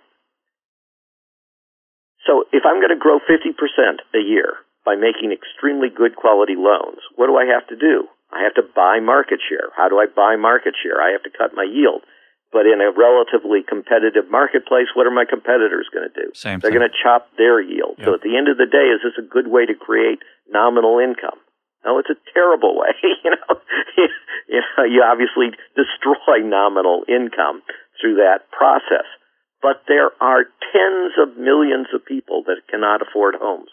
So 2.26 2.44
if 2.52 2.62
I'm 2.66 2.78
going 2.78 2.94
to 2.94 3.00
grow 3.00 3.18
50% 3.18 3.57
a 4.14 4.22
year 4.22 4.62
by 4.84 4.94
making 4.94 5.32
extremely 5.32 5.88
good 5.88 6.14
quality 6.14 6.54
loans, 6.54 7.02
what 7.16 7.26
do 7.26 7.36
I 7.36 7.46
have 7.50 7.66
to 7.68 7.76
do? 7.76 8.07
I 8.30 8.42
have 8.42 8.54
to 8.54 8.66
buy 8.66 8.98
market 9.00 9.38
share. 9.42 9.70
How 9.76 9.88
do 9.88 9.98
I 9.98 10.07
buy 10.07 10.36
market 10.36 10.74
share? 10.82 11.00
I 11.00 11.12
have 11.12 11.22
to 11.22 11.30
cut 11.30 11.54
my 11.54 11.64
yield. 11.64 12.02
But 12.53 12.64
in 12.64 12.80
a 12.80 12.94
relatively 12.94 13.66
competitive 13.66 14.30
marketplace, 14.30 14.88
what 14.94 15.07
are 15.07 15.12
my 15.12 15.26
competitors 15.28 15.90
going 15.92 16.09
to 16.09 16.14
do? 16.14 16.30
Same 16.32 16.61
They're 16.61 16.70
going 16.70 16.86
to 16.86 16.94
chop 17.03 17.28
their 17.36 17.61
yield. 17.61 17.99
So 18.05 18.14
at 18.14 18.22
the 18.22 18.38
end 18.38 18.49
of 18.49 18.57
the 18.57 18.70
day, 18.70 18.94
is 18.94 19.03
this 19.03 19.18
a 19.18 19.26
good 19.26 19.49
way 19.51 19.66
to 19.66 19.74
create 19.74 20.22
nominal 20.49 21.03
income? 21.03 21.36
No, 21.84 21.99
it's 21.99 22.11
a 22.11 22.18
terrible 22.32 22.78
way. 22.80 22.94
you 23.03 23.30
know, 23.30 23.61
you 24.49 24.61
know, 24.62 24.84
you 24.84 25.03
obviously 25.03 25.55
destroy 25.74 26.42
nominal 26.42 27.03
income 27.09 27.62
through 28.01 28.16
that 28.22 28.51
process. 28.51 29.07
But 29.62 29.82
there 29.88 30.11
are 30.20 30.44
tens 30.72 31.12
of 31.18 31.36
millions 31.36 31.88
of 31.94 32.05
people 32.05 32.42
that 32.47 32.62
cannot 32.70 33.03
afford 33.03 33.34
homes. 33.34 33.70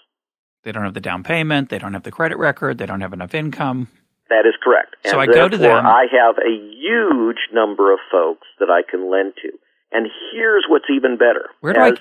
They 0.63 0.71
don't 0.71 0.83
have 0.83 0.93
the 0.93 1.01
down 1.01 1.23
payment. 1.23 1.69
They 1.69 1.77
don't 1.77 1.93
have 1.93 2.03
the 2.03 2.11
credit 2.11 2.37
record. 2.37 2.77
They 2.77 2.85
don't 2.85 3.01
have 3.01 3.13
enough 3.13 3.33
income. 3.33 3.89
That 4.29 4.47
is 4.47 4.55
correct. 4.63 4.95
So 5.05 5.19
I 5.19 5.27
go 5.27 5.49
to 5.49 5.57
them. 5.57 5.85
I 5.85 6.07
have 6.11 6.37
a 6.39 6.51
huge 6.51 7.51
number 7.51 7.93
of 7.93 7.99
folks 8.11 8.47
that 8.59 8.69
I 8.69 8.81
can 8.81 9.11
lend 9.11 9.33
to. 9.43 9.51
And 9.91 10.09
here's 10.31 10.65
what's 10.67 10.89
even 10.89 11.17
better. 11.17 11.49
Where 11.61 11.73
do 11.73 11.79
as, 11.79 11.99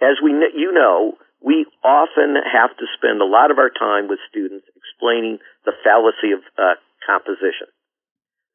I... 0.00 0.12
as 0.12 0.16
we, 0.22 0.30
you 0.30 0.72
know, 0.72 1.18
we 1.42 1.66
often 1.82 2.36
have 2.40 2.76
to 2.78 2.86
spend 2.96 3.20
a 3.20 3.28
lot 3.28 3.50
of 3.50 3.58
our 3.58 3.70
time 3.70 4.08
with 4.08 4.20
students 4.30 4.64
explaining 4.76 5.38
the 5.64 5.72
fallacy 5.82 6.32
of 6.32 6.40
uh, 6.56 6.78
composition. 7.04 7.68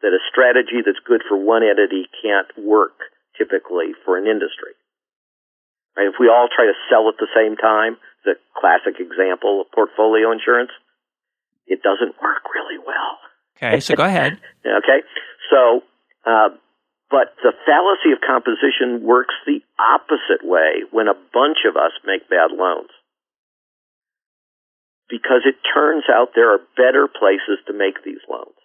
That 0.01 0.15
a 0.15 0.23
strategy 0.31 0.79
that's 0.79 1.03
good 1.03 1.21
for 1.27 1.35
one 1.35 1.61
entity 1.61 2.07
can't 2.23 2.47
work 2.55 2.95
typically 3.35 3.91
for 4.05 4.17
an 4.17 4.25
industry. 4.25 4.73
Right? 5.97 6.07
If 6.07 6.15
we 6.19 6.31
all 6.31 6.47
try 6.47 6.71
to 6.71 6.77
sell 6.87 7.11
at 7.11 7.19
the 7.19 7.27
same 7.35 7.59
time, 7.59 7.99
the 8.23 8.39
classic 8.55 8.95
example 8.99 9.59
of 9.59 9.71
portfolio 9.75 10.31
insurance, 10.31 10.71
it 11.69 11.85
doesn't 11.85 12.17
work 12.21 12.43
really 12.53 12.81
well. 12.81 13.21
Okay, 13.55 13.79
so 13.79 13.95
go 13.95 14.03
ahead. 14.03 14.41
okay, 14.65 15.05
so, 15.49 15.81
uh, 16.25 16.49
but 17.09 17.37
the 17.41 17.53
fallacy 17.65 18.11
of 18.11 18.19
composition 18.25 19.05
works 19.05 19.35
the 19.45 19.61
opposite 19.77 20.43
way 20.43 20.83
when 20.91 21.07
a 21.07 21.17
bunch 21.33 21.65
of 21.69 21.77
us 21.77 21.93
make 22.05 22.29
bad 22.29 22.51
loans. 22.51 22.89
Because 25.09 25.41
it 25.45 25.57
turns 25.73 26.03
out 26.05 26.33
there 26.35 26.53
are 26.53 26.61
better 26.77 27.07
places 27.07 27.57
to 27.65 27.73
make 27.73 28.03
these 28.05 28.21
loans. 28.29 28.57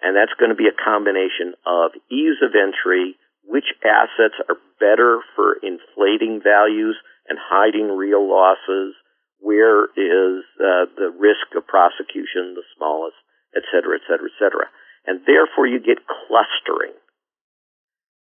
And 0.00 0.16
that's 0.16 0.32
going 0.38 0.50
to 0.50 0.56
be 0.56 0.70
a 0.70 0.84
combination 0.84 1.58
of 1.66 1.90
ease 2.10 2.38
of 2.40 2.54
entry, 2.54 3.18
which 3.44 3.66
assets 3.82 4.38
are 4.48 4.56
better 4.78 5.20
for 5.34 5.58
inflating 5.60 6.40
values 6.40 6.96
and 7.28 7.38
hiding 7.38 7.90
real 7.90 8.22
losses, 8.22 8.94
where 9.40 9.84
is 9.96 10.44
uh, 10.60 10.86
the 10.96 11.10
risk 11.18 11.48
of 11.56 11.66
prosecution 11.66 12.54
the 12.54 12.64
smallest, 12.76 13.16
et 13.56 13.62
cetera, 13.72 13.96
et 13.96 14.04
cetera, 14.06 14.28
et 14.28 14.36
cetera. 14.38 14.66
And 15.06 15.20
therefore 15.26 15.66
you 15.66 15.80
get 15.80 15.98
clustering. 16.06 16.94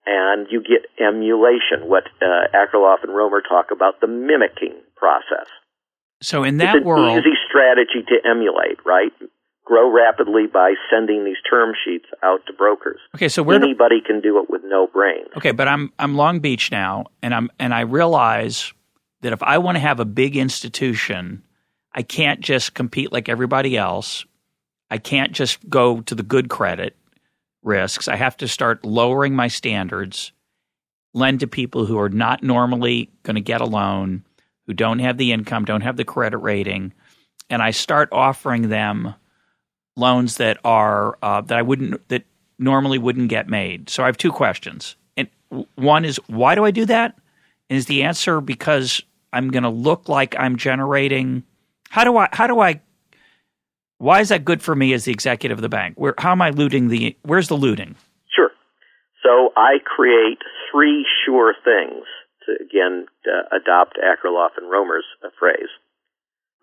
And 0.04 0.48
you 0.50 0.64
get 0.64 0.90
emulation, 0.98 1.86
what 1.86 2.04
uh, 2.20 2.50
Akerlof 2.50 3.04
and 3.04 3.14
Romer 3.14 3.40
talk 3.40 3.70
about, 3.70 4.00
the 4.00 4.08
mimicking 4.08 4.74
process. 4.96 5.46
So 6.20 6.42
in 6.42 6.56
that 6.56 6.74
it's 6.74 6.82
an 6.82 6.88
world, 6.88 7.18
easy 7.18 7.36
strategy 7.48 8.02
to 8.08 8.28
emulate, 8.28 8.78
right? 8.84 9.12
grow 9.64 9.90
rapidly 9.90 10.46
by 10.52 10.74
sending 10.90 11.24
these 11.24 11.36
term 11.48 11.72
sheets 11.84 12.06
out 12.22 12.40
to 12.46 12.52
brokers. 12.52 13.00
Okay, 13.14 13.28
so 13.28 13.42
where 13.42 13.56
anybody 13.56 14.00
do, 14.00 14.06
can 14.06 14.20
do 14.20 14.38
it 14.42 14.50
with 14.50 14.62
no 14.64 14.86
brain. 14.86 15.24
Okay, 15.36 15.52
but 15.52 15.68
I'm 15.68 15.92
I'm 15.98 16.14
Long 16.14 16.40
Beach 16.40 16.70
now, 16.70 17.06
and 17.22 17.34
I'm 17.34 17.50
and 17.58 17.72
I 17.72 17.80
realize 17.80 18.72
that 19.22 19.32
if 19.32 19.42
I 19.42 19.58
want 19.58 19.76
to 19.76 19.80
have 19.80 20.00
a 20.00 20.04
big 20.04 20.36
institution, 20.36 21.42
I 21.92 22.02
can't 22.02 22.40
just 22.40 22.74
compete 22.74 23.12
like 23.12 23.28
everybody 23.28 23.76
else. 23.76 24.24
I 24.90 24.98
can't 24.98 25.32
just 25.32 25.68
go 25.68 26.02
to 26.02 26.14
the 26.14 26.22
good 26.22 26.50
credit 26.50 26.96
risks. 27.62 28.08
I 28.08 28.16
have 28.16 28.36
to 28.38 28.48
start 28.48 28.84
lowering 28.84 29.34
my 29.34 29.48
standards, 29.48 30.32
lend 31.14 31.40
to 31.40 31.46
people 31.46 31.86
who 31.86 31.98
are 31.98 32.08
not 32.08 32.42
normally 32.42 33.10
going 33.22 33.36
to 33.36 33.40
get 33.40 33.60
a 33.60 33.66
loan, 33.66 34.24
who 34.66 34.74
don't 34.74 34.98
have 34.98 35.16
the 35.16 35.32
income, 35.32 35.64
don't 35.64 35.80
have 35.80 35.96
the 35.96 36.04
credit 36.04 36.38
rating, 36.38 36.92
and 37.48 37.62
I 37.62 37.70
start 37.70 38.08
offering 38.12 38.68
them 38.68 39.14
loans 39.96 40.38
that 40.38 40.58
are 40.64 41.18
uh, 41.22 41.42
that 41.42 41.58
I 41.58 41.62
wouldn't 41.62 42.08
that 42.08 42.24
normally 42.58 42.98
wouldn't 42.98 43.28
get 43.28 43.48
made. 43.48 43.90
So 43.90 44.02
I 44.02 44.06
have 44.06 44.16
two 44.16 44.32
questions. 44.32 44.96
And 45.16 45.28
one 45.74 46.04
is 46.04 46.18
why 46.26 46.54
do 46.54 46.64
I 46.64 46.70
do 46.70 46.86
that? 46.86 47.18
And 47.68 47.76
is 47.76 47.86
the 47.86 48.02
answer 48.02 48.40
because 48.40 49.02
I'm 49.32 49.50
going 49.50 49.62
to 49.62 49.70
look 49.70 50.08
like 50.08 50.34
I'm 50.38 50.56
generating 50.56 51.44
how 51.90 52.04
do 52.04 52.16
I 52.16 52.28
how 52.32 52.46
do 52.46 52.60
I 52.60 52.80
why 53.98 54.20
is 54.20 54.30
that 54.30 54.44
good 54.44 54.62
for 54.62 54.74
me 54.74 54.92
as 54.92 55.04
the 55.04 55.12
executive 55.12 55.58
of 55.58 55.62
the 55.62 55.68
bank? 55.68 55.94
Where 55.96 56.14
how 56.18 56.32
am 56.32 56.42
I 56.42 56.50
looting 56.50 56.88
the 56.88 57.16
where's 57.22 57.48
the 57.48 57.56
looting? 57.56 57.96
Sure. 58.34 58.50
So 59.22 59.52
I 59.56 59.78
create 59.84 60.38
three 60.70 61.06
sure 61.24 61.54
things 61.64 62.04
to 62.46 62.64
again 62.64 63.06
uh, 63.26 63.56
adopt 63.56 63.98
Akerlof 64.00 64.56
and 64.56 64.70
Romer's 64.70 65.04
phrase. 65.38 65.70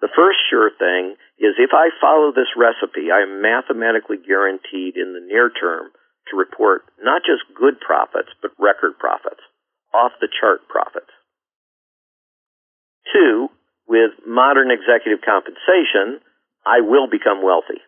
The 0.02 0.10
first 0.16 0.40
sure 0.50 0.72
thing 0.80 1.16
is 1.38 1.60
if 1.60 1.72
I 1.74 1.92
follow 2.00 2.32
this 2.32 2.56
recipe, 2.56 3.12
I 3.12 3.24
am 3.24 3.42
mathematically 3.42 4.18
guaranteed 4.18 4.96
in 4.96 5.14
the 5.14 5.20
near 5.20 5.52
term 5.52 5.92
to 6.32 6.38
report 6.38 6.88
not 7.04 7.22
just 7.28 7.44
good 7.54 7.80
profits, 7.80 8.30
but 8.42 8.52
record 8.58 8.98
profits, 8.98 9.44
off 9.94 10.14
the 10.22 10.32
chart 10.40 10.68
profits. 10.70 11.12
Two, 13.14 13.50
with 13.88 14.12
modern 14.26 14.70
executive 14.72 15.20
compensation, 15.26 16.22
I 16.66 16.82
will 16.82 17.08
become 17.10 17.44
wealthy. 17.44 17.82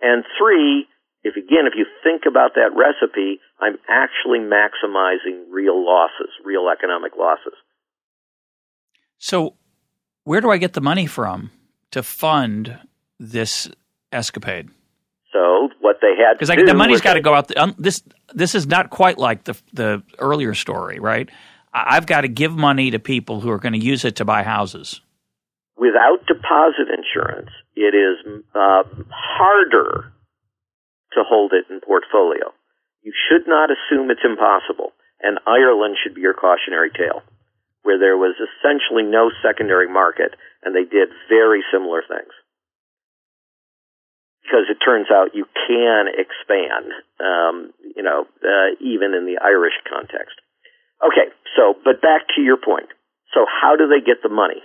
And 0.00 0.24
three, 0.38 0.86
if 1.22 1.36
again, 1.36 1.66
if 1.66 1.74
you 1.76 1.86
think 2.02 2.22
about 2.26 2.54
that 2.54 2.70
recipe, 2.74 3.40
I'm 3.60 3.76
actually 3.88 4.38
maximizing 4.38 5.44
real 5.50 5.84
losses, 5.84 6.30
real 6.44 6.68
economic 6.72 7.12
losses. 7.18 7.52
So, 9.18 9.56
where 10.24 10.40
do 10.40 10.50
I 10.50 10.56
get 10.56 10.72
the 10.72 10.80
money 10.80 11.06
from 11.06 11.50
to 11.90 12.02
fund 12.02 12.78
this 13.18 13.68
escapade? 14.10 14.70
So 15.32 15.68
what 15.80 15.98
they 16.00 16.14
had 16.16 16.38
because 16.38 16.48
the 16.48 16.74
money's 16.74 17.00
got 17.02 17.14
to 17.14 17.20
go 17.20 17.34
out. 17.34 17.48
The, 17.48 17.62
um, 17.62 17.74
this 17.78 18.02
this 18.32 18.54
is 18.54 18.66
not 18.66 18.90
quite 18.90 19.18
like 19.18 19.44
the 19.44 19.60
the 19.72 20.02
earlier 20.18 20.54
story, 20.54 20.98
right? 20.98 21.28
I've 21.72 22.06
got 22.06 22.22
to 22.22 22.28
give 22.28 22.52
money 22.52 22.90
to 22.90 22.98
people 22.98 23.40
who 23.40 23.50
are 23.50 23.58
going 23.58 23.74
to 23.74 23.84
use 23.84 24.04
it 24.04 24.16
to 24.16 24.24
buy 24.24 24.42
houses. 24.42 25.00
Without 25.76 26.26
deposit 26.26 26.88
insurance, 26.90 27.50
it 27.74 27.94
is 27.94 28.42
uh, 28.54 28.82
harder 29.08 30.12
to 31.12 31.20
hold 31.26 31.52
it 31.52 31.72
in 31.72 31.80
portfolio. 31.80 32.52
You 33.02 33.12
should 33.28 33.46
not 33.46 33.70
assume 33.70 34.10
it's 34.10 34.20
impossible, 34.24 34.92
and 35.22 35.38
Ireland 35.46 35.96
should 36.02 36.14
be 36.14 36.20
your 36.20 36.34
cautionary 36.34 36.90
tale 36.90 37.22
where 37.82 37.98
there 37.98 38.16
was 38.16 38.36
essentially 38.36 39.04
no 39.04 39.30
secondary 39.42 39.88
market, 39.88 40.36
and 40.62 40.74
they 40.74 40.84
did 40.84 41.08
very 41.28 41.64
similar 41.72 42.02
things. 42.06 42.32
Because 44.42 44.68
it 44.68 44.82
turns 44.84 45.06
out 45.10 45.34
you 45.34 45.46
can 45.66 46.06
expand, 46.12 46.92
um, 47.20 47.72
you 47.96 48.02
know, 48.02 48.26
uh, 48.42 48.76
even 48.80 49.14
in 49.14 49.24
the 49.24 49.38
Irish 49.40 49.78
context. 49.88 50.36
Okay, 51.02 51.32
so, 51.56 51.74
but 51.84 52.02
back 52.02 52.28
to 52.36 52.42
your 52.42 52.56
point. 52.56 52.88
So, 53.32 53.46
how 53.46 53.76
do 53.76 53.88
they 53.88 54.04
get 54.04 54.22
the 54.22 54.28
money? 54.28 54.60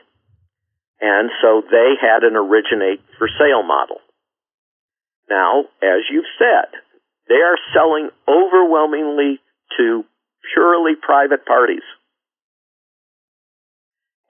And 0.99 1.29
so 1.41 1.61
they 1.69 1.93
had 1.99 2.23
an 2.23 2.35
originate 2.35 3.01
for 3.17 3.27
sale 3.27 3.63
model. 3.63 3.97
Now, 5.29 5.65
as 5.83 6.07
you've 6.09 6.29
said, 6.39 6.71
they 7.27 7.35
are 7.35 7.57
selling 7.73 8.09
overwhelmingly 8.27 9.39
to 9.77 10.05
purely 10.53 10.93
private 10.95 11.45
parties. 11.45 11.83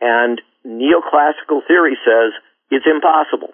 And 0.01 0.41
neoclassical 0.65 1.61
theory 1.67 1.97
says 2.05 2.33
it's 2.71 2.85
impossible. 2.85 3.53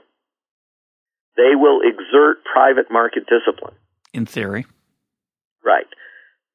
They 1.37 1.55
will 1.55 1.81
exert 1.81 2.43
private 2.43 2.91
market 2.91 3.23
discipline. 3.27 3.73
In 4.13 4.25
theory. 4.25 4.65
Right. 5.63 5.87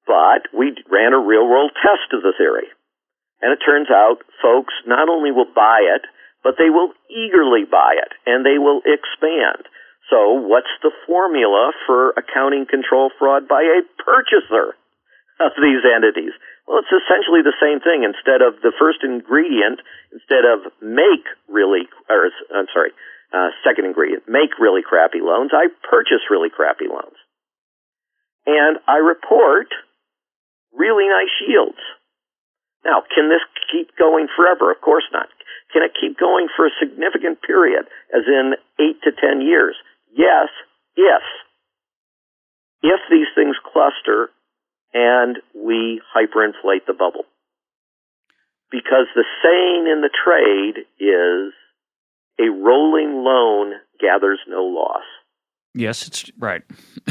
But 0.06 0.46
we 0.54 0.72
ran 0.90 1.12
a 1.12 1.20
real 1.20 1.46
world 1.46 1.74
test 1.74 2.14
of 2.14 2.22
the 2.22 2.32
theory. 2.38 2.70
And 3.42 3.52
it 3.52 3.60
turns 3.60 3.90
out 3.90 4.22
folks 4.40 4.72
not 4.86 5.10
only 5.10 5.30
will 5.30 5.50
buy 5.50 5.82
it, 5.82 6.06
but 6.46 6.54
they 6.56 6.70
will 6.70 6.94
eagerly 7.10 7.66
buy 7.66 7.98
it 7.98 8.14
and 8.24 8.46
they 8.46 8.56
will 8.56 8.80
expand. 8.86 9.66
So 10.08 10.38
what's 10.38 10.70
the 10.82 10.94
formula 11.06 11.74
for 11.86 12.14
accounting 12.14 12.66
control 12.70 13.10
fraud 13.18 13.50
by 13.50 13.66
a 13.66 13.82
purchaser 13.98 14.78
of 15.42 15.52
these 15.58 15.82
entities? 15.82 16.32
Well, 16.66 16.78
it's 16.82 16.94
essentially 16.94 17.42
the 17.42 17.58
same 17.58 17.82
thing. 17.82 18.06
Instead 18.06 18.42
of 18.42 18.62
the 18.62 18.74
first 18.78 19.02
ingredient, 19.02 19.82
instead 20.14 20.46
of 20.46 20.70
make 20.78 21.26
really, 21.50 21.90
or 22.06 22.30
I'm 22.54 22.70
sorry, 22.70 22.94
uh, 23.34 23.50
second 23.66 23.86
ingredient, 23.86 24.30
make 24.30 24.54
really 24.62 24.86
crappy 24.86 25.18
loans, 25.18 25.50
I 25.50 25.66
purchase 25.90 26.22
really 26.30 26.50
crappy 26.50 26.86
loans. 26.86 27.18
And 28.46 28.78
I 28.86 29.02
report 29.02 29.74
really 30.76 31.08
nice 31.08 31.32
yields. 31.46 31.80
Now, 32.84 33.02
can 33.14 33.28
this 33.28 33.42
keep 33.72 33.96
going 33.98 34.28
forever? 34.36 34.70
Of 34.70 34.80
course 34.80 35.08
not. 35.12 35.28
Can 35.72 35.82
it 35.82 35.92
keep 35.98 36.18
going 36.18 36.46
for 36.54 36.66
a 36.66 36.78
significant 36.78 37.42
period, 37.42 37.86
as 38.14 38.22
in 38.26 38.54
eight 38.78 39.02
to 39.02 39.10
ten 39.10 39.40
years? 39.40 39.74
Yes, 40.14 40.48
if. 40.96 41.24
If 42.82 43.00
these 43.10 43.26
things 43.34 43.56
cluster 43.72 44.30
and 44.94 45.38
we 45.54 46.00
hyperinflate 46.14 46.86
the 46.86 46.94
bubble. 46.94 47.24
Because 48.70 49.06
the 49.14 49.24
saying 49.42 49.86
in 49.90 50.00
the 50.00 50.10
trade 50.10 50.86
is 50.98 51.52
a 52.38 52.50
rolling 52.50 53.24
loan 53.24 53.72
gathers 54.00 54.38
no 54.48 54.64
loss. 54.64 55.04
Yes, 55.74 56.06
it's 56.06 56.30
right. 56.38 56.62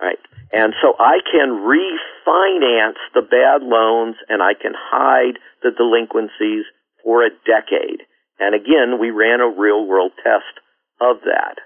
right. 0.00 0.18
And 0.52 0.72
so 0.80 0.94
I 0.98 1.18
can 1.30 1.50
refinance 1.50 3.00
the 3.14 3.22
bad 3.22 3.62
loans 3.62 4.16
and 4.28 4.42
I 4.42 4.54
can 4.54 4.72
hide 4.74 5.38
the 5.62 5.70
delinquencies 5.70 6.64
for 7.04 7.24
a 7.24 7.30
decade. 7.44 8.02
And 8.38 8.54
again, 8.54 8.98
we 9.00 9.10
ran 9.10 9.40
a 9.40 9.48
real 9.48 9.86
world 9.86 10.12
test 10.16 10.60
of 11.00 11.16
that. 11.24 11.58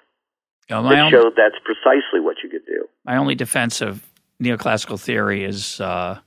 Oh, 0.71 0.83
that 0.89 1.11
showed 1.11 1.35
that's 1.37 1.59
precisely 1.65 2.21
what 2.21 2.37
you 2.43 2.49
could 2.49 2.65
do. 2.67 2.87
My 3.05 3.17
only 3.17 3.35
defense 3.35 3.81
of 3.81 4.03
neoclassical 4.43 4.99
theory 4.99 5.45
is, 5.45 5.81
uh, 5.81 6.19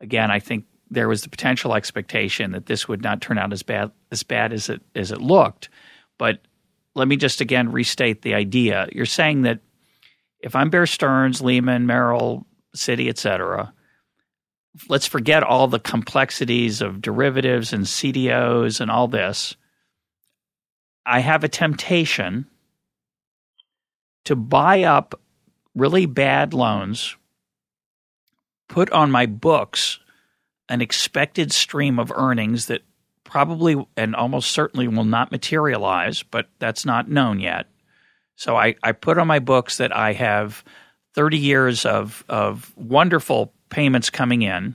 again, 0.00 0.30
I 0.30 0.40
think 0.40 0.64
there 0.90 1.08
was 1.08 1.22
the 1.22 1.28
potential 1.28 1.74
expectation 1.74 2.52
that 2.52 2.66
this 2.66 2.88
would 2.88 3.02
not 3.02 3.20
turn 3.20 3.38
out 3.38 3.52
as 3.52 3.62
bad 3.62 3.90
as 4.10 4.22
bad 4.22 4.52
as 4.52 4.68
it 4.68 4.82
as 4.94 5.12
it 5.12 5.20
looked. 5.20 5.68
But 6.18 6.40
let 6.94 7.08
me 7.08 7.16
just 7.16 7.40
again 7.40 7.72
restate 7.72 8.22
the 8.22 8.34
idea. 8.34 8.88
You're 8.92 9.06
saying 9.06 9.42
that 9.42 9.60
if 10.44 10.54
I'm 10.54 10.68
Bear 10.68 10.84
Stearns, 10.84 11.40
Lehman, 11.40 11.86
Merrill, 11.86 12.46
Citi, 12.76 13.08
et 13.08 13.16
cetera, 13.16 13.72
let's 14.90 15.06
forget 15.06 15.42
all 15.42 15.68
the 15.68 15.80
complexities 15.80 16.82
of 16.82 17.00
derivatives 17.00 17.72
and 17.72 17.84
CDOs 17.84 18.78
and 18.80 18.90
all 18.90 19.08
this. 19.08 19.56
I 21.06 21.20
have 21.20 21.44
a 21.44 21.48
temptation 21.48 22.46
to 24.24 24.36
buy 24.36 24.82
up 24.82 25.18
really 25.74 26.04
bad 26.04 26.52
loans, 26.52 27.16
put 28.68 28.90
on 28.90 29.10
my 29.10 29.24
books 29.24 29.98
an 30.68 30.82
expected 30.82 31.52
stream 31.52 31.98
of 31.98 32.12
earnings 32.14 32.66
that 32.66 32.82
probably 33.24 33.82
and 33.96 34.14
almost 34.14 34.52
certainly 34.52 34.88
will 34.88 35.04
not 35.04 35.32
materialize, 35.32 36.22
but 36.22 36.50
that's 36.58 36.84
not 36.84 37.08
known 37.08 37.40
yet. 37.40 37.66
So 38.36 38.56
I, 38.56 38.74
I 38.82 38.92
put 38.92 39.18
on 39.18 39.26
my 39.26 39.38
books 39.38 39.76
that 39.78 39.94
I 39.94 40.12
have 40.12 40.64
30 41.14 41.38
years 41.38 41.86
of, 41.86 42.24
of 42.28 42.72
wonderful 42.76 43.52
payments 43.70 44.10
coming 44.10 44.42
in 44.42 44.74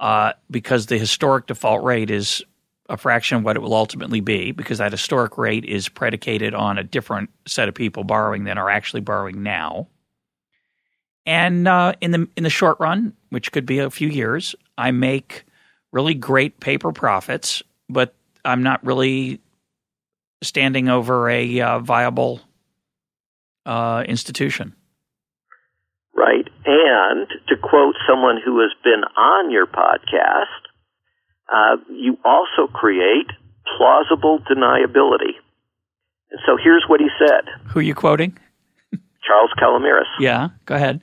uh, 0.00 0.32
because 0.50 0.86
the 0.86 0.98
historic 0.98 1.46
default 1.46 1.82
rate 1.84 2.10
is 2.10 2.42
a 2.88 2.96
fraction 2.96 3.38
of 3.38 3.44
what 3.44 3.56
it 3.56 3.60
will 3.60 3.74
ultimately 3.74 4.20
be 4.20 4.52
because 4.52 4.78
that 4.78 4.92
historic 4.92 5.38
rate 5.38 5.64
is 5.64 5.88
predicated 5.88 6.54
on 6.54 6.76
a 6.76 6.84
different 6.84 7.30
set 7.46 7.68
of 7.68 7.74
people 7.74 8.04
borrowing 8.04 8.44
than 8.44 8.58
are 8.58 8.68
actually 8.68 9.00
borrowing 9.00 9.42
now. 9.42 9.88
And 11.24 11.68
uh, 11.68 11.94
in 12.00 12.10
the 12.10 12.28
in 12.36 12.42
the 12.42 12.50
short 12.50 12.78
run, 12.80 13.14
which 13.30 13.52
could 13.52 13.64
be 13.64 13.78
a 13.78 13.90
few 13.90 14.08
years, 14.08 14.56
I 14.76 14.90
make 14.90 15.44
really 15.92 16.14
great 16.14 16.58
paper 16.58 16.92
profits, 16.92 17.62
but 17.88 18.14
I'm 18.44 18.62
not 18.62 18.84
really 18.84 19.40
standing 20.42 20.88
over 20.88 21.30
a 21.30 21.60
uh, 21.60 21.78
viable 21.78 22.40
uh, 23.64 24.04
institution. 24.06 24.74
Right. 26.14 26.46
And 26.64 27.28
to 27.48 27.56
quote 27.56 27.94
someone 28.08 28.38
who 28.44 28.60
has 28.60 28.70
been 28.84 29.02
on 29.16 29.50
your 29.50 29.66
podcast, 29.66 30.44
uh, 31.48 31.76
you 31.90 32.18
also 32.24 32.70
create 32.72 33.26
plausible 33.76 34.40
deniability. 34.40 35.34
And 36.30 36.40
so 36.46 36.56
here's 36.62 36.84
what 36.86 37.00
he 37.00 37.08
said. 37.18 37.44
Who 37.70 37.80
are 37.80 37.82
you 37.82 37.94
quoting? 37.94 38.38
Charles 39.26 39.50
Calomiris. 39.58 40.08
Yeah, 40.18 40.48
go 40.66 40.74
ahead. 40.74 41.02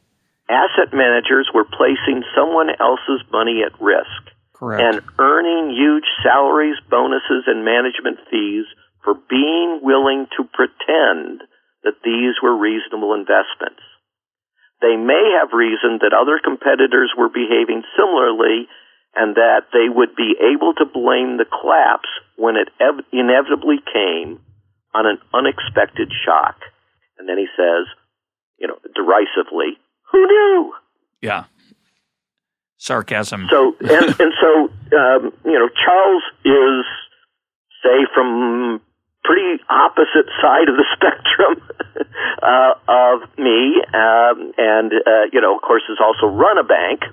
Asset 0.50 0.94
managers 0.94 1.50
were 1.54 1.66
placing 1.66 2.24
someone 2.36 2.70
else's 2.80 3.22
money 3.32 3.62
at 3.64 3.80
risk 3.80 4.34
Correct. 4.54 4.82
and 4.82 5.02
earning 5.20 5.76
huge 5.76 6.06
salaries, 6.24 6.76
bonuses, 6.90 7.44
and 7.46 7.64
management 7.64 8.18
fees 8.32 8.66
for 9.04 9.14
being 9.30 9.80
willing 9.82 10.28
to 10.38 10.44
pretend 10.44 11.42
that 11.84 12.04
these 12.04 12.36
were 12.44 12.56
reasonable 12.58 13.14
investments. 13.14 13.84
They 14.82 14.96
may 14.96 15.36
have 15.40 15.52
reasoned 15.52 16.02
that 16.02 16.16
other 16.16 16.40
competitors 16.44 17.12
were 17.18 17.30
behaving 17.30 17.84
similarly 17.96 18.68
and 19.16 19.36
that 19.36 19.68
they 19.74 19.90
would 19.90 20.16
be 20.16 20.36
able 20.40 20.74
to 20.76 20.86
blame 20.86 21.38
the 21.38 21.46
collapse 21.46 22.08
when 22.38 22.56
it 22.56 22.70
ev- 22.80 23.04
inevitably 23.12 23.78
came 23.92 24.40
on 24.94 25.06
an 25.06 25.18
unexpected 25.34 26.12
shock. 26.26 26.56
And 27.18 27.28
then 27.28 27.38
he 27.38 27.48
says, 27.58 27.88
you 28.60 28.68
know, 28.68 28.78
derisively, 28.96 29.78
who 30.12 30.26
knew? 30.26 30.74
Yeah. 31.22 31.46
Sarcasm. 32.78 33.48
So, 33.50 33.76
and, 33.82 34.16
and 34.20 34.34
so, 34.40 34.70
um, 34.96 35.34
you 35.44 35.60
know, 35.60 35.70
Charles 35.70 36.24
is, 36.46 36.86
say, 37.84 38.08
from 38.14 38.82
pretty 39.24 39.62
opposite 39.70 40.30
side 40.42 40.70
of 40.70 40.76
the 40.76 40.86
spectrum 40.96 41.62
uh, 42.42 42.74
of 42.88 43.30
me, 43.38 43.82
um, 43.94 44.54
and 44.58 44.92
uh, 44.94 45.26
you 45.32 45.42
know, 45.42 45.56
of 45.56 45.62
course, 45.62 45.84
has 45.88 45.98
also 46.02 46.28
run 46.28 46.58
a 46.58 46.64
bank 46.64 47.04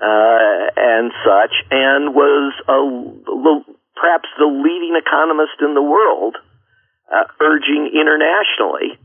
uh, 0.00 0.70
and 0.76 1.12
such, 1.24 1.54
and 1.70 2.14
was 2.14 2.52
a, 2.68 2.78
perhaps 3.96 4.28
the 4.38 4.46
leading 4.46 4.96
economist 4.96 5.60
in 5.60 5.74
the 5.74 5.82
world, 5.82 6.36
uh, 7.12 7.24
urging 7.40 7.90
internationally 7.92 8.96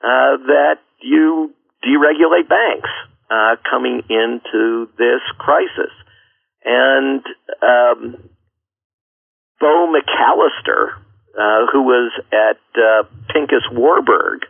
uh, 0.00 0.36
that 0.46 0.78
you 1.00 1.52
deregulate 1.84 2.48
banks 2.48 2.90
uh, 3.30 3.56
coming 3.68 4.02
into 4.08 4.88
this 4.98 5.20
crisis, 5.38 5.92
and 6.64 7.24
um, 7.62 8.30
Bo 9.60 9.92
McAllister 9.92 10.96
uh, 11.38 11.66
who 11.72 11.82
was 11.82 12.12
at 12.32 12.60
uh, 12.74 13.04
Pincus 13.32 13.64
Warburg. 13.72 14.46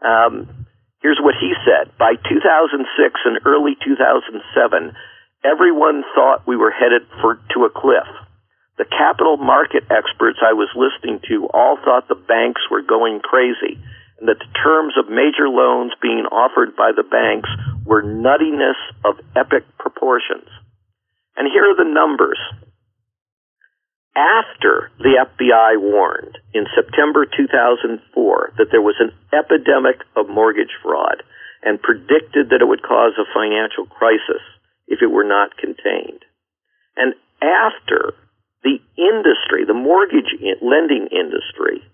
Um, 0.00 0.66
here's 1.02 1.18
what 1.20 1.34
he 1.40 1.52
said. 1.66 1.90
By 1.98 2.14
2006 2.14 3.20
and 3.24 3.38
early 3.44 3.74
2007, 3.84 4.94
everyone 5.44 6.04
thought 6.14 6.46
we 6.46 6.56
were 6.56 6.70
headed 6.70 7.02
for, 7.20 7.40
to 7.54 7.64
a 7.66 7.70
cliff. 7.70 8.06
The 8.78 8.86
capital 8.86 9.36
market 9.36 9.82
experts 9.90 10.38
I 10.38 10.54
was 10.54 10.70
listening 10.78 11.18
to 11.28 11.48
all 11.52 11.76
thought 11.82 12.06
the 12.06 12.14
banks 12.14 12.62
were 12.70 12.82
going 12.82 13.18
crazy 13.18 13.82
and 14.18 14.28
that 14.28 14.38
the 14.38 14.52
terms 14.54 14.94
of 14.98 15.10
major 15.10 15.48
loans 15.48 15.92
being 16.02 16.26
offered 16.30 16.74
by 16.76 16.90
the 16.94 17.02
banks 17.02 17.50
were 17.84 18.02
nuttiness 18.02 18.78
of 19.04 19.18
epic 19.34 19.64
proportions. 19.78 20.46
And 21.36 21.50
here 21.50 21.70
are 21.70 21.78
the 21.78 21.90
numbers 21.90 22.38
after 24.18 24.90
the 24.98 25.14
FBI 25.14 25.78
warned 25.78 26.38
in 26.52 26.66
September 26.74 27.24
2004 27.24 28.58
that 28.58 28.68
there 28.74 28.82
was 28.82 28.98
an 28.98 29.14
epidemic 29.30 30.02
of 30.18 30.28
mortgage 30.28 30.74
fraud 30.82 31.22
and 31.62 31.80
predicted 31.80 32.50
that 32.50 32.60
it 32.60 32.66
would 32.66 32.82
cause 32.82 33.14
a 33.14 33.30
financial 33.30 33.86
crisis 33.86 34.42
if 34.88 34.98
it 35.02 35.10
were 35.10 35.26
not 35.26 35.56
contained. 35.56 36.26
And 36.96 37.14
after 37.38 38.14
the 38.66 38.82
industry, 38.98 39.62
the 39.62 39.78
mortgage 39.78 40.34
lending 40.62 41.06
industry, 41.14 41.86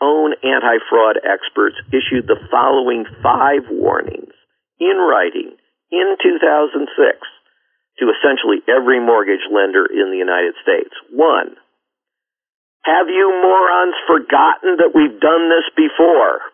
own 0.00 0.38
anti-fraud 0.46 1.18
experts 1.26 1.76
issued 1.90 2.30
the 2.30 2.38
following 2.50 3.06
five 3.22 3.66
warnings 3.70 4.34
in 4.78 4.96
writing 5.02 5.56
in 5.90 6.16
2006 6.22 7.18
to 7.98 8.12
essentially 8.12 8.60
every 8.68 9.00
mortgage 9.00 9.44
lender 9.48 9.86
in 9.88 10.12
the 10.12 10.20
United 10.20 10.54
States. 10.60 10.92
One, 11.10 11.56
have 12.84 13.08
you 13.08 13.26
morons 13.42 13.96
forgotten 14.06 14.78
that 14.78 14.94
we've 14.94 15.18
done 15.18 15.50
this 15.50 15.66
before 15.74 16.44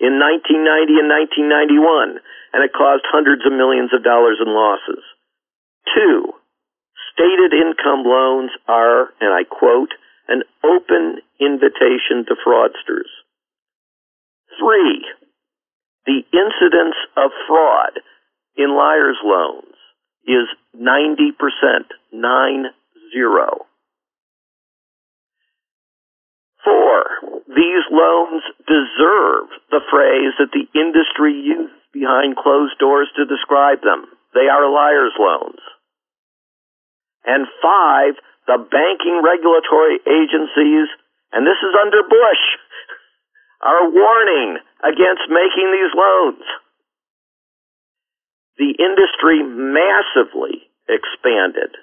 in 0.00 0.16
1990 0.16 0.96
and 0.96 1.10
1991 1.44 2.22
and 2.54 2.60
it 2.62 2.72
caused 2.72 3.04
hundreds 3.10 3.44
of 3.44 3.52
millions 3.52 3.90
of 3.92 4.06
dollars 4.06 4.38
in 4.40 4.48
losses? 4.48 5.02
Two, 5.92 6.32
stated 7.12 7.52
income 7.52 8.06
loans 8.06 8.50
are, 8.66 9.12
and 9.20 9.34
I 9.34 9.44
quote, 9.44 9.92
an 10.28 10.42
open 10.64 11.20
invitation 11.36 12.24
to 12.26 12.34
fraudsters. 12.40 13.10
Three, 14.56 15.04
the 16.06 16.24
incidence 16.32 16.96
of 17.16 17.30
fraud 17.46 18.00
in 18.56 18.72
liar's 18.76 19.18
loans 19.24 19.76
is 20.26 20.48
90%, 20.74 21.90
nine 22.12 22.66
zero. 23.12 23.66
Four, 26.64 27.04
these 27.46 27.84
loans 27.92 28.42
deserve 28.66 29.52
the 29.70 29.84
phrase 29.90 30.32
that 30.38 30.50
the 30.52 30.66
industry 30.74 31.32
used 31.32 31.74
behind 31.92 32.36
closed 32.36 32.78
doors 32.78 33.08
to 33.16 33.26
describe 33.26 33.82
them. 33.82 34.06
They 34.34 34.48
are 34.50 34.66
liar's 34.66 35.14
loans. 35.18 35.60
And 37.24 37.46
five, 37.62 38.18
the 38.46 38.58
banking 38.58 39.22
regulatory 39.22 40.00
agencies, 40.02 40.88
and 41.32 41.46
this 41.46 41.60
is 41.62 41.74
under 41.80 42.02
Bush, 42.02 42.44
are 43.62 43.88
warning 43.88 44.58
against 44.82 45.30
making 45.30 45.70
these 45.70 45.94
loans 45.94 46.44
the 48.58 48.74
industry 48.78 49.42
massively 49.42 50.70
expanded 50.88 51.74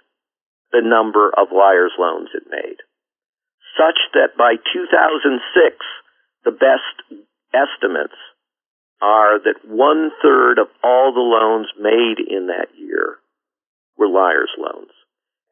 the 0.71 0.81
number 0.81 1.29
of 1.35 1.51
liar's 1.51 1.91
loans 1.99 2.29
it 2.33 2.43
made, 2.49 2.79
such 3.75 3.99
that 4.13 4.37
by 4.37 4.55
2006, 4.55 5.75
the 6.45 6.51
best 6.51 7.21
estimates 7.53 8.17
are 9.01 9.39
that 9.43 9.67
one 9.67 10.11
third 10.21 10.59
of 10.59 10.67
all 10.83 11.11
the 11.11 11.19
loans 11.19 11.67
made 11.79 12.21
in 12.23 12.47
that 12.47 12.69
year 12.77 13.17
were 13.97 14.07
liar's 14.07 14.53
loans. 14.57 14.91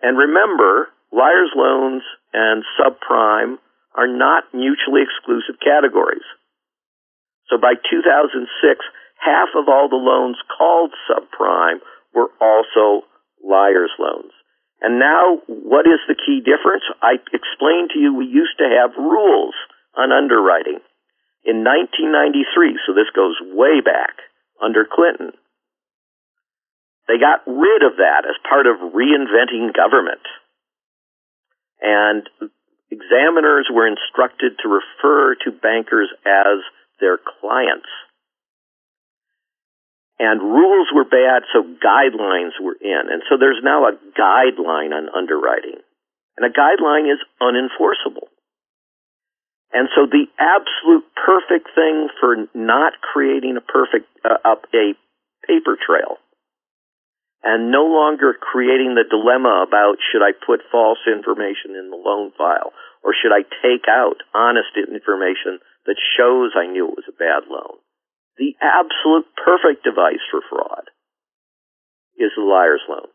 And 0.02 0.18
remember 0.18 0.88
liar's 1.12 1.52
loans 1.56 2.04
and 2.32 2.64
subprime 2.80 3.58
are 3.96 4.08
not 4.08 4.46
mutually 4.54 5.02
exclusive 5.02 5.60
categories. 5.60 6.24
So 7.50 7.58
by 7.58 7.74
2006, 7.74 8.86
half 9.20 9.50
of 9.56 9.68
all 9.68 9.90
the 9.90 10.00
loans 10.00 10.38
called 10.58 10.92
subprime 11.08 11.80
were 12.14 12.32
also 12.42 13.06
liar's 13.44 13.92
loans. 14.00 14.32
And 14.82 14.98
now, 14.98 15.44
what 15.48 15.86
is 15.86 16.00
the 16.08 16.16
key 16.16 16.40
difference? 16.40 16.84
I 17.04 17.20
explained 17.36 17.92
to 17.94 18.00
you 18.00 18.16
we 18.16 18.26
used 18.26 18.58
to 18.60 18.72
have 18.72 18.96
rules 18.96 19.56
on 19.96 20.12
underwriting. 20.12 20.80
In 21.44 21.64
1993, 21.68 22.80
so 22.88 22.96
this 22.96 23.12
goes 23.16 23.36
way 23.56 23.82
back, 23.84 24.24
under 24.62 24.88
Clinton, 24.88 25.32
they 27.08 27.18
got 27.18 27.42
rid 27.48 27.82
of 27.84 27.98
that 27.98 28.24
as 28.28 28.38
part 28.48 28.68
of 28.68 28.94
reinventing 28.94 29.74
government. 29.74 30.22
And 31.82 32.28
examiners 32.92 33.68
were 33.72 33.88
instructed 33.88 34.60
to 34.62 34.70
refer 34.70 35.36
to 35.44 35.52
bankers 35.52 36.10
as 36.26 36.60
their 37.00 37.18
clients. 37.18 37.90
And 40.20 40.42
rules 40.42 40.90
were 40.94 41.06
bad, 41.06 41.48
so 41.54 41.64
guidelines 41.64 42.60
were 42.60 42.76
in. 42.76 43.08
And 43.08 43.24
so 43.30 43.38
there's 43.40 43.64
now 43.64 43.88
a 43.88 43.96
guideline 44.20 44.92
on 44.92 45.08
underwriting. 45.16 45.80
And 46.36 46.44
a 46.44 46.52
guideline 46.52 47.08
is 47.08 47.20
unenforceable. 47.42 48.28
And 49.72 49.88
so 49.96 50.06
the 50.06 50.26
absolute 50.36 51.06
perfect 51.16 51.70
thing 51.74 52.10
for 52.20 52.36
not 52.54 52.94
creating 53.02 53.56
a 53.56 53.62
perfect, 53.62 54.08
uh, 54.26 54.36
a 54.44 54.94
paper 55.48 55.78
trail 55.80 56.18
and 57.44 57.72
no 57.72 57.88
longer 57.88 58.36
creating 58.36 58.96
the 58.96 59.08
dilemma 59.08 59.64
about 59.66 59.98
should 60.12 60.22
I 60.22 60.36
put 60.36 60.60
false 60.72 61.00
information 61.08 61.80
in 61.80 61.90
the 61.90 61.96
loan 61.96 62.32
file 62.38 62.74
or 63.04 63.16
should 63.16 63.32
I 63.32 63.48
take 63.64 63.88
out 63.88 64.20
honest 64.36 64.76
information 64.76 65.64
that 65.86 65.96
shows 66.18 66.52
I 66.56 66.68
knew 66.68 66.92
it 66.92 67.00
was 67.00 67.08
a 67.08 67.16
bad 67.16 67.48
loan. 67.48 67.80
The 68.40 68.56
absolute 68.62 69.28
perfect 69.36 69.84
device 69.84 70.24
for 70.32 70.42
fraud 70.50 70.90
is 72.18 72.32
the 72.36 72.44
liar's 72.44 72.82
loan 72.90 73.08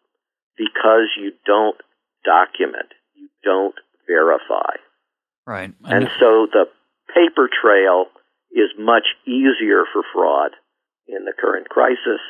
because 0.57 1.09
you 1.18 1.33
don't 1.45 1.77
document, 2.25 2.93
you 3.14 3.29
don't 3.43 3.75
verify. 4.07 4.79
Right. 5.47 5.75
And 5.85 6.09
so 6.20 6.47
the 6.53 6.66
paper 7.12 7.49
trail 7.51 8.07
is 8.53 8.70
much 8.79 9.05
easier 9.27 9.85
for 9.93 10.03
fraud 10.12 10.53
in 11.09 11.25
the 11.25 11.33
current 11.37 11.68
crisis 11.68 12.20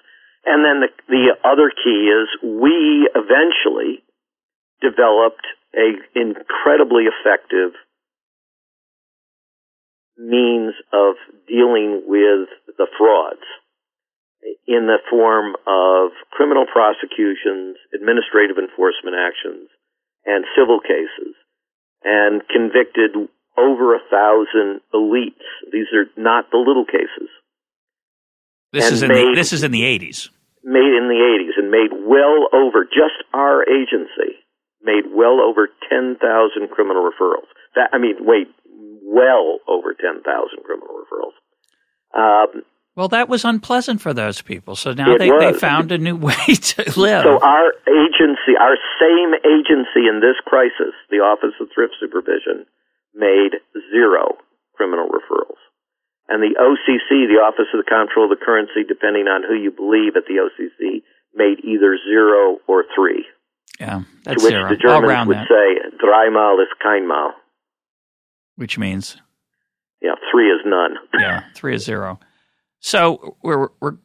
and 0.46 0.64
then 0.64 0.80
the, 0.80 0.90
the 1.08 1.26
other 1.42 1.72
key 1.72 2.12
is 2.12 2.28
we 2.42 3.08
eventually 3.16 4.04
developed 4.80 5.44
a 5.74 5.96
incredibly 6.14 7.08
effective 7.08 7.72
means 10.16 10.74
of 10.92 11.16
dealing 11.48 12.04
with 12.06 12.48
the 12.78 12.86
frauds 12.98 13.44
in 14.66 14.86
the 14.86 14.98
form 15.10 15.56
of 15.66 16.12
criminal 16.30 16.66
prosecutions, 16.70 17.76
administrative 17.94 18.58
enforcement 18.58 19.16
actions, 19.16 19.68
and 20.24 20.44
civil 20.56 20.80
cases, 20.80 21.34
and 22.04 22.42
convicted 22.48 23.16
over 23.56 23.94
a 23.94 24.00
thousand 24.10 24.80
elites. 24.92 25.44
These 25.72 25.88
are 25.94 26.06
not 26.16 26.50
the 26.50 26.58
little 26.58 26.84
cases. 26.84 27.28
This 28.72 28.90
is 28.90 29.02
in 29.02 29.08
made, 29.08 29.28
the, 29.28 29.34
this 29.34 29.52
is 29.52 29.62
in 29.62 29.70
the 29.70 29.82
80s 29.82 30.28
made 30.64 30.96
in 30.96 31.12
the 31.12 31.20
80s 31.20 31.60
and 31.60 31.70
made 31.70 31.92
well 31.92 32.48
over, 32.56 32.88
just 32.88 33.20
our 33.36 33.62
agency, 33.68 34.40
made 34.82 35.04
well 35.12 35.38
over 35.44 35.68
10,000 35.88 36.16
criminal 36.72 37.04
referrals. 37.04 37.46
That, 37.76 37.92
I 37.92 37.98
mean, 37.98 38.24
wait, 38.24 38.48
well 39.04 39.58
over 39.68 39.94
10,000 39.94 40.24
criminal 40.64 40.88
referrals. 40.96 41.36
Um, 42.16 42.62
well, 42.96 43.08
that 43.08 43.28
was 43.28 43.44
unpleasant 43.44 44.00
for 44.00 44.14
those 44.14 44.40
people. 44.40 44.76
So 44.76 44.92
now 44.92 45.18
they, 45.18 45.30
they 45.30 45.52
found 45.52 45.90
a 45.90 45.98
new 45.98 46.16
way 46.30 46.46
to 46.46 46.82
live. 46.98 47.24
So 47.24 47.42
our 47.42 47.74
agency, 47.90 48.54
our 48.58 48.78
same 49.02 49.34
agency 49.42 50.06
in 50.08 50.20
this 50.22 50.38
crisis, 50.46 50.94
the 51.10 51.18
Office 51.18 51.54
of 51.60 51.68
Thrift 51.74 51.94
Supervision, 52.00 52.66
made 53.14 53.58
zero 53.90 54.38
criminal 54.74 55.08
referrals. 55.08 55.58
And 56.28 56.40
the 56.40 56.56
OCC, 56.56 57.28
the 57.28 57.42
Office 57.42 57.68
of 57.74 57.84
the 57.84 57.90
Comptroller 57.90 58.32
of 58.32 58.38
the 58.38 58.44
Currency, 58.44 58.86
depending 58.86 59.26
on 59.26 59.42
who 59.42 59.54
you 59.54 59.70
believe 59.70 60.16
at 60.16 60.24
the 60.26 60.40
OCC, 60.40 61.02
made 61.34 61.60
either 61.66 61.98
zero 62.08 62.58
or 62.66 62.84
three. 62.94 63.26
Yeah, 63.80 64.02
that's 64.24 64.40
to 64.40 64.44
which 64.44 64.54
zero. 64.54 64.68
the 64.70 64.76
Germans 64.76 65.26
would 65.26 65.36
that. 65.36 65.50
say 65.50 65.98
dreimal 65.98 66.62
keinmal. 66.78 67.34
Which 68.56 68.78
means? 68.78 69.16
Yeah, 70.00 70.14
three 70.30 70.50
is 70.50 70.60
none. 70.64 70.96
yeah, 71.18 71.44
three 71.54 71.74
is 71.74 71.84
zero. 71.84 72.20
So 72.80 73.36
we're 73.42 73.68
we're 73.80 73.96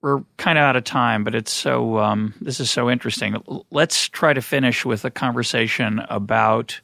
we're 0.00 0.20
kind 0.36 0.58
of 0.58 0.62
out 0.62 0.76
of 0.76 0.84
time, 0.84 1.24
but 1.24 1.34
it's 1.34 1.52
so 1.52 1.98
um, 1.98 2.34
this 2.40 2.60
is 2.60 2.70
so 2.70 2.88
interesting. 2.88 3.36
Let's 3.70 4.08
try 4.08 4.32
to 4.32 4.40
finish 4.40 4.84
with 4.84 5.04
a 5.04 5.10
conversation 5.10 6.00
about 6.08 6.80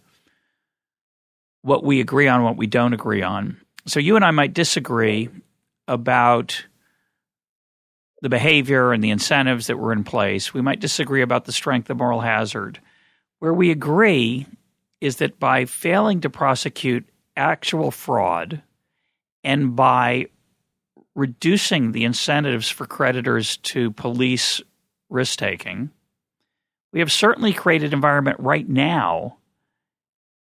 what 1.62 1.85
we 1.85 2.01
agree 2.01 2.29
on, 2.29 2.43
what 2.43 2.57
we 2.57 2.66
don't 2.66 2.93
agree 2.93 3.22
on, 3.22 3.59
so 3.87 4.01
you 4.01 4.16
and 4.16 4.25
I 4.25 4.31
might 4.31 4.55
disagree 4.55 5.29
about 5.87 6.64
the 8.22 8.31
behavior 8.31 8.93
and 8.93 9.05
the 9.05 9.11
incentives 9.11 9.66
that 9.66 9.79
were 9.79 9.93
in 9.93 10.03
place. 10.03 10.55
We 10.55 10.62
might 10.62 10.81
disagree 10.81 11.20
about 11.20 11.45
the 11.45 11.53
strength 11.53 11.91
of 11.91 11.99
moral 11.99 12.20
hazard. 12.20 12.81
Where 13.39 13.53
we 13.53 13.70
agree 13.70 14.47
is 15.03 15.16
that 15.16 15.39
by 15.39 15.66
failing 15.66 16.22
to 16.22 16.31
prosecute 16.31 17.07
actual 17.37 17.91
fraud 17.91 18.62
and 19.43 19.76
by 19.76 20.28
reducing 21.14 21.93
the 21.93 22.05
incentives 22.05 22.68
for 22.68 22.87
creditors 22.87 23.59
to 23.59 23.91
police 23.93 24.61
risk 25.11 25.39
taking, 25.39 25.91
we 26.93 27.01
have 27.01 27.12
certainly 27.12 27.53
created 27.53 27.89
an 27.89 27.95
environment 27.95 28.41
right 28.41 28.68
now 28.68 29.37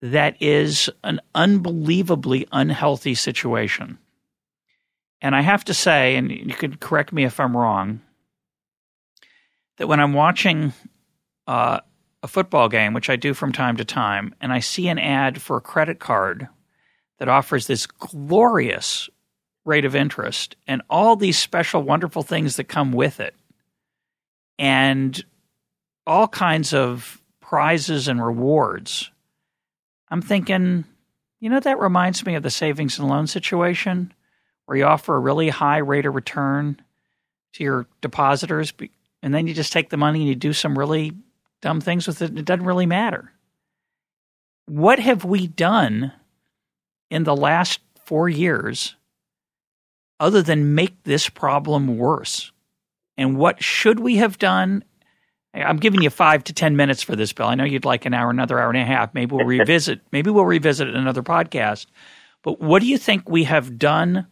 that 0.02 0.42
is 0.42 0.90
an 1.04 1.20
unbelievably 1.34 2.48
unhealthy 2.52 3.16
situation. 3.16 3.98
And 5.22 5.36
I 5.36 5.42
have 5.42 5.66
to 5.66 5.74
say, 5.74 6.16
and 6.16 6.32
you 6.32 6.54
could 6.54 6.80
correct 6.80 7.12
me 7.12 7.26
if 7.26 7.40
I'm 7.40 7.58
wrong, 7.58 8.02
that 9.78 9.88
when 9.88 10.00
I'm 10.00 10.14
watching 10.14 10.74
uh, 11.48 11.80
a 12.22 12.28
football 12.28 12.70
game, 12.70 12.94
which 12.94 13.10
I 13.10 13.16
do 13.16 13.34
from 13.34 13.52
time 13.52 13.78
to 13.78 13.86
time, 13.86 14.36
and 14.40 14.54
I 14.54 14.60
see 14.60 14.88
an 14.88 15.00
ad 15.00 15.42
for 15.42 15.58
a 15.58 15.62
credit 15.62 16.00
card 16.00 16.48
that 17.20 17.30
offers 17.30 17.68
this 17.68 17.88
glorious 17.88 19.10
rate 19.64 19.86
of 19.86 19.96
interest 19.96 20.56
and 20.68 20.82
all 20.90 21.16
these 21.16 21.40
special, 21.40 21.82
wonderful 21.82 22.22
things 22.22 22.58
that 22.58 22.66
come 22.66 22.92
with 22.92 23.20
it, 23.20 23.36
and 24.60 25.24
all 26.06 26.28
kinds 26.28 26.74
of 26.74 27.22
prizes 27.42 28.08
and 28.08 28.24
rewards 28.24 29.12
I'm 30.10 30.22
thinking, 30.22 30.86
you 31.40 31.50
know, 31.50 31.60
that 31.60 31.80
reminds 31.80 32.26
me 32.26 32.36
of 32.36 32.44
the 32.44 32.50
savings 32.50 33.00
and 33.00 33.08
loan 33.08 33.28
situation 33.28 34.14
where 34.66 34.78
you 34.78 34.86
offer 34.86 35.16
a 35.16 35.20
really 35.20 35.50
high 35.50 35.80
rate 35.80 36.06
of 36.06 36.16
return 36.16 36.82
to 37.54 37.64
your 37.64 37.88
depositors, 38.02 38.74
and 39.22 39.34
then 39.34 39.48
you 39.48 39.54
just 39.54 39.74
take 39.74 39.90
the 39.90 39.98
money 39.98 40.20
and 40.20 40.28
you 40.28 40.36
do 40.36 40.54
some 40.54 40.78
really 40.78 41.14
dumb 41.62 41.82
things 41.82 42.08
with 42.08 42.22
it. 42.22 42.38
It 42.38 42.46
doesn't 42.46 42.66
really 42.66 42.86
matter. 42.86 43.32
What 44.68 45.00
have 45.00 45.26
we 45.26 45.48
done 45.48 46.12
in 47.10 47.24
the 47.24 47.36
last 47.36 47.80
four 48.06 48.30
years 48.30 48.96
other 50.20 50.42
than 50.42 50.76
make 50.76 51.04
this 51.04 51.30
problem 51.30 51.98
worse? 51.98 52.52
And 53.18 53.38
what 53.38 53.64
should 53.64 54.00
we 54.00 54.18
have 54.18 54.38
done 54.38 54.84
I'm 55.64 55.78
giving 55.78 56.02
you 56.02 56.10
five 56.10 56.44
to 56.46 56.54
ten 56.54 56.76
minutes 56.76 57.02
for 57.02 57.16
this, 57.16 57.32
Bill. 57.32 57.48
I 57.48 57.56
know 57.56 57.64
you'd 57.64 57.86
like 57.86 58.06
an 58.06 58.14
hour, 58.14 58.30
another 58.30 58.60
hour 58.60 58.70
and 58.70 58.78
a 58.78 58.86
half. 58.86 59.14
Maybe 59.14 59.36
we'll 59.36 59.46
revisit. 59.58 60.02
maybe 60.12 60.30
we'll 60.30 60.46
revisit 60.46 60.88
it 60.88 60.96
another 60.96 61.24
podcast. 61.24 61.86
But 62.44 62.60
what 62.60 62.82
do 62.82 62.88
you 62.88 62.98
think 62.98 63.30
we 63.30 63.46
have 63.46 63.78
done 63.80 64.28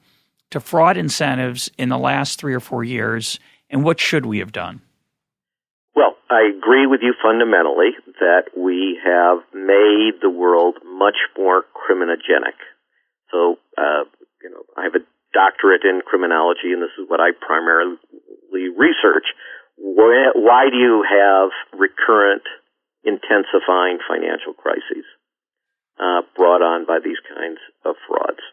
to 0.51 0.59
fraud 0.59 0.97
incentives 0.97 1.71
in 1.77 1.89
the 1.89 1.97
last 1.97 2.39
three 2.39 2.53
or 2.53 2.59
four 2.59 2.83
years, 2.83 3.39
and 3.69 3.83
what 3.83 3.99
should 3.99 4.25
we 4.25 4.39
have 4.39 4.51
done? 4.51 4.81
Well, 5.95 6.15
I 6.29 6.51
agree 6.55 6.85
with 6.85 6.99
you 7.01 7.13
fundamentally 7.23 7.91
that 8.19 8.53
we 8.57 8.99
have 9.03 9.39
made 9.53 10.21
the 10.21 10.29
world 10.29 10.77
much 10.85 11.17
more 11.37 11.63
criminogenic. 11.73 12.57
So, 13.31 13.57
uh, 13.77 14.05
you 14.41 14.49
know, 14.49 14.63
I 14.77 14.83
have 14.83 14.95
a 14.95 15.05
doctorate 15.33 15.83
in 15.83 16.01
criminology, 16.05 16.73
and 16.73 16.81
this 16.81 16.93
is 16.99 17.09
what 17.09 17.19
I 17.19 17.31
primarily 17.31 17.97
research 18.77 19.25
why 19.77 20.69
do 20.71 20.77
you 20.77 21.03
have 21.03 21.49
recurrent, 21.77 22.43
intensifying 23.03 23.99
financial 24.07 24.53
crises 24.53 25.05
uh, 25.99 26.21
brought 26.35 26.61
on 26.61 26.85
by 26.85 26.99
these 27.03 27.19
kinds 27.27 27.59
of 27.85 27.95
frauds? 28.07 28.43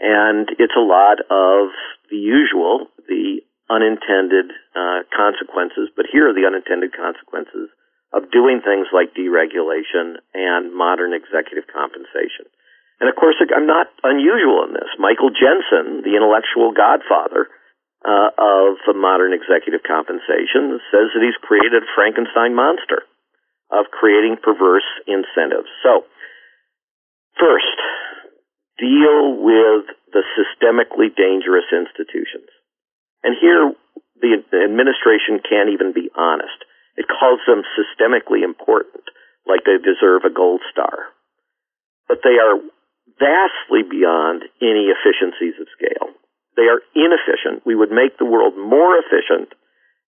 And 0.00 0.48
it's 0.58 0.76
a 0.76 0.80
lot 0.80 1.20
of 1.30 1.70
the 2.10 2.16
usual, 2.16 2.88
the 3.06 3.40
unintended 3.68 4.50
uh, 4.74 5.04
consequences, 5.14 5.92
but 5.94 6.06
here 6.10 6.28
are 6.28 6.34
the 6.34 6.46
unintended 6.46 6.92
consequences 6.96 7.68
of 8.12 8.30
doing 8.34 8.60
things 8.60 8.90
like 8.90 9.14
deregulation 9.14 10.18
and 10.34 10.74
modern 10.74 11.14
executive 11.14 11.70
compensation. 11.70 12.50
And 13.00 13.08
of 13.08 13.16
course, 13.16 13.38
I'm 13.40 13.66
not 13.66 13.88
unusual 14.04 14.66
in 14.68 14.74
this. 14.74 14.90
Michael 14.98 15.30
Jensen, 15.30 16.04
the 16.04 16.18
intellectual 16.18 16.74
godfather 16.76 17.48
uh, 18.04 18.30
of 18.36 18.76
modern 18.92 19.32
executive 19.32 19.80
compensation, 19.86 20.76
says 20.92 21.08
that 21.14 21.24
he's 21.24 21.38
created 21.40 21.80
a 21.80 21.92
Frankenstein 21.96 22.52
monster 22.52 23.06
of 23.72 23.88
creating 23.94 24.36
perverse 24.42 24.86
incentives. 25.06 25.70
So, 25.86 26.04
first, 27.38 27.78
deal 28.76 29.38
with 29.38 29.86
the 30.12 30.26
systemically 30.34 31.14
dangerous 31.14 31.68
institutions. 31.70 32.50
And 33.22 33.36
here, 33.40 33.72
the 34.20 34.36
administration 34.64 35.40
can't 35.40 35.70
even 35.72 35.92
be 35.92 36.10
honest. 36.12 36.58
It 37.00 37.08
calls 37.08 37.40
them 37.48 37.64
systemically 37.72 38.44
important, 38.44 39.08
like 39.48 39.64
they 39.64 39.80
deserve 39.80 40.28
a 40.28 40.36
gold 40.36 40.60
star. 40.68 41.08
But 42.12 42.20
they 42.20 42.36
are 42.36 42.60
vastly 43.16 43.88
beyond 43.88 44.44
any 44.60 44.92
efficiencies 44.92 45.56
of 45.56 45.72
scale. 45.72 46.12
They 46.60 46.68
are 46.68 46.84
inefficient. 46.92 47.64
We 47.64 47.72
would 47.72 47.88
make 47.88 48.20
the 48.20 48.28
world 48.28 48.52
more 48.52 49.00
efficient 49.00 49.56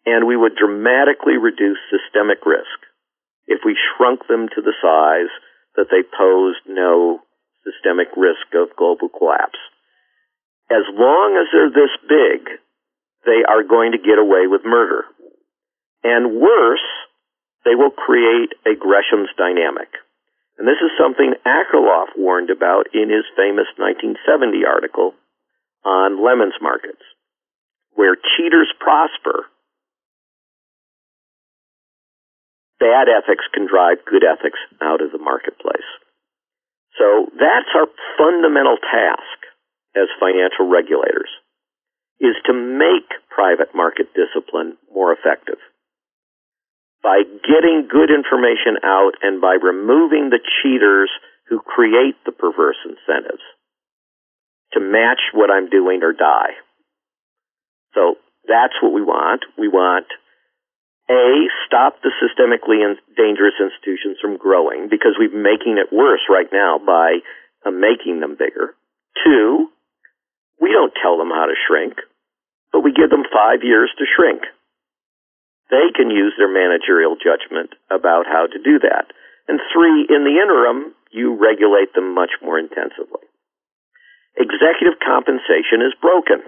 and 0.05 0.27
we 0.27 0.36
would 0.36 0.52
dramatically 0.56 1.40
reduce 1.40 1.78
systemic 1.89 2.44
risk 2.44 2.77
if 3.47 3.60
we 3.64 3.73
shrunk 3.73 4.27
them 4.28 4.48
to 4.52 4.60
the 4.60 4.74
size 4.82 5.32
that 5.77 5.89
they 5.89 6.02
posed 6.05 6.60
no 6.69 7.23
systemic 7.64 8.09
risk 8.16 8.52
of 8.52 8.77
global 8.77 9.09
collapse. 9.09 9.59
As 10.69 10.85
long 10.93 11.40
as 11.40 11.48
they're 11.52 11.73
this 11.73 11.94
big, 12.05 12.60
they 13.24 13.47
are 13.48 13.62
going 13.62 13.93
to 13.93 13.98
get 14.02 14.19
away 14.19 14.44
with 14.44 14.66
murder. 14.66 15.05
And 16.05 16.41
worse, 16.41 16.89
they 17.65 17.74
will 17.74 17.91
create 17.91 18.55
a 18.66 18.74
Gresham's 18.74 19.31
dynamic. 19.39 19.89
And 20.59 20.66
this 20.66 20.83
is 20.83 20.91
something 20.99 21.35
Akerlof 21.47 22.15
warned 22.16 22.51
about 22.51 22.93
in 22.93 23.09
his 23.09 23.24
famous 23.37 23.70
1970 23.79 24.66
article 24.66 25.15
on 25.85 26.23
lemons 26.23 26.55
markets. 26.61 27.03
Where 27.95 28.16
cheaters 28.16 28.73
prosper, 28.79 29.47
bad 32.81 33.07
ethics 33.09 33.45
can 33.55 33.66
drive 33.66 34.05
good 34.05 34.24
ethics 34.24 34.59
out 34.83 35.03
of 35.03 35.12
the 35.12 35.23
marketplace. 35.23 35.87
So 36.99 37.31
that's 37.39 37.70
our 37.74 37.87
fundamental 38.19 38.77
task 38.77 39.39
as 39.97 40.09
financial 40.20 40.69
regulators 40.69 41.31
is 42.20 42.37
to 42.47 42.53
make 42.53 43.09
private 43.31 43.74
market 43.74 44.09
discipline 44.15 44.77
more 44.93 45.12
effective 45.12 45.59
by 47.03 47.23
getting 47.43 47.91
good 47.91 48.11
information 48.11 48.79
out 48.85 49.19
and 49.23 49.41
by 49.41 49.59
removing 49.59 50.31
the 50.31 50.39
cheaters 50.62 51.11
who 51.49 51.59
create 51.59 52.15
the 52.24 52.33
perverse 52.33 52.79
incentives 52.87 53.43
to 54.73 54.81
match 54.81 55.20
what 55.35 55.51
I'm 55.51 55.69
doing 55.69 56.01
or 56.03 56.12
die. 56.12 56.55
So 57.95 58.16
that's 58.49 58.74
what 58.81 58.93
we 58.93 59.03
want. 59.03 59.45
We 59.59 59.69
want 59.69 60.07
a, 61.11 61.51
stop 61.66 62.01
the 62.03 62.15
systemically 62.23 62.81
dangerous 63.16 63.59
institutions 63.61 64.16
from 64.23 64.39
growing 64.39 64.89
because 64.89 65.19
we're 65.19 65.35
making 65.35 65.77
it 65.77 65.93
worse 65.93 66.23
right 66.31 66.49
now 66.53 66.79
by 66.79 67.19
uh, 67.66 67.70
making 67.70 68.20
them 68.20 68.39
bigger. 68.39 68.74
Two, 69.24 69.69
we 70.61 70.70
don't 70.70 70.95
tell 71.03 71.19
them 71.19 71.29
how 71.29 71.47
to 71.47 71.59
shrink, 71.69 71.99
but 72.73 72.81
we 72.81 72.95
give 72.95 73.11
them 73.11 73.27
five 73.29 73.61
years 73.62 73.91
to 73.99 74.07
shrink 74.16 74.43
they 75.73 75.89
can 75.97 76.12
use 76.12 76.36
their 76.36 76.53
managerial 76.53 77.16
judgment 77.16 77.73
about 77.89 78.28
how 78.28 78.44
to 78.44 78.61
do 78.61 78.78
that. 78.85 79.09
And 79.49 79.59
three, 79.73 80.05
in 80.05 80.23
the 80.28 80.36
interim, 80.36 80.93
you 81.11 81.32
regulate 81.32 81.97
them 81.97 82.15
much 82.15 82.36
more 82.44 82.61
intensively. 82.61 83.24
Executive 84.36 85.01
compensation 85.01 85.81
is 85.81 85.97
broken. 85.97 86.44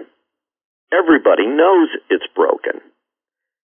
Everybody 0.93 1.49
knows 1.49 1.89
it's 2.09 2.29
broken. 2.37 2.85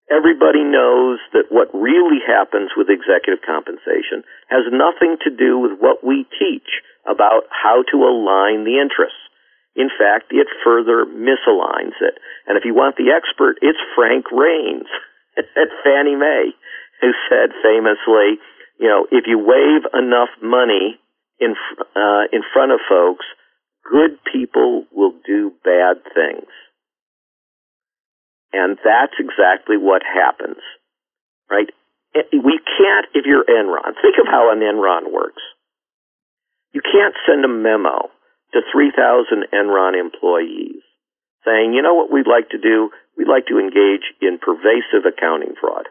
Everybody 0.09 0.65
knows 0.65 1.21
that 1.31 1.53
what 1.53 1.71
really 1.73 2.19
happens 2.25 2.73
with 2.75 2.89
executive 2.89 3.45
compensation 3.45 4.25
has 4.49 4.65
nothing 4.67 5.15
to 5.23 5.31
do 5.31 5.61
with 5.61 5.79
what 5.79 6.03
we 6.03 6.25
teach 6.41 6.83
about 7.05 7.45
how 7.47 7.85
to 7.93 7.97
align 8.03 8.65
the 8.65 8.81
interests. 8.81 9.21
In 9.77 9.88
fact, 9.88 10.33
it 10.35 10.51
further 10.65 11.05
misaligns 11.05 11.95
it. 12.01 12.19
And 12.45 12.57
if 12.57 12.65
you 12.65 12.73
want 12.73 12.97
the 12.97 13.15
expert, 13.15 13.55
it's 13.61 13.79
Frank 13.95 14.25
Raines. 14.33 14.89
at 15.61 15.69
Fannie 15.84 16.15
Mae, 16.15 16.51
who 17.01 17.11
said 17.30 17.51
famously, 17.63 18.39
you 18.80 18.88
know, 18.88 19.05
if 19.11 19.26
you 19.27 19.38
wave 19.38 19.85
enough 19.93 20.30
money 20.41 20.99
in 21.39 21.55
uh, 21.95 22.26
in 22.31 22.41
front 22.53 22.72
of 22.72 22.80
folks, 22.88 23.26
good 23.84 24.18
people 24.31 24.85
will 24.91 25.13
do 25.26 25.51
bad 25.63 25.97
things. 26.13 26.49
And 28.53 28.77
that's 28.84 29.15
exactly 29.18 29.77
what 29.77 30.01
happens, 30.03 30.59
right? 31.49 31.69
We 32.13 32.59
can't, 32.59 33.07
if 33.15 33.23
you're 33.26 33.45
Enron, 33.45 33.95
think 34.01 34.19
of 34.19 34.27
how 34.27 34.51
an 34.51 34.59
Enron 34.59 35.13
works. 35.13 35.41
You 36.73 36.81
can't 36.81 37.15
send 37.26 37.45
a 37.45 37.47
memo 37.47 38.11
to 38.53 38.59
3,000 38.73 39.45
Enron 39.53 39.97
employees 39.97 40.84
saying, 41.45 41.73
you 41.73 41.81
know 41.81 41.93
what 41.93 42.11
we'd 42.11 42.27
like 42.27 42.49
to 42.49 42.57
do? 42.57 42.91
we'd 43.18 43.27
like 43.27 43.45
to 43.47 43.59
engage 43.59 44.05
in 44.22 44.39
pervasive 44.39 45.05
accounting 45.05 45.53
fraud 45.59 45.88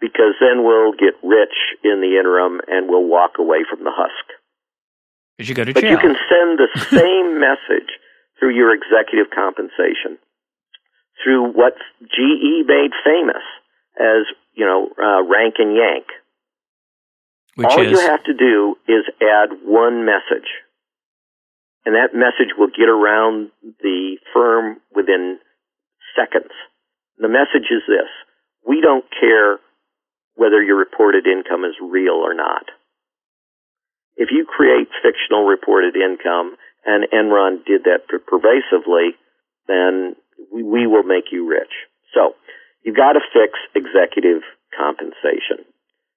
because 0.00 0.38
then 0.40 0.64
we'll 0.64 0.92
get 0.92 1.18
rich 1.22 1.56
in 1.84 2.00
the 2.00 2.16
interim 2.18 2.60
and 2.68 2.88
we'll 2.88 3.04
walk 3.04 3.32
away 3.38 3.66
from 3.68 3.84
the 3.84 3.92
husk. 3.92 4.24
You 5.38 5.54
go 5.54 5.64
to 5.64 5.74
but 5.74 5.82
jail. 5.82 5.90
you 5.92 5.98
can 5.98 6.16
send 6.16 6.58
the 6.58 6.70
same 6.90 7.38
message 7.38 7.90
through 8.38 8.54
your 8.54 8.74
executive 8.74 9.30
compensation, 9.34 10.18
through 11.22 11.52
what 11.52 11.74
GE 12.02 12.66
made 12.66 12.90
famous 13.04 13.42
as, 14.00 14.26
you 14.54 14.64
know, 14.64 14.88
uh, 14.96 15.22
rank 15.28 15.56
and 15.58 15.76
yank. 15.76 16.06
Which 17.56 17.66
All 17.68 17.82
is? 17.82 17.90
you 17.90 17.98
have 18.00 18.22
to 18.24 18.34
do 18.34 18.76
is 18.86 19.04
add 19.20 19.50
one 19.64 20.06
message. 20.06 20.46
And 21.88 21.96
that 21.96 22.12
message 22.12 22.52
will 22.52 22.68
get 22.68 22.92
around 22.92 23.48
the 23.80 24.20
firm 24.34 24.76
within 24.94 25.40
seconds. 26.12 26.52
The 27.16 27.32
message 27.32 27.72
is 27.72 27.80
this 27.88 28.12
we 28.60 28.82
don't 28.82 29.06
care 29.08 29.56
whether 30.36 30.62
your 30.62 30.76
reported 30.76 31.24
income 31.24 31.64
is 31.64 31.72
real 31.80 32.20
or 32.20 32.34
not. 32.34 32.68
If 34.20 34.28
you 34.30 34.44
create 34.44 34.92
fictional 35.00 35.48
reported 35.48 35.96
income, 35.96 36.60
and 36.84 37.08
Enron 37.08 37.64
did 37.64 37.84
that 37.88 38.04
pervasively, 38.04 39.16
then 39.66 40.14
we, 40.52 40.86
will 40.86 41.04
make 41.04 41.32
you 41.32 41.48
rich. 41.48 41.72
So, 42.12 42.36
you've 42.84 43.00
got 43.00 43.14
to 43.14 43.20
fix 43.32 43.56
executive 43.74 44.42
compensation. 44.76 45.64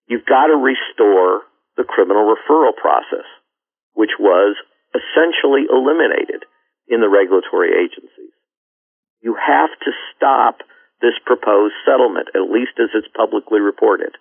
You've 0.07 0.25
got 0.25 0.47
to 0.47 0.59
restore 0.59 1.47
the 1.77 1.85
criminal 1.87 2.27
referral 2.27 2.75
process, 2.75 3.23
which 3.93 4.19
was 4.19 4.57
essentially 4.93 5.67
eliminated 5.71 6.43
in 6.87 6.99
the 6.99 7.09
regulatory 7.09 7.71
agencies 7.71 8.31
you 9.21 9.37
have 9.37 9.69
to 9.85 9.91
stop 10.13 10.65
this 11.01 11.17
proposed 11.25 11.77
settlement, 11.85 12.29
at 12.35 12.49
least 12.51 12.77
as 12.81 12.89
it's 12.93 13.07
publicly 13.15 13.61
reported, 13.61 14.17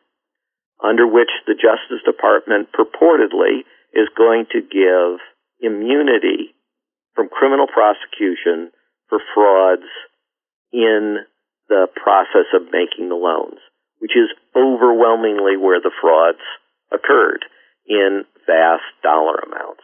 under 0.84 1.06
which 1.06 1.32
the 1.46 1.56
Justice 1.56 2.04
Department 2.04 2.68
purportedly 2.72 3.64
is 3.92 4.08
going 4.16 4.46
to 4.52 4.60
give 4.60 5.20
immunity 5.60 6.54
from 7.14 7.28
criminal 7.28 7.66
prosecution 7.66 8.70
for 9.08 9.18
frauds 9.34 9.88
in 10.72 11.24
the 11.68 11.88
process 11.96 12.48
of 12.54 12.72
making 12.72 13.08
the 13.08 13.18
loans, 13.18 13.58
which 13.98 14.12
is 14.16 14.30
overwhelmingly 14.56 15.56
where 15.56 15.80
the 15.80 15.92
frauds 16.00 16.44
occurred 16.92 17.44
in 17.86 18.24
vast 18.46 18.86
dollar 19.02 19.36
amounts. 19.44 19.82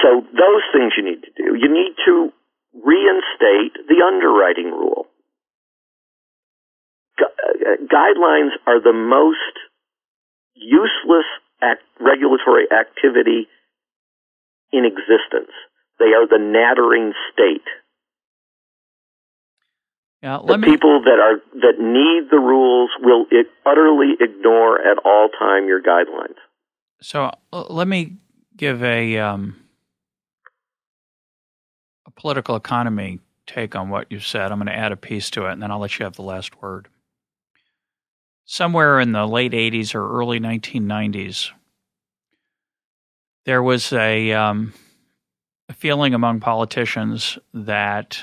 So 0.00 0.24
those 0.32 0.64
things 0.72 0.92
you 0.96 1.04
need 1.04 1.22
to 1.22 1.32
do. 1.36 1.54
You 1.54 1.68
need 1.68 1.94
to 2.06 2.32
reinstate 2.72 3.76
the 3.88 4.02
underwriting 4.04 4.70
rule. 4.72 5.06
Gu- 7.18 7.86
guidelines 7.86 8.56
are 8.66 8.80
the 8.80 8.94
most 8.94 9.58
useless 10.54 11.26
act- 11.60 11.82
regulatory 12.00 12.66
activity 12.72 13.48
in 14.72 14.84
existence. 14.84 15.52
They 15.98 16.14
are 16.16 16.26
the 16.26 16.38
nattering 16.38 17.12
state. 17.32 17.68
Yeah, 20.22 20.38
the 20.46 20.56
me... 20.56 20.70
people 20.70 21.02
that 21.02 21.18
are 21.18 21.42
that 21.60 21.78
need 21.78 22.30
the 22.30 22.38
rules 22.38 22.90
will 23.00 23.26
it, 23.30 23.48
utterly 23.66 24.14
ignore 24.20 24.80
at 24.80 24.98
all 25.04 25.28
time 25.36 25.66
your 25.66 25.82
guidelines. 25.82 26.38
So 27.02 27.30
uh, 27.52 27.64
let 27.68 27.88
me 27.88 28.18
give 28.56 28.82
a 28.84 29.18
um, 29.18 29.61
a 32.06 32.10
political 32.10 32.56
economy 32.56 33.20
take 33.46 33.74
on 33.74 33.88
what 33.88 34.10
you 34.10 34.20
said. 34.20 34.52
I'm 34.52 34.58
going 34.58 34.66
to 34.66 34.76
add 34.76 34.92
a 34.92 34.96
piece 34.96 35.30
to 35.30 35.46
it, 35.46 35.52
and 35.52 35.62
then 35.62 35.70
I'll 35.70 35.78
let 35.78 35.98
you 35.98 36.04
have 36.04 36.16
the 36.16 36.22
last 36.22 36.60
word. 36.62 36.88
somewhere 38.44 39.00
in 39.00 39.12
the 39.12 39.26
late 39.26 39.52
80s 39.52 39.94
or 39.94 40.18
early 40.18 40.40
1990s, 40.40 41.50
there 43.44 43.62
was 43.62 43.92
a, 43.92 44.32
um, 44.32 44.74
a 45.68 45.72
feeling 45.72 46.14
among 46.14 46.40
politicians 46.40 47.38
that 47.54 48.22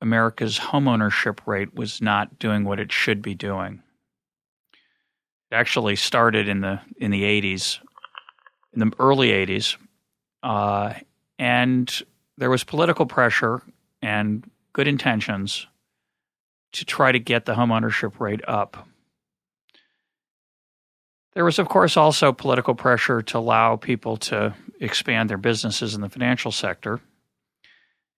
America's 0.00 0.58
homeownership 0.58 1.38
rate 1.46 1.74
was 1.74 2.00
not 2.00 2.38
doing 2.38 2.64
what 2.64 2.80
it 2.80 2.92
should 2.92 3.22
be 3.22 3.34
doing. 3.34 3.82
It 5.50 5.54
actually 5.54 5.96
started 5.96 6.48
in 6.48 6.60
the 6.60 6.80
in 6.96 7.10
the 7.10 7.22
80s, 7.22 7.78
in 8.72 8.80
the 8.80 8.92
early 8.98 9.28
80s, 9.28 9.76
uh, 10.42 10.94
and 11.38 12.02
there 12.36 12.50
was 12.50 12.64
political 12.64 13.06
pressure 13.06 13.62
and 14.02 14.48
good 14.72 14.88
intentions 14.88 15.66
to 16.72 16.84
try 16.84 17.12
to 17.12 17.18
get 17.18 17.44
the 17.44 17.54
homeownership 17.54 18.18
rate 18.18 18.40
up. 18.48 18.88
There 21.34 21.44
was, 21.44 21.58
of 21.58 21.68
course, 21.68 21.96
also 21.96 22.32
political 22.32 22.74
pressure 22.74 23.22
to 23.22 23.38
allow 23.38 23.76
people 23.76 24.16
to 24.18 24.54
expand 24.80 25.30
their 25.30 25.38
businesses 25.38 25.94
in 25.94 26.00
the 26.00 26.08
financial 26.08 26.52
sector. 26.52 27.00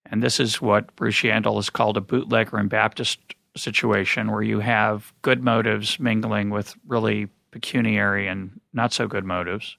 And 0.05 0.23
this 0.23 0.39
is 0.39 0.61
what 0.61 0.95
Bruce 0.97 1.23
Yandle 1.23 1.57
has 1.57 1.71
called 1.71 1.97
a 1.97 2.01
bootlegger 2.01 2.59
and 2.59 2.71
Baptist 2.71 3.19
situation, 3.57 4.31
where 4.31 4.43
you 4.43 4.61
have 4.61 5.13
good 5.23 5.43
motives 5.43 5.99
mingling 5.99 6.51
with 6.51 6.75
really 6.87 7.29
pecuniary 7.51 8.29
and 8.29 8.61
not 8.73 8.93
so 8.93 9.07
good 9.07 9.25
motives. 9.25 9.77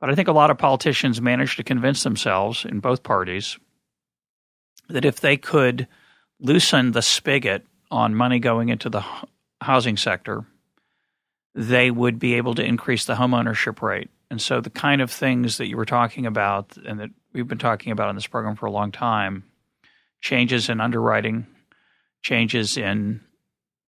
But 0.00 0.10
I 0.10 0.14
think 0.14 0.28
a 0.28 0.32
lot 0.32 0.50
of 0.50 0.58
politicians 0.58 1.20
managed 1.20 1.58
to 1.58 1.64
convince 1.64 2.02
themselves 2.02 2.64
in 2.64 2.80
both 2.80 3.02
parties 3.02 3.58
that 4.88 5.04
if 5.04 5.20
they 5.20 5.36
could 5.36 5.86
loosen 6.40 6.92
the 6.92 7.02
spigot 7.02 7.66
on 7.90 8.14
money 8.14 8.38
going 8.38 8.70
into 8.70 8.88
the 8.88 9.04
housing 9.60 9.96
sector, 9.96 10.44
they 11.54 11.90
would 11.90 12.18
be 12.18 12.34
able 12.34 12.54
to 12.54 12.64
increase 12.64 13.04
the 13.04 13.14
homeownership 13.14 13.82
rate. 13.82 14.08
And 14.30 14.40
so 14.40 14.60
the 14.60 14.70
kind 14.70 15.02
of 15.02 15.10
things 15.10 15.58
that 15.58 15.66
you 15.66 15.76
were 15.76 15.84
talking 15.84 16.24
about 16.24 16.76
and 16.76 17.00
that 17.00 17.10
we've 17.32 17.48
been 17.48 17.58
talking 17.58 17.92
about 17.92 18.08
in 18.08 18.14
this 18.14 18.26
program 18.26 18.56
for 18.56 18.66
a 18.66 18.70
long 18.70 18.92
time 18.92 19.44
changes 20.20 20.68
in 20.68 20.80
underwriting, 20.80 21.46
changes 22.22 22.76
in 22.76 23.20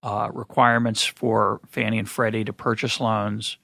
uh, 0.02 0.28
requirements 0.32 1.04
for 1.04 1.60
Fannie 1.68 1.98
and 1.98 2.08
Freddie 2.08 2.44
to 2.44 2.52
purchase 2.52 3.00
loans, 3.00 3.56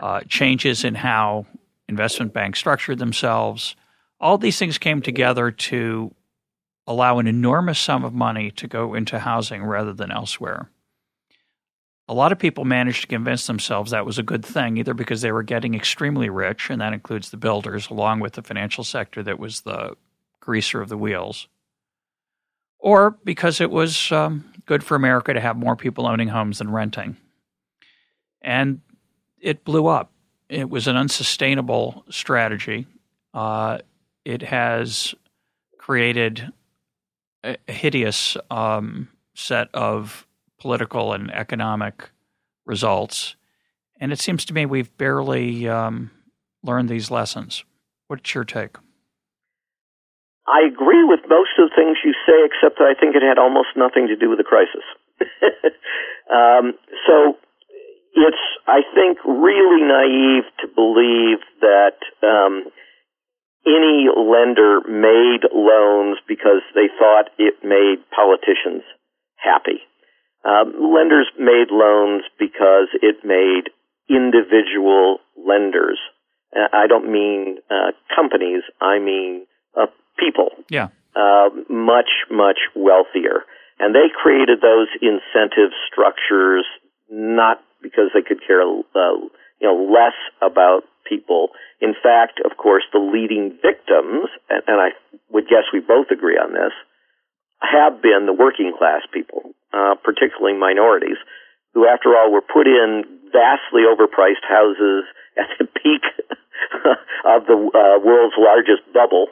uh, 0.00 0.20
changes 0.28 0.84
in 0.84 0.94
how 0.94 1.46
investment 1.88 2.32
banks 2.32 2.58
structured 2.58 2.98
themselves. 2.98 3.76
All 4.20 4.38
these 4.38 4.58
things 4.58 4.78
came 4.78 5.02
together 5.02 5.50
to 5.50 6.14
allow 6.86 7.18
an 7.18 7.26
enormous 7.26 7.78
sum 7.78 8.04
of 8.04 8.14
money 8.14 8.50
to 8.52 8.66
go 8.66 8.94
into 8.94 9.18
housing 9.18 9.62
rather 9.62 9.92
than 9.92 10.10
elsewhere. 10.10 10.70
A 12.10 12.14
lot 12.14 12.32
of 12.32 12.38
people 12.38 12.64
managed 12.64 13.02
to 13.02 13.06
convince 13.06 13.46
themselves 13.46 13.90
that 13.90 14.06
was 14.06 14.18
a 14.18 14.22
good 14.22 14.44
thing, 14.44 14.78
either 14.78 14.94
because 14.94 15.20
they 15.20 15.30
were 15.30 15.42
getting 15.42 15.74
extremely 15.74 16.30
rich, 16.30 16.70
and 16.70 16.80
that 16.80 16.94
includes 16.94 17.30
the 17.30 17.36
builders, 17.36 17.90
along 17.90 18.20
with 18.20 18.32
the 18.32 18.42
financial 18.42 18.82
sector 18.82 19.22
that 19.22 19.38
was 19.38 19.60
the 19.60 19.94
greaser 20.40 20.80
of 20.80 20.88
the 20.88 20.96
wheels, 20.96 21.48
or 22.78 23.18
because 23.24 23.60
it 23.60 23.70
was 23.70 24.10
um, 24.10 24.50
good 24.64 24.82
for 24.82 24.94
America 24.94 25.34
to 25.34 25.40
have 25.40 25.58
more 25.58 25.76
people 25.76 26.06
owning 26.06 26.28
homes 26.28 26.58
than 26.58 26.70
renting. 26.70 27.18
And 28.40 28.80
it 29.38 29.64
blew 29.64 29.86
up. 29.86 30.10
It 30.48 30.70
was 30.70 30.86
an 30.88 30.96
unsustainable 30.96 32.04
strategy. 32.10 32.86
Uh, 33.34 33.78
it 34.24 34.42
has 34.42 35.14
created 35.78 36.52
a 37.44 37.56
hideous 37.66 38.36
um, 38.50 39.08
set 39.34 39.68
of 39.74 40.26
political 40.58 41.12
and 41.12 41.30
economic 41.30 42.10
results. 42.66 43.36
And 44.00 44.12
it 44.12 44.18
seems 44.18 44.44
to 44.46 44.54
me 44.54 44.66
we've 44.66 44.94
barely 44.96 45.68
um, 45.68 46.10
learned 46.62 46.88
these 46.88 47.10
lessons. 47.10 47.64
What's 48.08 48.34
your 48.34 48.44
take? 48.44 48.76
I 50.46 50.66
agree 50.66 51.04
with 51.04 51.20
most 51.28 51.50
of 51.58 51.68
the 51.68 51.74
things 51.76 51.98
you 52.04 52.14
say, 52.24 52.40
except 52.48 52.78
that 52.78 52.88
I 52.88 52.98
think 52.98 53.14
it 53.14 53.22
had 53.22 53.38
almost 53.38 53.68
nothing 53.76 54.08
to 54.08 54.16
do 54.16 54.30
with 54.30 54.38
the 54.38 54.44
crisis. 54.44 54.84
um, 56.32 56.72
so 57.06 57.36
it's, 58.18 58.44
I 58.66 58.82
think, 58.94 59.18
really 59.24 59.82
naive 59.82 60.44
to 60.60 60.66
believe 60.74 61.38
that 61.60 61.98
um, 62.22 62.64
any 63.66 64.08
lender 64.10 64.80
made 64.86 65.46
loans 65.52 66.18
because 66.26 66.62
they 66.74 66.88
thought 66.98 67.30
it 67.38 67.62
made 67.62 68.02
politicians 68.14 68.82
happy. 69.36 69.80
Um, 70.44 70.92
lenders 70.94 71.28
made 71.38 71.70
loans 71.70 72.22
because 72.38 72.88
it 73.02 73.24
made 73.24 73.70
individual 74.08 75.18
lenders. 75.36 75.98
Uh, 76.54 76.68
I 76.72 76.86
don't 76.86 77.10
mean 77.12 77.58
uh, 77.70 77.92
companies. 78.14 78.62
I 78.80 78.98
mean 78.98 79.46
uh, 79.78 79.86
people. 80.18 80.50
Yeah. 80.70 80.88
Uh, 81.14 81.50
much 81.68 82.10
much 82.30 82.58
wealthier, 82.76 83.42
and 83.80 83.94
they 83.94 84.06
created 84.14 84.60
those 84.60 84.86
incentive 85.02 85.72
structures 85.90 86.64
not 87.10 87.60
because 87.82 88.10
they 88.14 88.22
could 88.22 88.40
care, 88.44 88.62
uh, 88.62 89.16
you 89.60 89.66
know, 89.66 89.88
less 89.90 90.16
about 90.42 90.84
people. 91.08 91.50
In 91.80 91.94
fact, 91.94 92.40
of 92.44 92.56
course, 92.56 92.84
the 92.92 93.00
leading 93.00 93.56
victims, 93.62 94.28
and, 94.50 94.62
and 94.66 94.78
I 94.80 94.90
would 95.30 95.48
guess 95.48 95.70
we 95.72 95.80
both 95.80 96.10
agree 96.10 96.36
on 96.36 96.52
this, 96.52 96.72
have 97.60 98.02
been 98.02 98.26
the 98.26 98.36
working 98.36 98.72
class 98.76 99.02
people, 99.12 99.54
uh, 99.72 99.94
particularly 100.02 100.56
minorities, 100.56 101.18
who, 101.74 101.86
after 101.86 102.14
all, 102.14 102.30
were 102.30 102.44
put 102.44 102.66
in 102.66 103.04
vastly 103.32 103.82
overpriced 103.84 104.44
houses 104.46 105.04
at 105.38 105.50
the 105.58 105.66
peak 105.66 106.04
of 107.24 107.46
the 107.46 107.54
uh, 107.54 107.98
world's 108.04 108.36
largest 108.38 108.82
bubble 108.92 109.26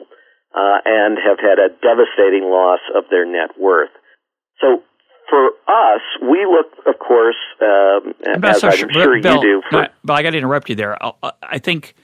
uh, 0.55 0.79
and 0.85 1.17
have 1.19 1.39
had 1.39 1.59
a 1.59 1.69
devastating 1.83 2.47
loss 2.47 2.79
of 2.95 3.05
their 3.09 3.25
net 3.25 3.59
worth. 3.59 3.91
So 4.61 4.83
for 5.29 5.47
us, 5.67 6.01
we 6.21 6.45
look, 6.45 6.67
of 6.85 6.99
course, 6.99 7.35
um, 7.61 8.13
as 8.43 8.63
I'm 8.63 8.77
sure 8.77 9.21
Bill, 9.21 9.35
you 9.35 9.41
do. 9.41 9.61
For, 9.69 9.87
but 10.03 10.13
I 10.13 10.23
got 10.23 10.31
to 10.31 10.37
interrupt 10.37 10.69
you 10.69 10.75
there. 10.75 10.97
I 11.43 11.59
think 11.59 11.95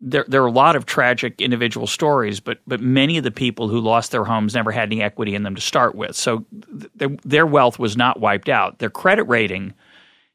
there 0.00 0.24
there 0.28 0.42
are 0.42 0.46
a 0.46 0.52
lot 0.52 0.76
of 0.76 0.86
tragic 0.86 1.40
individual 1.40 1.86
stories, 1.86 2.40
but 2.40 2.58
but 2.66 2.80
many 2.80 3.18
of 3.18 3.24
the 3.24 3.30
people 3.30 3.68
who 3.68 3.80
lost 3.80 4.10
their 4.12 4.24
homes 4.24 4.54
never 4.54 4.70
had 4.70 4.88
any 4.88 5.02
equity 5.02 5.34
in 5.34 5.42
them 5.42 5.54
to 5.54 5.60
start 5.60 5.94
with, 5.94 6.16
so 6.16 6.44
th- 6.98 7.18
their 7.24 7.46
wealth 7.46 7.78
was 7.78 7.96
not 7.96 8.20
wiped 8.20 8.48
out. 8.48 8.78
Their 8.78 8.90
credit 8.90 9.24
rating 9.24 9.74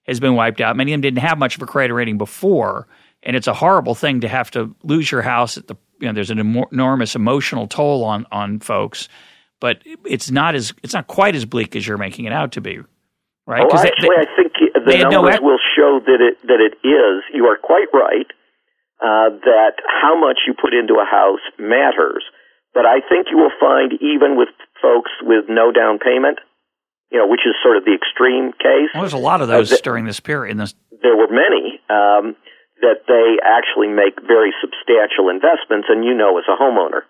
has 0.07 0.20
been 0.20 0.36
wiped 0.36 0.62
out. 0.62 0.76
Many 0.76 0.94
of 0.94 0.98
them 0.98 1.02
didn't 1.02 1.28
have 1.28 1.38
much 1.38 1.56
of 1.56 1.64
a 1.64 1.66
credit 1.66 1.94
rating 1.94 2.18
before, 2.18 2.88
and 3.24 3.36
it's 3.36 3.48
a 3.48 3.53
horrible 3.53 3.95
thing 3.95 4.22
to 4.22 4.28
have 4.28 4.52
to 4.52 4.76
lose 4.84 5.12
your 5.12 5.24
house 5.24 5.57
at 5.57 5.68
the 5.68 5.76
you 5.99 6.07
know 6.07 6.14
there's 6.14 6.32
an 6.32 6.66
enormous 6.72 7.16
emotional 7.16 7.68
toll 7.68 8.03
on 8.03 8.28
on 8.32 8.60
folks, 8.60 9.10
but 9.60 9.82
it's 10.06 10.32
not 10.32 10.56
as 10.56 10.73
it's 10.84 10.94
not 10.94 11.07
quite 11.07 11.36
as 11.36 11.45
bleak 11.45 11.76
as 11.76 11.88
you're 11.88 11.98
making 11.98 12.26
it 12.26 12.34
out 12.34 12.53
to 12.53 12.61
be, 12.61 12.80
right? 13.48 13.65
Well, 13.68 13.77
actually, 13.77 14.10
they, 14.10 14.22
I 14.22 14.36
think 14.36 14.53
the 14.86 14.98
numbers 15.10 15.40
no 15.41 15.48
will 15.48 15.64
show 15.76 15.99
that 16.06 16.22
it 16.22 16.38
that 16.48 16.60
it 16.60 16.76
is. 16.86 17.23
You 17.34 17.45
are 17.45 17.57
quite 17.57 17.88
right 17.94 18.27
uh, 19.02 19.30
that 19.44 19.76
how 19.86 20.19
much 20.19 20.40
you 20.48 20.53
put 20.53 20.73
into 20.73 20.95
a 20.95 21.06
house 21.06 21.44
matters. 21.60 22.23
But 22.73 22.86
I 22.86 22.99
think 22.99 23.27
you 23.32 23.38
will 23.38 23.56
find 23.60 23.94
even 24.03 24.36
with 24.36 24.49
folks 24.82 25.11
with 25.23 25.45
no 25.48 25.72
down 25.72 25.98
payment, 25.99 26.40
you 27.10 27.18
know, 27.18 27.27
which 27.27 27.48
is 27.48 27.56
sort 27.64 27.77
of 27.77 27.86
the 27.86 27.95
extreme 27.95 28.52
case. 28.52 28.91
Well, 28.94 29.03
there's 29.03 29.15
a 29.15 29.18
lot 29.18 29.40
of 29.40 29.48
those 29.48 29.72
uh, 29.72 29.77
during 29.82 30.03
this 30.03 30.19
period. 30.19 30.52
In 30.52 30.57
this, 30.57 30.76
there 31.02 31.15
were 31.15 31.32
many 31.32 31.80
um, 31.88 32.36
that 32.84 33.07
they 33.07 33.40
actually 33.40 33.88
make 33.88 34.19
very 34.27 34.52
substantial 34.60 35.32
investments, 35.32 35.88
and 35.88 36.03
you 36.03 36.14
know, 36.14 36.36
as 36.38 36.44
a 36.52 36.60
homeowner, 36.60 37.07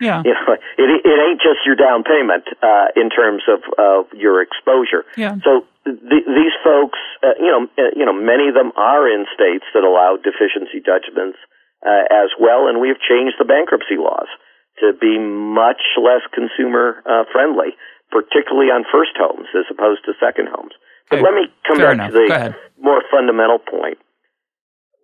yeah. 0.00 0.22
you 0.24 0.32
know, 0.32 0.54
it 0.54 0.88
it 1.04 1.18
ain't 1.28 1.40
just 1.40 1.64
your 1.64 1.76
down 1.76 2.04
payment 2.04 2.44
uh, 2.62 2.92
in 2.96 3.10
terms 3.10 3.42
of 3.48 3.60
of 3.78 4.12
your 4.12 4.42
exposure. 4.42 5.04
Yeah. 5.16 5.36
So 5.44 5.64
the, 5.84 6.18
these 6.26 6.56
folks, 6.64 6.98
uh, 7.22 7.36
you 7.38 7.50
know, 7.50 7.68
uh, 7.78 7.92
you 7.94 8.04
know, 8.04 8.12
many 8.12 8.48
of 8.48 8.54
them 8.54 8.72
are 8.76 9.08
in 9.08 9.26
states 9.34 9.64
that 9.74 9.84
allow 9.84 10.16
deficiency 10.16 10.82
judgments 10.84 11.38
uh, 11.84 12.04
as 12.10 12.34
well, 12.40 12.68
and 12.68 12.80
we 12.80 12.88
have 12.88 13.00
changed 13.00 13.36
the 13.38 13.46
bankruptcy 13.46 13.96
laws 13.96 14.28
to 14.80 14.92
be 14.92 15.18
much 15.18 15.80
less 15.96 16.20
consumer 16.34 17.00
uh, 17.08 17.24
friendly, 17.32 17.72
particularly 18.10 18.68
on 18.68 18.84
first 18.92 19.16
homes 19.16 19.48
as 19.56 19.64
opposed 19.72 20.04
to 20.04 20.12
second 20.20 20.48
homes. 20.52 20.76
But 21.08 21.20
okay. 21.20 21.24
let 21.24 21.34
me 21.34 21.44
come 21.64 21.78
Fair 21.78 21.96
back 21.96 22.10
enough. 22.10 22.12
to 22.12 22.54
the 22.76 22.82
more 22.82 23.02
fundamental 23.10 23.58
point 23.58 23.98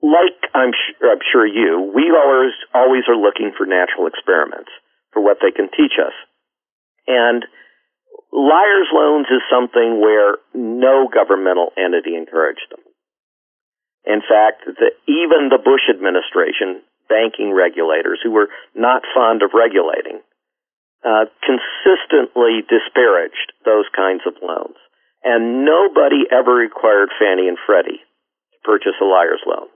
like 0.03 0.51
I'm, 0.53 0.75
sure, 0.75 1.13
I'm 1.15 1.23
sure 1.31 1.47
you, 1.47 1.95
we 1.95 2.11
always 2.11 2.53
always 2.75 3.07
are 3.09 3.17
looking 3.17 3.55
for 3.57 3.65
natural 3.65 4.11
experiments 4.11 4.71
for 5.15 5.23
what 5.23 5.39
they 5.41 5.55
can 5.55 5.71
teach 5.71 5.95
us. 6.03 6.13
And 7.07 7.47
liar's 8.35 8.91
loans 8.93 9.27
is 9.31 9.47
something 9.47 10.03
where 10.03 10.43
no 10.55 11.07
governmental 11.07 11.71
entity 11.79 12.19
encouraged 12.19 12.67
them. 12.71 12.83
In 14.05 14.21
fact, 14.27 14.67
the, 14.67 14.91
even 15.07 15.55
the 15.55 15.63
Bush 15.63 15.87
administration, 15.87 16.83
banking 17.09 17.55
regulators 17.55 18.19
who 18.23 18.33
were 18.33 18.51
not 18.75 19.07
fond 19.15 19.43
of 19.43 19.55
regulating, 19.55 20.19
uh, 21.07 21.31
consistently 21.47 22.67
disparaged 22.67 23.55
those 23.65 23.87
kinds 23.95 24.23
of 24.27 24.35
loans. 24.43 24.79
And 25.23 25.65
nobody 25.65 26.27
ever 26.31 26.51
required 26.51 27.11
Fannie 27.19 27.47
and 27.47 27.59
Freddie 27.67 28.03
to 28.03 28.59
purchase 28.65 28.99
a 29.01 29.07
liar's 29.07 29.43
loan. 29.47 29.71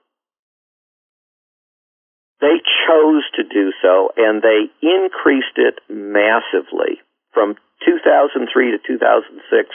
They 2.41 2.61
chose 2.87 3.25
to 3.37 3.43
do 3.45 3.73
so 3.81 4.11
and 4.17 4.43
they 4.43 4.69
increased 4.83 5.57
it 5.57 5.81
massively 5.89 7.01
from 7.33 7.57
2003 7.85 8.73
to 8.73 8.79
2006. 8.87 9.69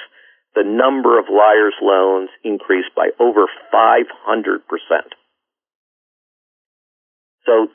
The 0.53 0.63
number 0.63 1.17
of 1.17 1.25
liar's 1.29 1.77
loans 1.81 2.29
increased 2.43 2.93
by 2.95 3.09
over 3.19 3.47
500%. 3.73 4.05
So 7.45 7.67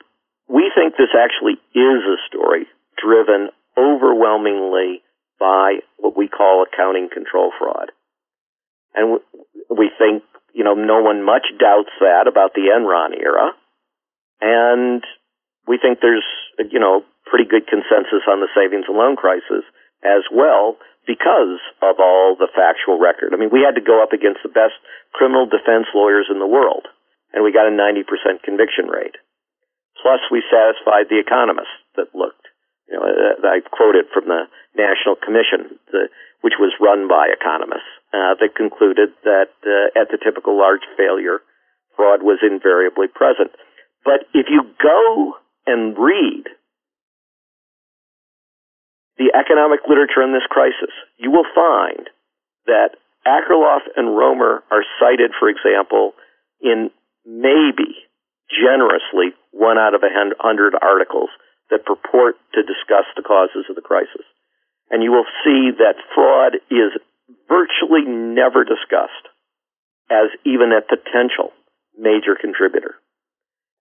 we 0.47 0.71
think 0.73 0.95
this 0.95 1.11
actually 1.17 1.59
is 1.75 2.01
a 2.05 2.21
story 2.29 2.67
driven 3.01 3.49
overwhelmingly 3.77 5.01
by 5.39 5.79
what 5.97 6.17
we 6.17 6.27
call 6.27 6.63
accounting 6.65 7.09
control 7.13 7.51
fraud. 7.59 7.91
And 8.95 9.19
we 9.69 9.91
think, 9.97 10.23
you 10.53 10.63
know, 10.63 10.73
no 10.73 11.01
one 11.01 11.23
much 11.23 11.45
doubts 11.59 11.91
that 11.99 12.27
about 12.27 12.53
the 12.53 12.73
Enron 12.73 13.13
era. 13.19 13.51
And 14.41 15.03
we 15.67 15.77
think 15.77 15.99
there's, 15.99 16.25
you 16.71 16.79
know, 16.79 17.03
pretty 17.25 17.45
good 17.45 17.67
consensus 17.67 18.23
on 18.29 18.39
the 18.39 18.51
savings 18.55 18.85
and 18.87 18.97
loan 18.97 19.15
crisis 19.15 19.67
as 20.03 20.23
well 20.31 20.77
because 21.07 21.59
of 21.81 21.99
all 21.99 22.35
the 22.35 22.51
factual 22.51 22.99
record. 22.99 23.31
I 23.33 23.39
mean, 23.39 23.49
we 23.51 23.63
had 23.63 23.79
to 23.79 23.83
go 23.83 24.03
up 24.03 24.11
against 24.11 24.43
the 24.43 24.51
best 24.51 24.75
criminal 25.15 25.47
defense 25.47 25.87
lawyers 25.95 26.27
in 26.27 26.39
the 26.39 26.47
world, 26.47 26.87
and 27.31 27.43
we 27.43 27.55
got 27.55 27.67
a 27.67 27.73
90% 27.73 28.03
conviction 28.43 28.91
rate. 28.91 29.15
Plus, 30.03 30.19
we 30.29 30.43
satisfied 30.51 31.09
the 31.09 31.17
economists 31.17 31.79
that 31.95 32.13
looked. 32.13 32.45
You 32.87 32.99
know, 32.99 33.03
uh, 33.03 33.47
I 33.47 33.59
quoted 33.65 34.07
from 34.13 34.29
the 34.29 34.47
National 34.75 35.15
Commission, 35.15 35.79
the, 35.91 36.07
which 36.41 36.59
was 36.59 36.75
run 36.79 37.07
by 37.07 37.31
economists, 37.33 37.89
uh, 38.13 38.37
that 38.39 38.55
concluded 38.55 39.11
that 39.23 39.51
uh, 39.65 39.99
at 39.99 40.11
the 40.11 40.19
typical 40.21 40.55
large 40.55 40.85
failure, 40.95 41.41
fraud 41.95 42.21
was 42.21 42.39
invariably 42.45 43.07
present. 43.07 43.51
But 44.07 44.23
if 44.31 44.47
you 44.47 44.63
go 44.79 45.35
and 45.67 45.91
read 45.99 46.47
the 49.19 49.35
economic 49.35 49.83
literature 49.83 50.23
on 50.23 50.31
this 50.31 50.47
crisis, 50.47 50.95
you 51.19 51.29
will 51.29 51.43
find 51.43 52.07
that 52.71 52.95
Akerlof 53.27 53.83
and 53.97 54.15
Romer 54.15 54.63
are 54.71 54.87
cited, 54.95 55.35
for 55.35 55.51
example, 55.51 56.13
in 56.63 56.89
maybe 57.27 58.07
generously 58.47 59.35
one 59.51 59.77
out 59.77 59.93
of 59.93 60.03
a 60.03 60.15
hundred 60.39 60.73
articles 60.81 61.27
that 61.69 61.83
purport 61.83 62.39
to 62.55 62.63
discuss 62.63 63.11
the 63.17 63.27
causes 63.27 63.67
of 63.67 63.75
the 63.75 63.83
crisis. 63.83 64.23
And 64.89 65.03
you 65.03 65.11
will 65.11 65.27
see 65.43 65.75
that 65.83 65.99
fraud 66.15 66.55
is 66.71 66.95
virtually 67.51 68.07
never 68.07 68.63
discussed 68.63 69.27
as 70.09 70.31
even 70.47 70.71
a 70.71 70.79
potential 70.79 71.51
major 71.99 72.39
contributor. 72.39 72.95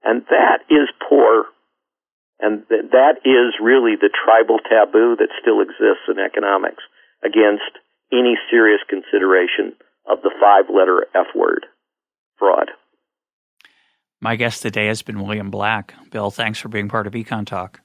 And 0.07 0.23
that 0.31 0.63
is 0.71 0.89
poor. 1.09 1.47
And 2.39 2.63
th- 2.69 2.93
that 2.93 3.19
is 3.25 3.59
really 3.61 3.97
the 3.99 4.09
tribal 4.09 4.59
taboo 4.63 5.17
that 5.19 5.35
still 5.43 5.61
exists 5.61 6.07
in 6.07 6.23
economics 6.23 6.85
against 7.25 7.75
any 8.13 8.39
serious 8.49 8.81
consideration 8.89 9.75
of 10.09 10.23
the 10.23 10.31
five 10.41 10.73
letter 10.73 11.07
F 11.13 11.35
word, 11.35 11.67
fraud. 12.39 12.71
My 14.21 14.37
guest 14.37 14.63
today 14.63 14.87
has 14.87 15.03
been 15.03 15.21
William 15.21 15.51
Black. 15.51 15.93
Bill, 16.11 16.31
thanks 16.31 16.61
for 16.61 16.69
being 16.69 16.89
part 16.89 17.09
of 17.09 17.13
Econ 17.15 17.45
Talk. 17.45 17.81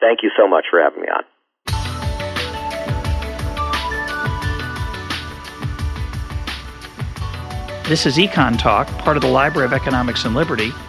Thank 0.00 0.20
you 0.22 0.30
so 0.36 0.48
much 0.48 0.64
for 0.70 0.80
having 0.80 1.02
me 1.02 1.08
on. 1.08 1.24
This 7.86 8.06
is 8.06 8.16
Econ 8.16 8.58
Talk, 8.58 8.88
part 8.98 9.16
of 9.16 9.22
the 9.22 9.28
Library 9.28 9.66
of 9.66 9.72
Economics 9.72 10.24
and 10.24 10.34
Liberty. 10.34 10.72